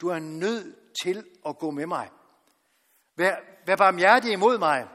du 0.01 0.09
er 0.09 0.19
nødt 0.19 0.77
til 1.03 1.41
at 1.47 1.59
gå 1.59 1.71
med 1.71 1.87
mig. 1.87 2.11
Vær, 3.17 3.37
vær 3.67 3.77
barmhjertig 3.77 4.33
imod 4.33 4.59
mig, 4.59 4.89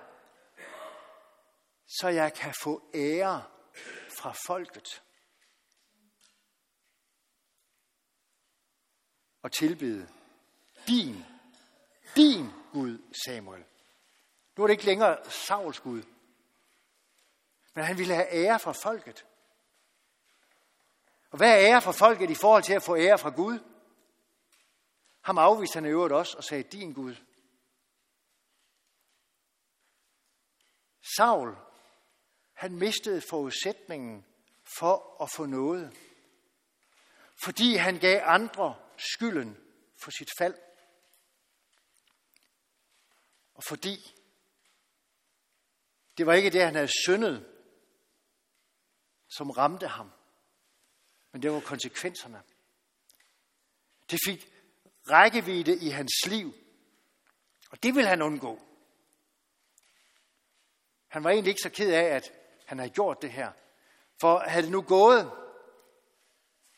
så 1.88 2.08
jeg 2.08 2.34
kan 2.34 2.54
få 2.64 2.90
ære 2.94 3.44
fra 4.18 4.34
folket. 4.48 5.04
Og 9.42 9.52
tilbede 9.52 10.10
din, 10.88 11.26
din 12.16 12.46
Gud, 12.74 13.14
Samuel. 13.26 13.66
Nu 14.58 14.64
er 14.64 14.68
det 14.68 14.74
ikke 14.74 14.86
længere 14.86 15.32
Sauls 15.32 15.80
Gud, 15.80 16.04
men 17.74 17.84
han 17.84 17.98
ville 17.98 18.16
have 18.16 18.32
ære 18.32 18.60
fra 18.60 18.72
folket. 18.72 19.26
Og 21.30 21.38
hvad 21.38 21.50
er 21.50 21.70
ære 21.70 21.82
fra 21.82 21.92
folket 21.92 22.30
i 22.30 22.36
forhold 22.36 22.64
til 22.64 22.74
at 22.74 22.84
få 22.84 22.96
ære 22.98 23.18
fra 23.18 23.30
Gud? 23.30 23.60
Ham 25.22 25.38
afviste 25.38 25.74
han 25.78 25.86
i 25.86 25.90
øvrigt 25.90 26.14
også 26.14 26.38
og 26.38 26.44
sagde, 26.44 26.64
din 26.64 26.94
Gud. 26.94 27.16
Saul, 31.18 31.56
han 32.54 32.76
mistede 32.76 33.22
forudsætningen 33.30 34.26
for 34.80 35.24
at 35.24 35.32
få 35.36 35.46
noget. 35.46 35.98
Fordi 37.44 37.76
han 37.76 38.00
gav 38.00 38.22
andre 38.26 38.76
skylden 38.98 39.58
for 40.04 40.12
sit 40.12 40.30
fald. 40.38 40.56
Og 43.54 43.64
fordi 43.64 44.17
det 46.18 46.26
var 46.26 46.34
ikke 46.34 46.50
det, 46.50 46.64
han 46.64 46.76
havde 46.76 46.92
syndet, 47.06 47.54
som 49.30 49.50
ramte 49.50 49.88
ham, 49.88 50.12
men 51.32 51.42
det 51.42 51.52
var 51.52 51.60
konsekvenserne. 51.60 52.44
Det 54.12 54.20
fik 54.28 54.54
rækkevidde 55.10 55.78
i 55.78 55.90
hans 55.90 56.26
liv, 56.28 56.54
og 57.72 57.84
det 57.84 57.96
ville 57.96 58.10
han 58.10 58.22
undgå. 58.22 58.62
Han 61.08 61.24
var 61.24 61.30
egentlig 61.30 61.50
ikke 61.50 61.62
så 61.64 61.70
ked 61.70 61.94
af, 61.94 62.04
at 62.04 62.32
han 62.66 62.78
havde 62.80 62.94
gjort 62.94 63.22
det 63.22 63.32
her. 63.32 63.52
For 64.22 64.40
havde 64.40 64.64
det 64.64 64.72
nu 64.72 64.82
gået, 64.82 65.32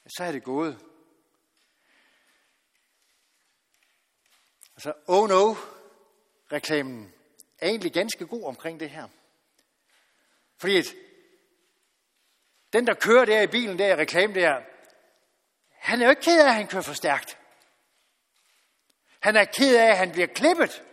så 0.07 0.23
havde 0.23 0.33
det 0.33 0.43
gået. 0.43 0.85
Altså, 4.75 4.93
oh 5.07 5.29
no, 5.29 5.53
reklamen 6.51 7.13
er 7.57 7.67
egentlig 7.67 7.93
ganske 7.93 8.27
god 8.27 8.43
omkring 8.43 8.79
det 8.79 8.89
her. 8.89 9.07
Fordi 10.59 10.77
at 10.77 10.95
den, 12.73 12.87
der 12.87 12.93
kører 12.93 13.25
der 13.25 13.41
i 13.41 13.47
bilen, 13.47 13.79
der 13.79 13.85
i 13.85 14.05
der, 14.33 14.61
han 15.71 16.01
er 16.01 16.05
jo 16.05 16.09
ikke 16.09 16.21
ked 16.21 16.39
af, 16.39 16.47
at 16.47 16.53
han 16.53 16.67
kører 16.67 16.81
for 16.81 16.93
stærkt. 16.93 17.37
Han 19.19 19.35
er 19.35 19.45
ked 19.45 19.77
af, 19.77 19.85
at 19.85 19.97
han 19.97 20.11
bliver 20.11 20.27
klippet. 20.27 20.83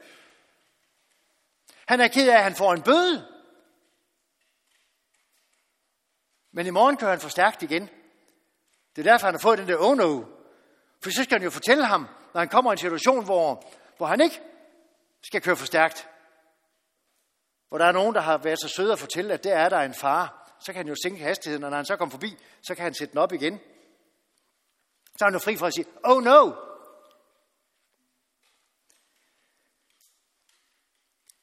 Han 1.86 2.00
er 2.00 2.08
ked 2.08 2.28
af, 2.28 2.36
at 2.36 2.42
han 2.42 2.54
får 2.54 2.72
en 2.72 2.82
bøde. 2.82 3.28
Men 6.52 6.66
i 6.66 6.70
morgen 6.70 6.96
kører 6.96 7.10
han 7.10 7.20
for 7.20 7.28
stærkt 7.28 7.62
igen. 7.62 7.90
Det 8.96 9.06
er 9.06 9.12
derfor, 9.12 9.26
han 9.26 9.34
har 9.34 9.40
fået 9.40 9.58
den 9.58 9.68
der 9.68 9.76
oh 9.78 9.96
no. 9.96 10.24
For 11.02 11.10
så 11.10 11.24
skal 11.24 11.38
han 11.38 11.44
jo 11.44 11.50
fortælle 11.50 11.86
ham, 11.86 12.08
når 12.34 12.38
han 12.38 12.48
kommer 12.48 12.70
i 12.70 12.74
en 12.74 12.78
situation, 12.78 13.24
hvor, 13.24 13.72
hvor 13.96 14.06
han 14.06 14.20
ikke 14.20 14.40
skal 15.22 15.42
køre 15.42 15.56
for 15.56 15.66
stærkt. 15.66 16.08
Hvor 17.68 17.78
der 17.78 17.84
er 17.84 17.92
nogen, 17.92 18.14
der 18.14 18.20
har 18.20 18.38
været 18.38 18.60
så 18.60 18.68
søde 18.68 18.92
at 18.92 18.98
fortælle, 18.98 19.34
at 19.34 19.44
der 19.44 19.54
er 19.54 19.68
der 19.68 19.78
en 19.78 19.94
far. 19.94 20.56
Så 20.60 20.72
kan 20.72 20.76
han 20.76 20.88
jo 20.88 20.94
sænke 21.02 21.22
hastigheden, 21.22 21.64
og 21.64 21.70
når 21.70 21.76
han 21.76 21.86
så 21.86 21.96
kommer 21.96 22.10
forbi, 22.10 22.36
så 22.62 22.74
kan 22.74 22.84
han 22.84 22.94
sætte 22.94 23.12
den 23.12 23.18
op 23.18 23.32
igen. 23.32 23.60
Så 25.18 25.24
er 25.24 25.24
han 25.24 25.34
jo 25.34 25.38
fri 25.38 25.56
for 25.56 25.66
at 25.66 25.74
sige, 25.74 25.86
oh 26.04 26.22
no! 26.22 26.52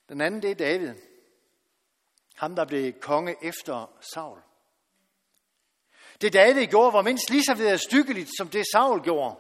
Den 0.10 0.22
anden, 0.22 0.42
det 0.42 0.52
er 0.52 0.56
David. 0.56 0.96
Ham, 2.36 2.56
der 2.56 2.66
blev 2.66 2.94
konge 2.94 3.36
efter 3.42 3.98
Saul. 4.14 4.40
Det 6.22 6.34
David 6.34 6.68
gjorde 6.68 6.94
var 6.94 7.02
mindst 7.02 7.30
lige 7.30 7.44
så 7.44 7.54
vederstykkeligt, 7.54 8.30
som 8.38 8.50
det 8.50 8.66
Saul 8.74 9.04
gjorde. 9.04 9.36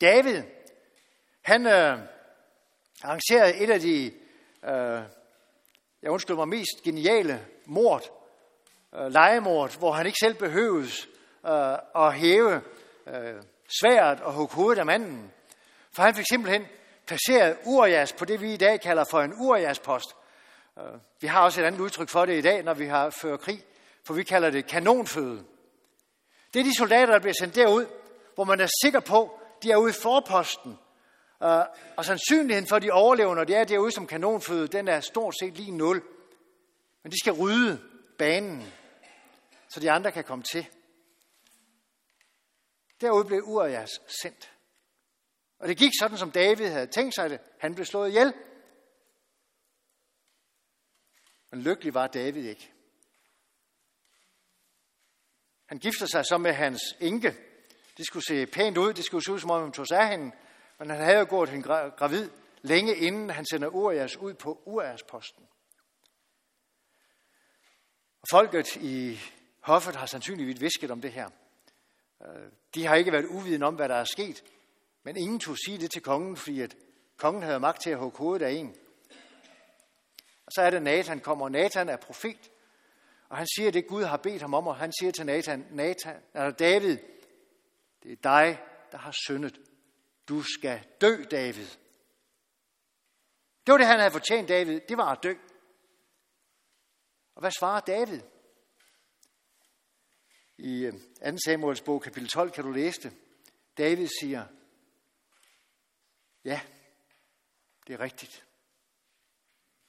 David, 0.00 0.42
han 1.42 1.66
øh, 1.66 1.98
arrangerede 3.02 3.56
et 3.56 3.70
af 3.70 3.80
de, 3.80 4.12
øh, 4.64 5.02
jeg 6.02 6.10
undskylder 6.10 6.44
mig, 6.44 6.48
mest 6.48 6.82
geniale 6.84 7.46
mord, 7.66 8.02
øh, 8.94 9.12
legemord, 9.12 9.78
hvor 9.78 9.92
han 9.92 10.06
ikke 10.06 10.18
selv 10.22 10.34
behøves 10.34 11.08
øh, 11.46 11.78
at 11.96 12.14
hæve 12.14 12.62
øh, 13.06 13.42
sværet 13.80 14.20
og 14.20 14.32
hugge 14.32 14.54
hovedet 14.54 14.80
af 14.80 14.86
manden. 14.86 15.32
For 15.92 16.02
han 16.02 16.14
fik 16.14 16.26
simpelthen 16.30 16.66
placeret 17.06 17.56
Urias 17.64 18.12
på 18.12 18.24
det, 18.24 18.40
vi 18.40 18.54
i 18.54 18.56
dag 18.56 18.80
kalder 18.80 19.04
for 19.10 19.20
en 19.20 19.34
Urias-post. 19.34 20.16
Øh, 20.78 20.84
vi 21.20 21.26
har 21.26 21.44
også 21.44 21.60
et 21.60 21.64
andet 21.64 21.80
udtryk 21.80 22.08
for 22.08 22.24
det 22.24 22.38
i 22.38 22.42
dag, 22.42 22.62
når 22.62 22.74
vi 22.74 22.86
har 22.86 23.10
ført 23.10 23.40
krig 23.40 23.64
for 24.04 24.14
vi 24.14 24.22
kalder 24.22 24.50
det 24.50 24.66
kanonføde. 24.66 25.44
Det 26.54 26.60
er 26.60 26.64
de 26.64 26.76
soldater, 26.76 27.12
der 27.12 27.18
bliver 27.18 27.34
sendt 27.40 27.54
derud, 27.54 27.86
hvor 28.34 28.44
man 28.44 28.60
er 28.60 28.68
sikker 28.84 29.00
på, 29.00 29.40
de 29.62 29.70
er 29.70 29.76
ude 29.76 29.90
i 29.90 30.00
forposten. 30.02 30.78
Øh, 31.42 31.64
og 31.96 32.04
sandsynligheden 32.04 32.68
for, 32.68 32.76
at 32.76 32.82
de 32.82 32.90
overlever, 32.90 33.34
når 33.34 33.44
de 33.44 33.54
er 33.54 33.64
derude 33.64 33.92
som 33.92 34.06
kanonføde, 34.06 34.68
den 34.68 34.88
er 34.88 35.00
stort 35.00 35.34
set 35.40 35.54
lige 35.54 35.70
nul. 35.70 36.02
Men 37.02 37.12
de 37.12 37.16
skal 37.22 37.32
rydde 37.32 37.82
banen, 38.18 38.72
så 39.68 39.80
de 39.80 39.90
andre 39.90 40.12
kan 40.12 40.24
komme 40.24 40.44
til. 40.44 40.66
Derude 43.00 43.24
blev 43.24 43.42
Urias 43.44 43.90
sendt. 44.22 44.52
Og 45.58 45.68
det 45.68 45.76
gik 45.76 45.92
sådan, 46.00 46.18
som 46.18 46.30
David 46.30 46.68
havde 46.68 46.86
tænkt 46.86 47.14
sig 47.14 47.30
det. 47.30 47.40
Han 47.60 47.74
blev 47.74 47.86
slået 47.86 48.08
ihjel. 48.08 48.34
Men 51.50 51.62
lykkelig 51.62 51.94
var 51.94 52.06
David 52.06 52.44
ikke. 52.44 52.72
Han 55.66 55.78
gifter 55.78 56.06
sig 56.06 56.24
så 56.24 56.38
med 56.38 56.52
hans 56.52 56.80
enke. 57.00 57.36
Det 57.96 58.06
skulle 58.06 58.26
se 58.26 58.46
pænt 58.46 58.78
ud, 58.78 58.92
det 58.92 59.04
skulle 59.04 59.24
se 59.24 59.32
ud, 59.32 59.40
som 59.40 59.50
om 59.50 59.62
han 59.62 59.72
tog 59.72 59.86
sig 59.86 59.98
af 59.98 60.08
hende. 60.08 60.32
Men 60.82 60.90
han 60.90 61.04
havde 61.04 61.18
jo 61.18 61.26
gået 61.28 61.48
hende 61.48 61.90
gravid 61.96 62.30
længe 62.62 62.96
inden 62.96 63.30
han 63.30 63.46
sender 63.46 63.68
Urias 63.68 64.16
ud 64.16 64.34
på 64.34 64.62
Urias 64.64 65.02
posten. 65.02 65.44
Og 68.22 68.28
folket 68.30 68.76
i 68.76 69.18
hoffet 69.60 69.96
har 69.96 70.06
sandsynligvis 70.06 70.60
visket 70.60 70.90
om 70.90 71.00
det 71.00 71.12
her. 71.12 71.30
Øh, 72.22 72.52
de 72.74 72.86
har 72.86 72.94
ikke 72.94 73.12
været 73.12 73.26
uviden 73.26 73.62
om, 73.62 73.74
hvad 73.74 73.88
der 73.88 73.94
er 73.94 74.04
sket, 74.04 74.44
men 75.02 75.16
ingen 75.16 75.40
tog 75.40 75.56
sige 75.58 75.78
det 75.78 75.90
til 75.90 76.02
kongen, 76.02 76.36
fordi 76.36 76.60
at 76.60 76.76
kongen 77.16 77.42
havde 77.42 77.60
magt 77.60 77.82
til 77.82 77.90
at 77.90 77.98
hugge 77.98 78.18
hovedet 78.18 78.46
af 78.46 78.50
en. 78.50 78.76
Og 80.46 80.52
så 80.54 80.62
er 80.62 80.70
det 80.70 80.82
Nathan 80.82 81.20
kommer, 81.20 81.44
og 81.44 81.52
Nathan 81.52 81.88
er 81.88 81.96
profet. 81.96 82.50
Og 83.28 83.36
han 83.36 83.46
siger 83.46 83.70
det, 83.70 83.86
Gud 83.86 84.04
har 84.04 84.16
bedt 84.16 84.42
ham 84.42 84.54
om, 84.54 84.66
og 84.66 84.76
han 84.76 84.92
siger 85.00 85.12
til 85.12 85.26
Nathan, 85.26 85.66
Nathan 85.70 86.22
eller 86.34 86.50
David, 86.50 86.98
det 88.02 88.12
er 88.12 88.16
dig, 88.22 88.58
der 88.92 88.98
har 88.98 89.14
syndet. 89.26 89.71
Du 90.28 90.42
skal 90.42 90.86
dø, 91.00 91.24
David. 91.30 91.66
Det 93.66 93.72
var 93.72 93.78
det, 93.78 93.86
han 93.86 93.98
havde 93.98 94.12
fortjent, 94.12 94.48
David. 94.48 94.80
Det 94.88 94.96
var 94.96 95.12
at 95.12 95.22
dø. 95.22 95.34
Og 97.34 97.40
hvad 97.40 97.50
svarer 97.58 97.80
David? 97.80 98.20
I 100.58 100.84
øh, 100.84 101.32
2. 101.32 101.38
Samuels 101.44 101.80
bog, 101.80 102.02
kapitel 102.02 102.28
12, 102.28 102.50
kan 102.50 102.64
du 102.64 102.70
læse 102.70 103.02
det. 103.02 103.16
David 103.78 104.08
siger, 104.20 104.46
ja, 106.44 106.60
det 107.86 107.92
er 107.94 108.00
rigtigt. 108.00 108.46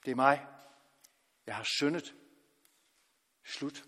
Det 0.06 0.12
er 0.12 0.16
mig. 0.16 0.48
Jeg 1.46 1.56
har 1.56 1.66
syndet. 1.80 2.16
Slut. 3.46 3.84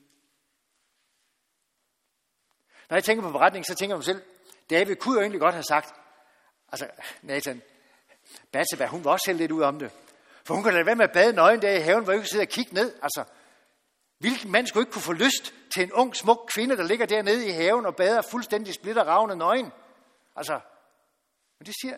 Når 2.90 2.98
jeg 2.98 3.04
tænker 3.04 3.24
på 3.24 3.32
beretningen, 3.32 3.66
så 3.66 3.76
tænker 3.76 3.96
jeg 3.96 3.98
mig 3.98 4.06
selv, 4.06 4.24
David 4.70 4.96
kunne 4.96 5.16
jo 5.16 5.22
egentlig 5.22 5.42
godt 5.42 5.54
have 5.54 5.64
sagt, 5.64 6.05
altså 6.72 6.90
Nathan, 7.22 7.62
Batseba, 8.52 8.86
hun 8.86 9.04
var 9.04 9.12
også 9.12 9.24
helt 9.28 9.38
lidt 9.38 9.52
ud 9.52 9.62
om 9.62 9.80
det. 9.80 9.92
For 10.44 10.54
hun 10.54 10.64
kunne 10.64 10.74
lade 10.74 10.86
være 10.86 10.96
med 10.96 11.06
at 11.06 11.12
bade 11.14 11.34
nøgen 11.34 11.62
der 11.62 11.72
i 11.72 11.80
haven, 11.80 12.04
hvor 12.04 12.14
hun 12.14 12.22
kunne 12.22 12.28
sidde 12.28 12.42
og 12.42 12.48
kigge 12.48 12.74
ned. 12.74 12.94
Altså, 13.02 13.24
hvilken 14.18 14.52
mand 14.52 14.68
skulle 14.68 14.82
ikke 14.82 14.92
kunne 14.92 15.02
få 15.02 15.14
lyst 15.14 15.54
til 15.74 15.84
en 15.84 15.92
ung, 15.94 16.16
smuk 16.16 16.50
kvinde, 16.54 16.78
der 16.78 16.84
ligger 16.84 17.06
dernede 17.06 17.48
i 17.48 17.52
haven 17.52 17.86
og 17.86 17.96
bader 17.96 18.22
fuldstændig 18.22 18.74
splitter 18.74 19.04
ravne 19.04 19.36
nøgen? 19.36 19.72
Altså, 20.36 20.60
men 21.60 21.66
det 21.66 21.76
siger... 21.82 21.98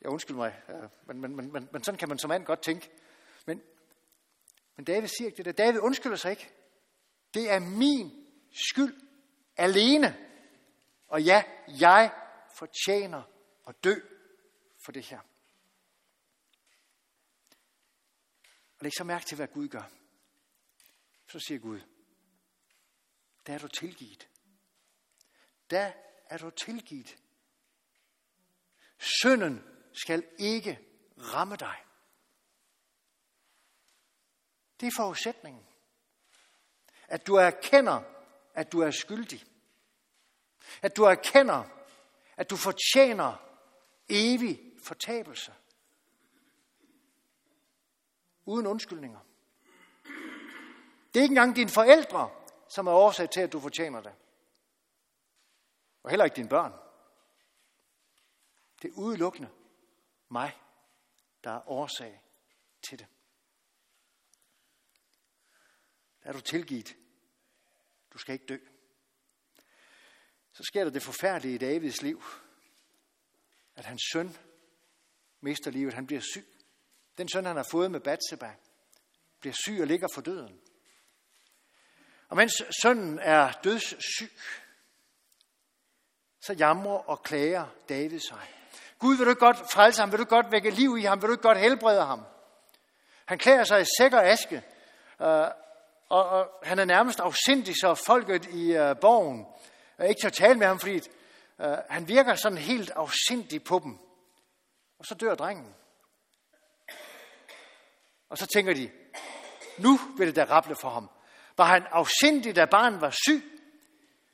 Jeg 0.00 0.10
undskyld 0.10 0.36
mig, 0.36 0.54
men, 1.06 1.20
men, 1.20 1.36
men, 1.36 1.52
men, 1.52 1.68
men 1.72 1.84
sådan 1.84 1.98
kan 1.98 2.08
man 2.08 2.18
som 2.18 2.28
mand 2.28 2.44
godt 2.44 2.62
tænke. 2.62 2.90
Men 3.46 3.62
men 4.78 4.84
David 4.84 5.08
siger 5.08 5.28
ikke 5.28 5.36
det 5.36 5.44
der. 5.44 5.64
David 5.64 5.80
undskylder 5.80 6.16
sig 6.16 6.30
ikke. 6.30 6.50
Det 7.34 7.50
er 7.50 7.58
min 7.58 8.26
skyld 8.52 9.00
alene. 9.56 10.27
Og 11.08 11.22
ja, 11.22 11.44
jeg 11.80 12.14
fortjener 12.54 13.22
at 13.66 13.84
dø 13.84 13.94
for 14.78 14.92
det 14.92 15.04
her. 15.04 15.20
Og 18.78 18.82
læg 18.82 18.92
så 18.98 19.04
mærke 19.04 19.24
til, 19.24 19.36
hvad 19.36 19.48
Gud 19.48 19.68
gør. 19.68 19.90
Så 21.26 21.38
siger 21.38 21.58
Gud, 21.58 21.80
der 23.46 23.54
er 23.54 23.58
du 23.58 23.68
tilgivet. 23.68 24.28
Der 25.70 25.92
er 26.26 26.38
du 26.38 26.50
tilgivet. 26.50 27.16
Sønden 28.98 29.64
skal 29.92 30.28
ikke 30.38 30.78
ramme 31.18 31.56
dig. 31.56 31.84
Det 34.80 34.86
er 34.86 34.92
forudsætningen. 34.96 35.66
At 37.08 37.26
du 37.26 37.34
erkender, 37.34 38.02
at 38.54 38.72
du 38.72 38.80
er 38.80 38.90
skyldig. 38.90 39.44
At 40.82 40.96
du 40.96 41.02
erkender, 41.04 41.64
at 42.36 42.50
du 42.50 42.56
fortjener 42.56 43.36
evig 44.08 44.72
fortabelse. 44.82 45.54
Uden 48.44 48.66
undskyldninger. 48.66 49.20
Det 51.14 51.20
er 51.20 51.22
ikke 51.22 51.32
engang 51.32 51.56
dine 51.56 51.70
forældre, 51.70 52.30
som 52.68 52.86
er 52.86 52.92
årsag 52.92 53.30
til, 53.30 53.40
at 53.40 53.52
du 53.52 53.60
fortjener 53.60 54.00
det. 54.00 54.14
Og 56.02 56.10
heller 56.10 56.24
ikke 56.24 56.36
dine 56.36 56.48
børn. 56.48 56.72
Det 58.82 58.88
er 58.88 58.98
udelukkende 58.98 59.50
mig, 60.28 60.58
der 61.44 61.50
er 61.50 61.68
årsag 61.68 62.22
til 62.82 62.98
det. 62.98 63.06
er 66.28 66.32
du 66.32 66.40
tilgivet. 66.40 66.96
Du 68.12 68.18
skal 68.18 68.32
ikke 68.32 68.46
dø 68.46 68.58
så 70.58 70.64
sker 70.64 70.84
der 70.84 70.90
det 70.90 71.02
forfærdelige 71.02 71.54
i 71.54 71.58
Davids 71.58 72.02
liv, 72.02 72.22
at 73.76 73.84
hans 73.84 74.02
søn 74.12 74.36
mister 75.40 75.70
livet. 75.70 75.94
Han 75.94 76.06
bliver 76.06 76.22
syg. 76.32 76.46
Den 77.18 77.28
søn, 77.28 77.44
han 77.44 77.56
har 77.56 77.66
fået 77.70 77.90
med 77.90 78.00
Batseba, 78.00 78.54
bliver 79.40 79.54
syg 79.64 79.78
og 79.80 79.86
ligger 79.86 80.08
for 80.14 80.20
døden. 80.20 80.60
Og 82.28 82.36
mens 82.36 82.62
sønnen 82.82 83.18
er 83.18 83.52
dødssyg, 83.52 84.32
så 86.40 86.52
jamrer 86.52 87.08
og 87.08 87.22
klager 87.22 87.66
David 87.88 88.20
sig. 88.20 88.54
Gud, 88.98 89.16
vil 89.16 89.26
du 89.26 89.34
godt 89.34 89.56
frelse 89.56 90.00
ham? 90.00 90.12
Vil 90.12 90.18
du 90.18 90.24
godt 90.24 90.52
vække 90.52 90.70
liv 90.70 90.96
i 90.98 91.02
ham? 91.02 91.22
Vil 91.22 91.30
du 91.30 91.36
godt 91.36 91.58
helbrede 91.58 92.04
ham? 92.04 92.24
Han 93.24 93.38
klæder 93.38 93.64
sig 93.64 93.80
i 93.80 93.84
sæk 93.98 94.12
og 94.12 94.26
aske, 94.26 94.56
øh, 95.20 95.48
og, 96.08 96.28
og 96.28 96.50
han 96.62 96.78
er 96.78 96.84
nærmest 96.84 97.20
afsindig, 97.20 97.74
så 97.74 98.02
folket 98.06 98.46
i 98.46 98.72
øh, 98.72 98.96
borgen 99.00 99.46
er 100.04 100.08
ikke 100.08 100.20
til 100.20 100.26
at 100.26 100.32
tale 100.32 100.58
med 100.58 100.66
ham, 100.66 100.80
fordi 100.80 101.00
øh, 101.60 101.76
han 101.90 102.08
virker 102.08 102.34
sådan 102.34 102.58
helt 102.58 102.90
afsindig 102.90 103.64
på 103.64 103.80
dem. 103.84 103.98
Og 104.98 105.06
så 105.06 105.14
dør 105.14 105.34
drengen. 105.34 105.74
Og 108.28 108.38
så 108.38 108.46
tænker 108.46 108.74
de, 108.74 108.90
nu 109.78 109.98
vil 110.18 110.26
det 110.26 110.36
da 110.36 110.44
rable 110.44 110.76
for 110.76 110.90
ham. 110.90 111.10
Var 111.56 111.64
han 111.64 111.86
afsindig, 111.90 112.56
da 112.56 112.64
barnet 112.64 113.00
var 113.00 113.14
syg, 113.26 113.42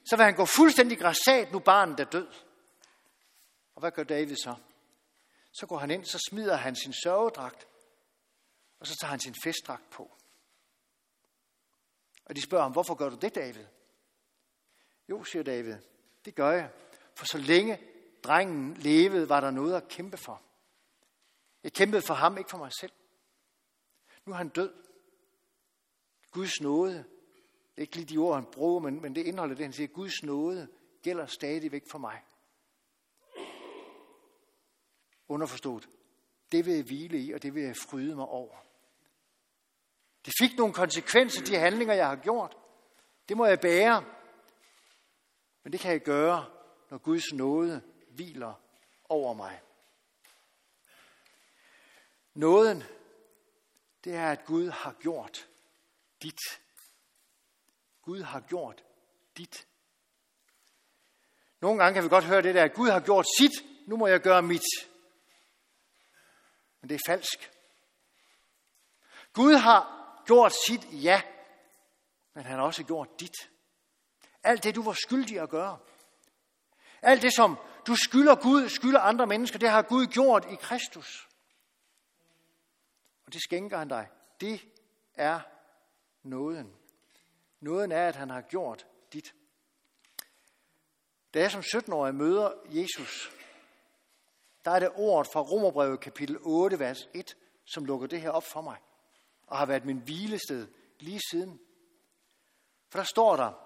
så 0.07 0.17
vil 0.17 0.25
han 0.25 0.35
gå 0.35 0.45
fuldstændig 0.45 0.99
græsat, 0.99 1.53
nu 1.53 1.59
barnet 1.59 2.01
er 2.01 2.05
død. 2.05 2.29
Og 3.75 3.81
hvad 3.81 3.91
gør 3.91 4.03
David 4.03 4.37
så? 4.37 4.55
Så 5.53 5.67
går 5.67 5.79
han 5.79 5.91
ind, 5.91 6.05
så 6.05 6.19
smider 6.29 6.57
han 6.57 6.77
sin 6.77 6.95
sørgedragt, 7.05 7.67
og 8.81 8.87
så 8.87 8.97
tager 9.01 9.11
han 9.11 9.21
sin 9.21 9.35
festdragt 9.45 9.91
på. 9.91 10.17
Og 12.25 12.37
de 12.37 12.43
spørger 12.43 12.63
ham, 12.63 12.73
hvorfor 12.73 12.95
gør 12.95 13.09
du 13.09 13.17
det, 13.17 13.35
David? 13.35 13.65
Jo, 15.09 15.25
siger 15.25 15.43
David, 15.43 15.77
det 16.25 16.35
gør 16.35 16.51
jeg. 16.51 16.71
For 17.15 17.27
så 17.27 17.39
længe 17.39 17.81
drengen 18.23 18.75
levede, 18.75 19.29
var 19.29 19.41
der 19.41 19.51
noget 19.51 19.75
at 19.75 19.89
kæmpe 19.89 20.17
for. 20.17 20.43
Jeg 21.63 21.73
kæmpede 21.73 22.03
for 22.03 22.15
ham, 22.15 22.39
ikke 22.39 22.51
for 22.51 22.59
mig 22.59 22.73
selv. 22.81 22.93
Nu 24.25 24.33
er 24.33 24.37
han 24.37 24.49
død. 24.49 24.75
Guds 26.31 26.61
nåde, 26.61 26.95
det 26.95 27.77
er 27.77 27.81
ikke 27.81 27.97
lige 27.97 28.15
de 28.15 28.19
ord, 28.19 28.35
han 28.35 28.47
bruger, 28.53 28.81
men, 28.81 29.03
men 29.03 29.15
det 29.15 29.27
indeholder 29.27 29.55
det, 29.55 29.65
han 29.65 29.73
siger, 29.73 29.87
Guds 29.87 30.23
nåde 30.23 30.69
gælder 31.03 31.27
stadigvæk 31.27 31.83
for 31.91 31.99
mig. 31.99 32.23
Underforstået. 35.29 35.89
Det 36.53 36.67
vil 36.67 36.75
jeg 36.75 36.85
hvile 36.85 37.19
i, 37.19 37.33
og 37.33 37.43
det 37.43 37.55
vil 37.55 37.63
jeg 37.63 37.77
fryde 37.77 38.17
mig 38.17 38.27
over. 38.27 38.57
Det 40.27 40.33
fik 40.41 40.59
nogle 40.59 40.75
konsekvenser, 40.75 41.45
de 41.45 41.57
handlinger, 41.57 41.95
jeg 41.95 42.09
har 42.09 42.17
gjort. 42.17 42.57
Det 43.29 43.37
må 43.37 43.47
jeg 43.47 43.61
bære. 43.61 44.05
Men 45.65 45.73
det 45.73 45.81
kan 45.81 45.93
jeg 45.93 46.01
gøre, 46.01 46.51
når 46.91 46.99
Guds 46.99 47.33
nåde 47.33 47.83
hviler 48.09 48.55
over 49.09 49.35
mig. 49.35 49.61
Nåden, 52.35 52.85
det 54.05 54.15
er, 54.15 54.33
at 54.33 54.45
Gud 54.45 54.69
har 54.69 54.93
gjort 54.93 55.49
dit. 56.23 56.41
Gud 58.03 58.23
har 58.23 58.41
gjort 58.41 58.85
dit. 59.37 59.67
Nogle 61.61 61.83
gange 61.83 61.95
kan 61.95 62.05
vi 62.05 62.09
godt 62.09 62.25
høre 62.25 62.43
det 62.43 62.55
der, 62.55 62.65
at 62.65 62.75
Gud 62.75 62.91
har 62.91 63.01
gjort 63.01 63.27
sit, 63.39 63.53
nu 63.87 63.97
må 63.97 64.07
jeg 64.07 64.21
gøre 64.21 64.43
mit. 64.43 64.65
Men 66.81 66.89
det 66.89 66.95
er 66.95 67.05
falsk. 67.07 67.51
Gud 69.33 69.55
har 69.55 70.13
gjort 70.27 70.53
sit, 70.67 70.87
ja, 70.93 71.23
men 72.35 72.45
han 72.45 72.59
har 72.59 72.67
også 72.67 72.85
gjort 72.85 73.21
dit. 73.21 73.54
Alt 74.45 74.65
det, 74.65 74.75
du 74.75 74.83
var 74.83 74.93
skyldig 74.93 75.41
at 75.41 75.51
gøre. 75.51 75.79
Alt 77.03 77.23
det, 77.23 77.35
som 77.35 77.57
du 77.87 77.97
skylder 77.97 78.35
Gud, 78.35 78.69
skylder 78.69 79.01
andre 79.01 79.27
mennesker, 79.27 79.59
det 79.59 79.71
har 79.71 79.83
Gud 79.83 80.07
gjort 80.07 80.47
i 80.53 80.55
Kristus. 80.55 81.29
Og 83.27 83.33
det 83.33 83.43
skænker 83.43 83.79
han 83.79 83.89
dig. 83.89 84.09
Det 84.41 84.61
er 85.15 85.41
nåden. 86.23 86.75
Nåden 87.61 87.93
er, 87.93 88.09
at 88.09 88.17
han 88.17 88.31
har 88.31 88.41
gjort 88.41 88.87
dit. 89.13 89.35
Da 91.35 91.41
jeg 91.41 91.51
som 91.51 91.61
17-årig 91.61 92.15
møder 92.15 92.53
Jesus, 92.69 93.33
der 94.65 94.71
er 94.71 94.79
det 94.79 94.91
ordet 94.95 95.33
fra 95.33 95.41
Romerbrevet 95.41 96.01
kapitel 96.01 96.39
8, 96.41 96.79
vers 96.79 97.09
1, 97.15 97.37
som 97.65 97.85
lukker 97.85 98.07
det 98.07 98.21
her 98.21 98.31
op 98.31 98.45
for 98.45 98.61
mig, 98.61 98.77
og 99.47 99.59
har 99.59 99.67
været 99.67 99.85
min 99.85 99.99
hvilested 99.99 100.69
lige 100.99 101.21
siden. 101.31 101.61
For 102.89 102.99
der 102.99 103.05
står 103.05 103.37
der, 103.37 103.64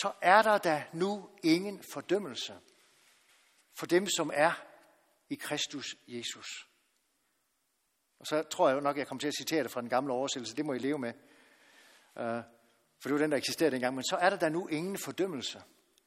så 0.00 0.12
er 0.22 0.42
der 0.42 0.58
da 0.58 0.84
nu 0.92 1.30
ingen 1.42 1.84
fordømmelse 1.92 2.58
for 3.78 3.86
dem, 3.86 4.06
som 4.16 4.30
er 4.34 4.52
i 5.28 5.34
Kristus 5.34 5.96
Jesus. 6.08 6.68
Og 8.18 8.26
så 8.26 8.42
tror 8.42 8.68
jeg 8.68 8.80
nok, 8.80 8.98
jeg 8.98 9.06
kommer 9.06 9.20
til 9.20 9.28
at 9.28 9.36
citere 9.38 9.62
det 9.62 9.70
fra 9.70 9.80
den 9.80 9.88
gamle 9.88 10.12
oversættelse. 10.12 10.56
Det 10.56 10.64
må 10.64 10.72
I 10.72 10.78
leve 10.78 10.98
med. 10.98 11.12
Øh, 12.18 12.42
for 12.98 13.08
det 13.08 13.12
var 13.12 13.18
den, 13.18 13.30
der 13.30 13.36
eksisterede 13.36 13.72
dengang. 13.72 13.94
Men 13.94 14.04
så 14.04 14.16
er 14.16 14.30
der 14.30 14.36
da 14.36 14.48
nu 14.48 14.68
ingen 14.68 14.98
fordømmelse 14.98 15.62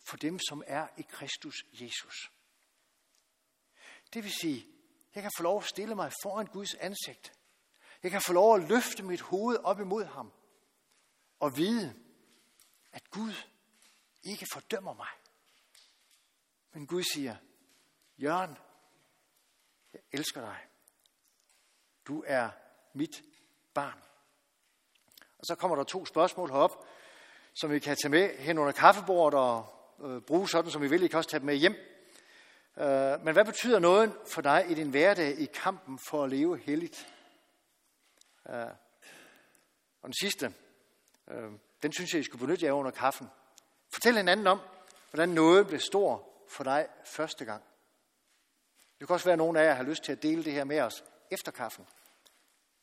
for 0.10 0.18
dem, 0.18 0.40
som 0.40 0.64
er 0.68 0.88
i 0.98 1.02
Kristus 1.02 1.66
Jesus. 1.74 2.32
Det 4.14 4.24
vil 4.24 4.32
sige, 4.32 4.68
jeg 5.16 5.24
kan 5.24 5.32
få 5.38 5.44
lov 5.44 5.58
at 5.58 5.66
stille 5.66 5.96
mig 5.96 6.12
foran 6.24 6.46
Guds 6.46 6.74
ansigt. 6.74 7.34
Jeg 8.04 8.12
kan 8.12 8.22
få 8.22 8.34
lov 8.34 8.56
at 8.56 8.70
løfte 8.70 9.04
mit 9.04 9.22
hoved 9.22 9.58
op 9.64 9.80
imod 9.80 10.06
ham. 10.06 10.34
Og 11.40 11.58
vide, 11.58 11.96
at 12.92 13.10
Gud 13.10 13.34
ikke 14.24 14.48
fordømmer 14.54 14.94
mig. 14.94 15.08
Men 16.72 16.88
Gud 16.88 17.04
siger, 17.04 17.36
Jørgen, 18.18 18.58
jeg 19.94 20.02
elsker 20.12 20.42
dig. 20.42 20.58
Du 22.08 22.24
er 22.28 22.50
mit 22.94 23.22
barn. 23.74 24.04
Og 25.38 25.46
så 25.46 25.56
kommer 25.56 25.78
der 25.78 25.84
to 25.84 26.06
spørgsmål 26.06 26.50
herop, 26.50 26.88
som 27.54 27.72
vi 27.72 27.80
kan 27.80 27.98
tage 27.98 28.10
med 28.10 28.38
hen 28.38 28.58
under 28.58 28.72
kaffebordet 28.72 29.40
og 29.40 29.74
øh, 30.04 30.22
bruge 30.22 30.50
sådan, 30.50 30.72
som 30.72 30.82
vi 30.82 30.88
vil. 30.88 31.04
I 31.04 31.08
kan 31.08 31.18
også 31.18 31.30
tage 31.30 31.40
dem 31.40 31.46
med 31.46 31.56
hjem. 31.56 31.76
Øh, 32.78 33.26
men 33.26 33.34
hvad 33.34 33.46
betyder 33.46 33.80
noget 33.80 34.14
for 34.28 34.42
dig 34.42 34.66
i 34.70 34.74
din 34.74 34.90
hverdag 34.90 35.40
i 35.40 35.46
kampen 35.46 36.00
for 36.10 36.24
at 36.24 36.30
leve 36.30 36.58
helligt? 36.58 37.14
Øh, 38.50 38.66
og 40.02 40.06
den 40.06 40.14
sidste, 40.22 40.54
øh, 41.28 41.52
den 41.84 41.94
synes 41.94 42.14
jeg, 42.14 42.22
I 42.22 42.24
skulle 42.24 42.46
benytte 42.46 42.66
jer 42.66 42.72
under 42.72 42.92
kaffen. 42.92 43.28
Fortæl 43.90 44.18
hinanden 44.18 44.48
om, 44.48 44.60
hvordan 45.12 45.30
noget 45.30 45.68
blev 45.68 45.80
stor 45.80 46.30
for 46.50 46.64
dig 46.64 46.88
første 47.06 47.46
gang. 47.46 47.64
Det 49.00 49.08
kan 49.08 49.14
også 49.14 49.26
være, 49.26 49.34
at 49.34 49.38
nogen 49.38 49.58
af 49.58 49.64
jer 49.64 49.74
har 49.74 49.84
lyst 49.84 50.04
til 50.04 50.12
at 50.12 50.24
dele 50.24 50.44
det 50.44 50.54
her 50.54 50.64
med 50.64 50.82
os 50.82 51.04
efter 51.32 51.52
kaffen. 51.52 51.88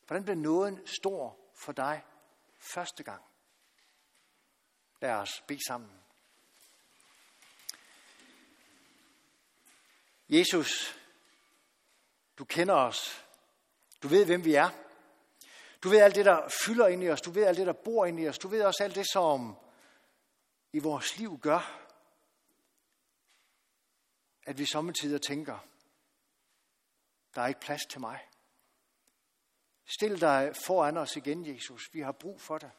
Hvordan 0.07 0.23
blev 0.23 0.35
nåden 0.35 0.87
stor 0.87 1.37
for 1.55 1.71
dig 1.71 2.03
første 2.73 3.03
gang? 3.03 3.23
Lad 5.01 5.11
os 5.11 5.43
bede 5.47 5.67
sammen. 5.67 5.91
Jesus, 10.29 10.99
du 12.37 12.45
kender 12.45 12.75
os. 12.75 13.25
Du 14.03 14.07
ved, 14.07 14.25
hvem 14.25 14.45
vi 14.45 14.53
er. 14.53 14.69
Du 15.83 15.89
ved 15.89 15.99
alt 15.99 16.15
det, 16.15 16.25
der 16.25 16.49
fylder 16.65 16.87
ind 16.87 17.03
i 17.03 17.09
os. 17.09 17.21
Du 17.21 17.31
ved 17.31 17.43
alt 17.43 17.57
det, 17.57 17.67
der 17.67 17.73
bor 17.73 18.05
ind 18.05 18.19
i 18.19 18.27
os. 18.27 18.37
Du 18.37 18.47
ved 18.47 18.63
også 18.63 18.83
alt 18.83 18.95
det, 18.95 19.05
som 19.11 19.55
i 20.77 20.79
vores 20.79 21.17
liv 21.17 21.39
gør, 21.39 21.89
at 24.43 24.57
vi 24.57 24.65
sommetider 24.65 25.17
tænker, 25.17 25.59
der 27.35 27.41
er 27.41 27.47
ikke 27.47 27.59
plads 27.59 27.85
til 27.85 27.99
mig. 27.99 28.29
Stil 29.85 30.21
dig 30.21 30.55
foran 30.65 30.97
os 30.97 31.15
igen, 31.15 31.55
Jesus. 31.55 31.93
Vi 31.93 31.99
har 31.99 32.11
brug 32.11 32.41
for 32.41 32.57
dig. 32.57 32.71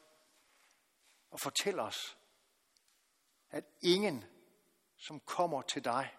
Og 1.30 1.40
fortæl 1.40 1.78
os, 1.80 2.18
at 3.50 3.64
ingen, 3.80 4.24
som 4.96 5.20
kommer 5.20 5.62
til 5.62 5.84
dig, 5.84 6.16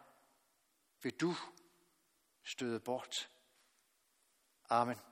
vil 1.01 1.13
du 1.13 1.36
støde 2.43 2.80
bort. 2.80 3.32
Amen. 4.69 5.09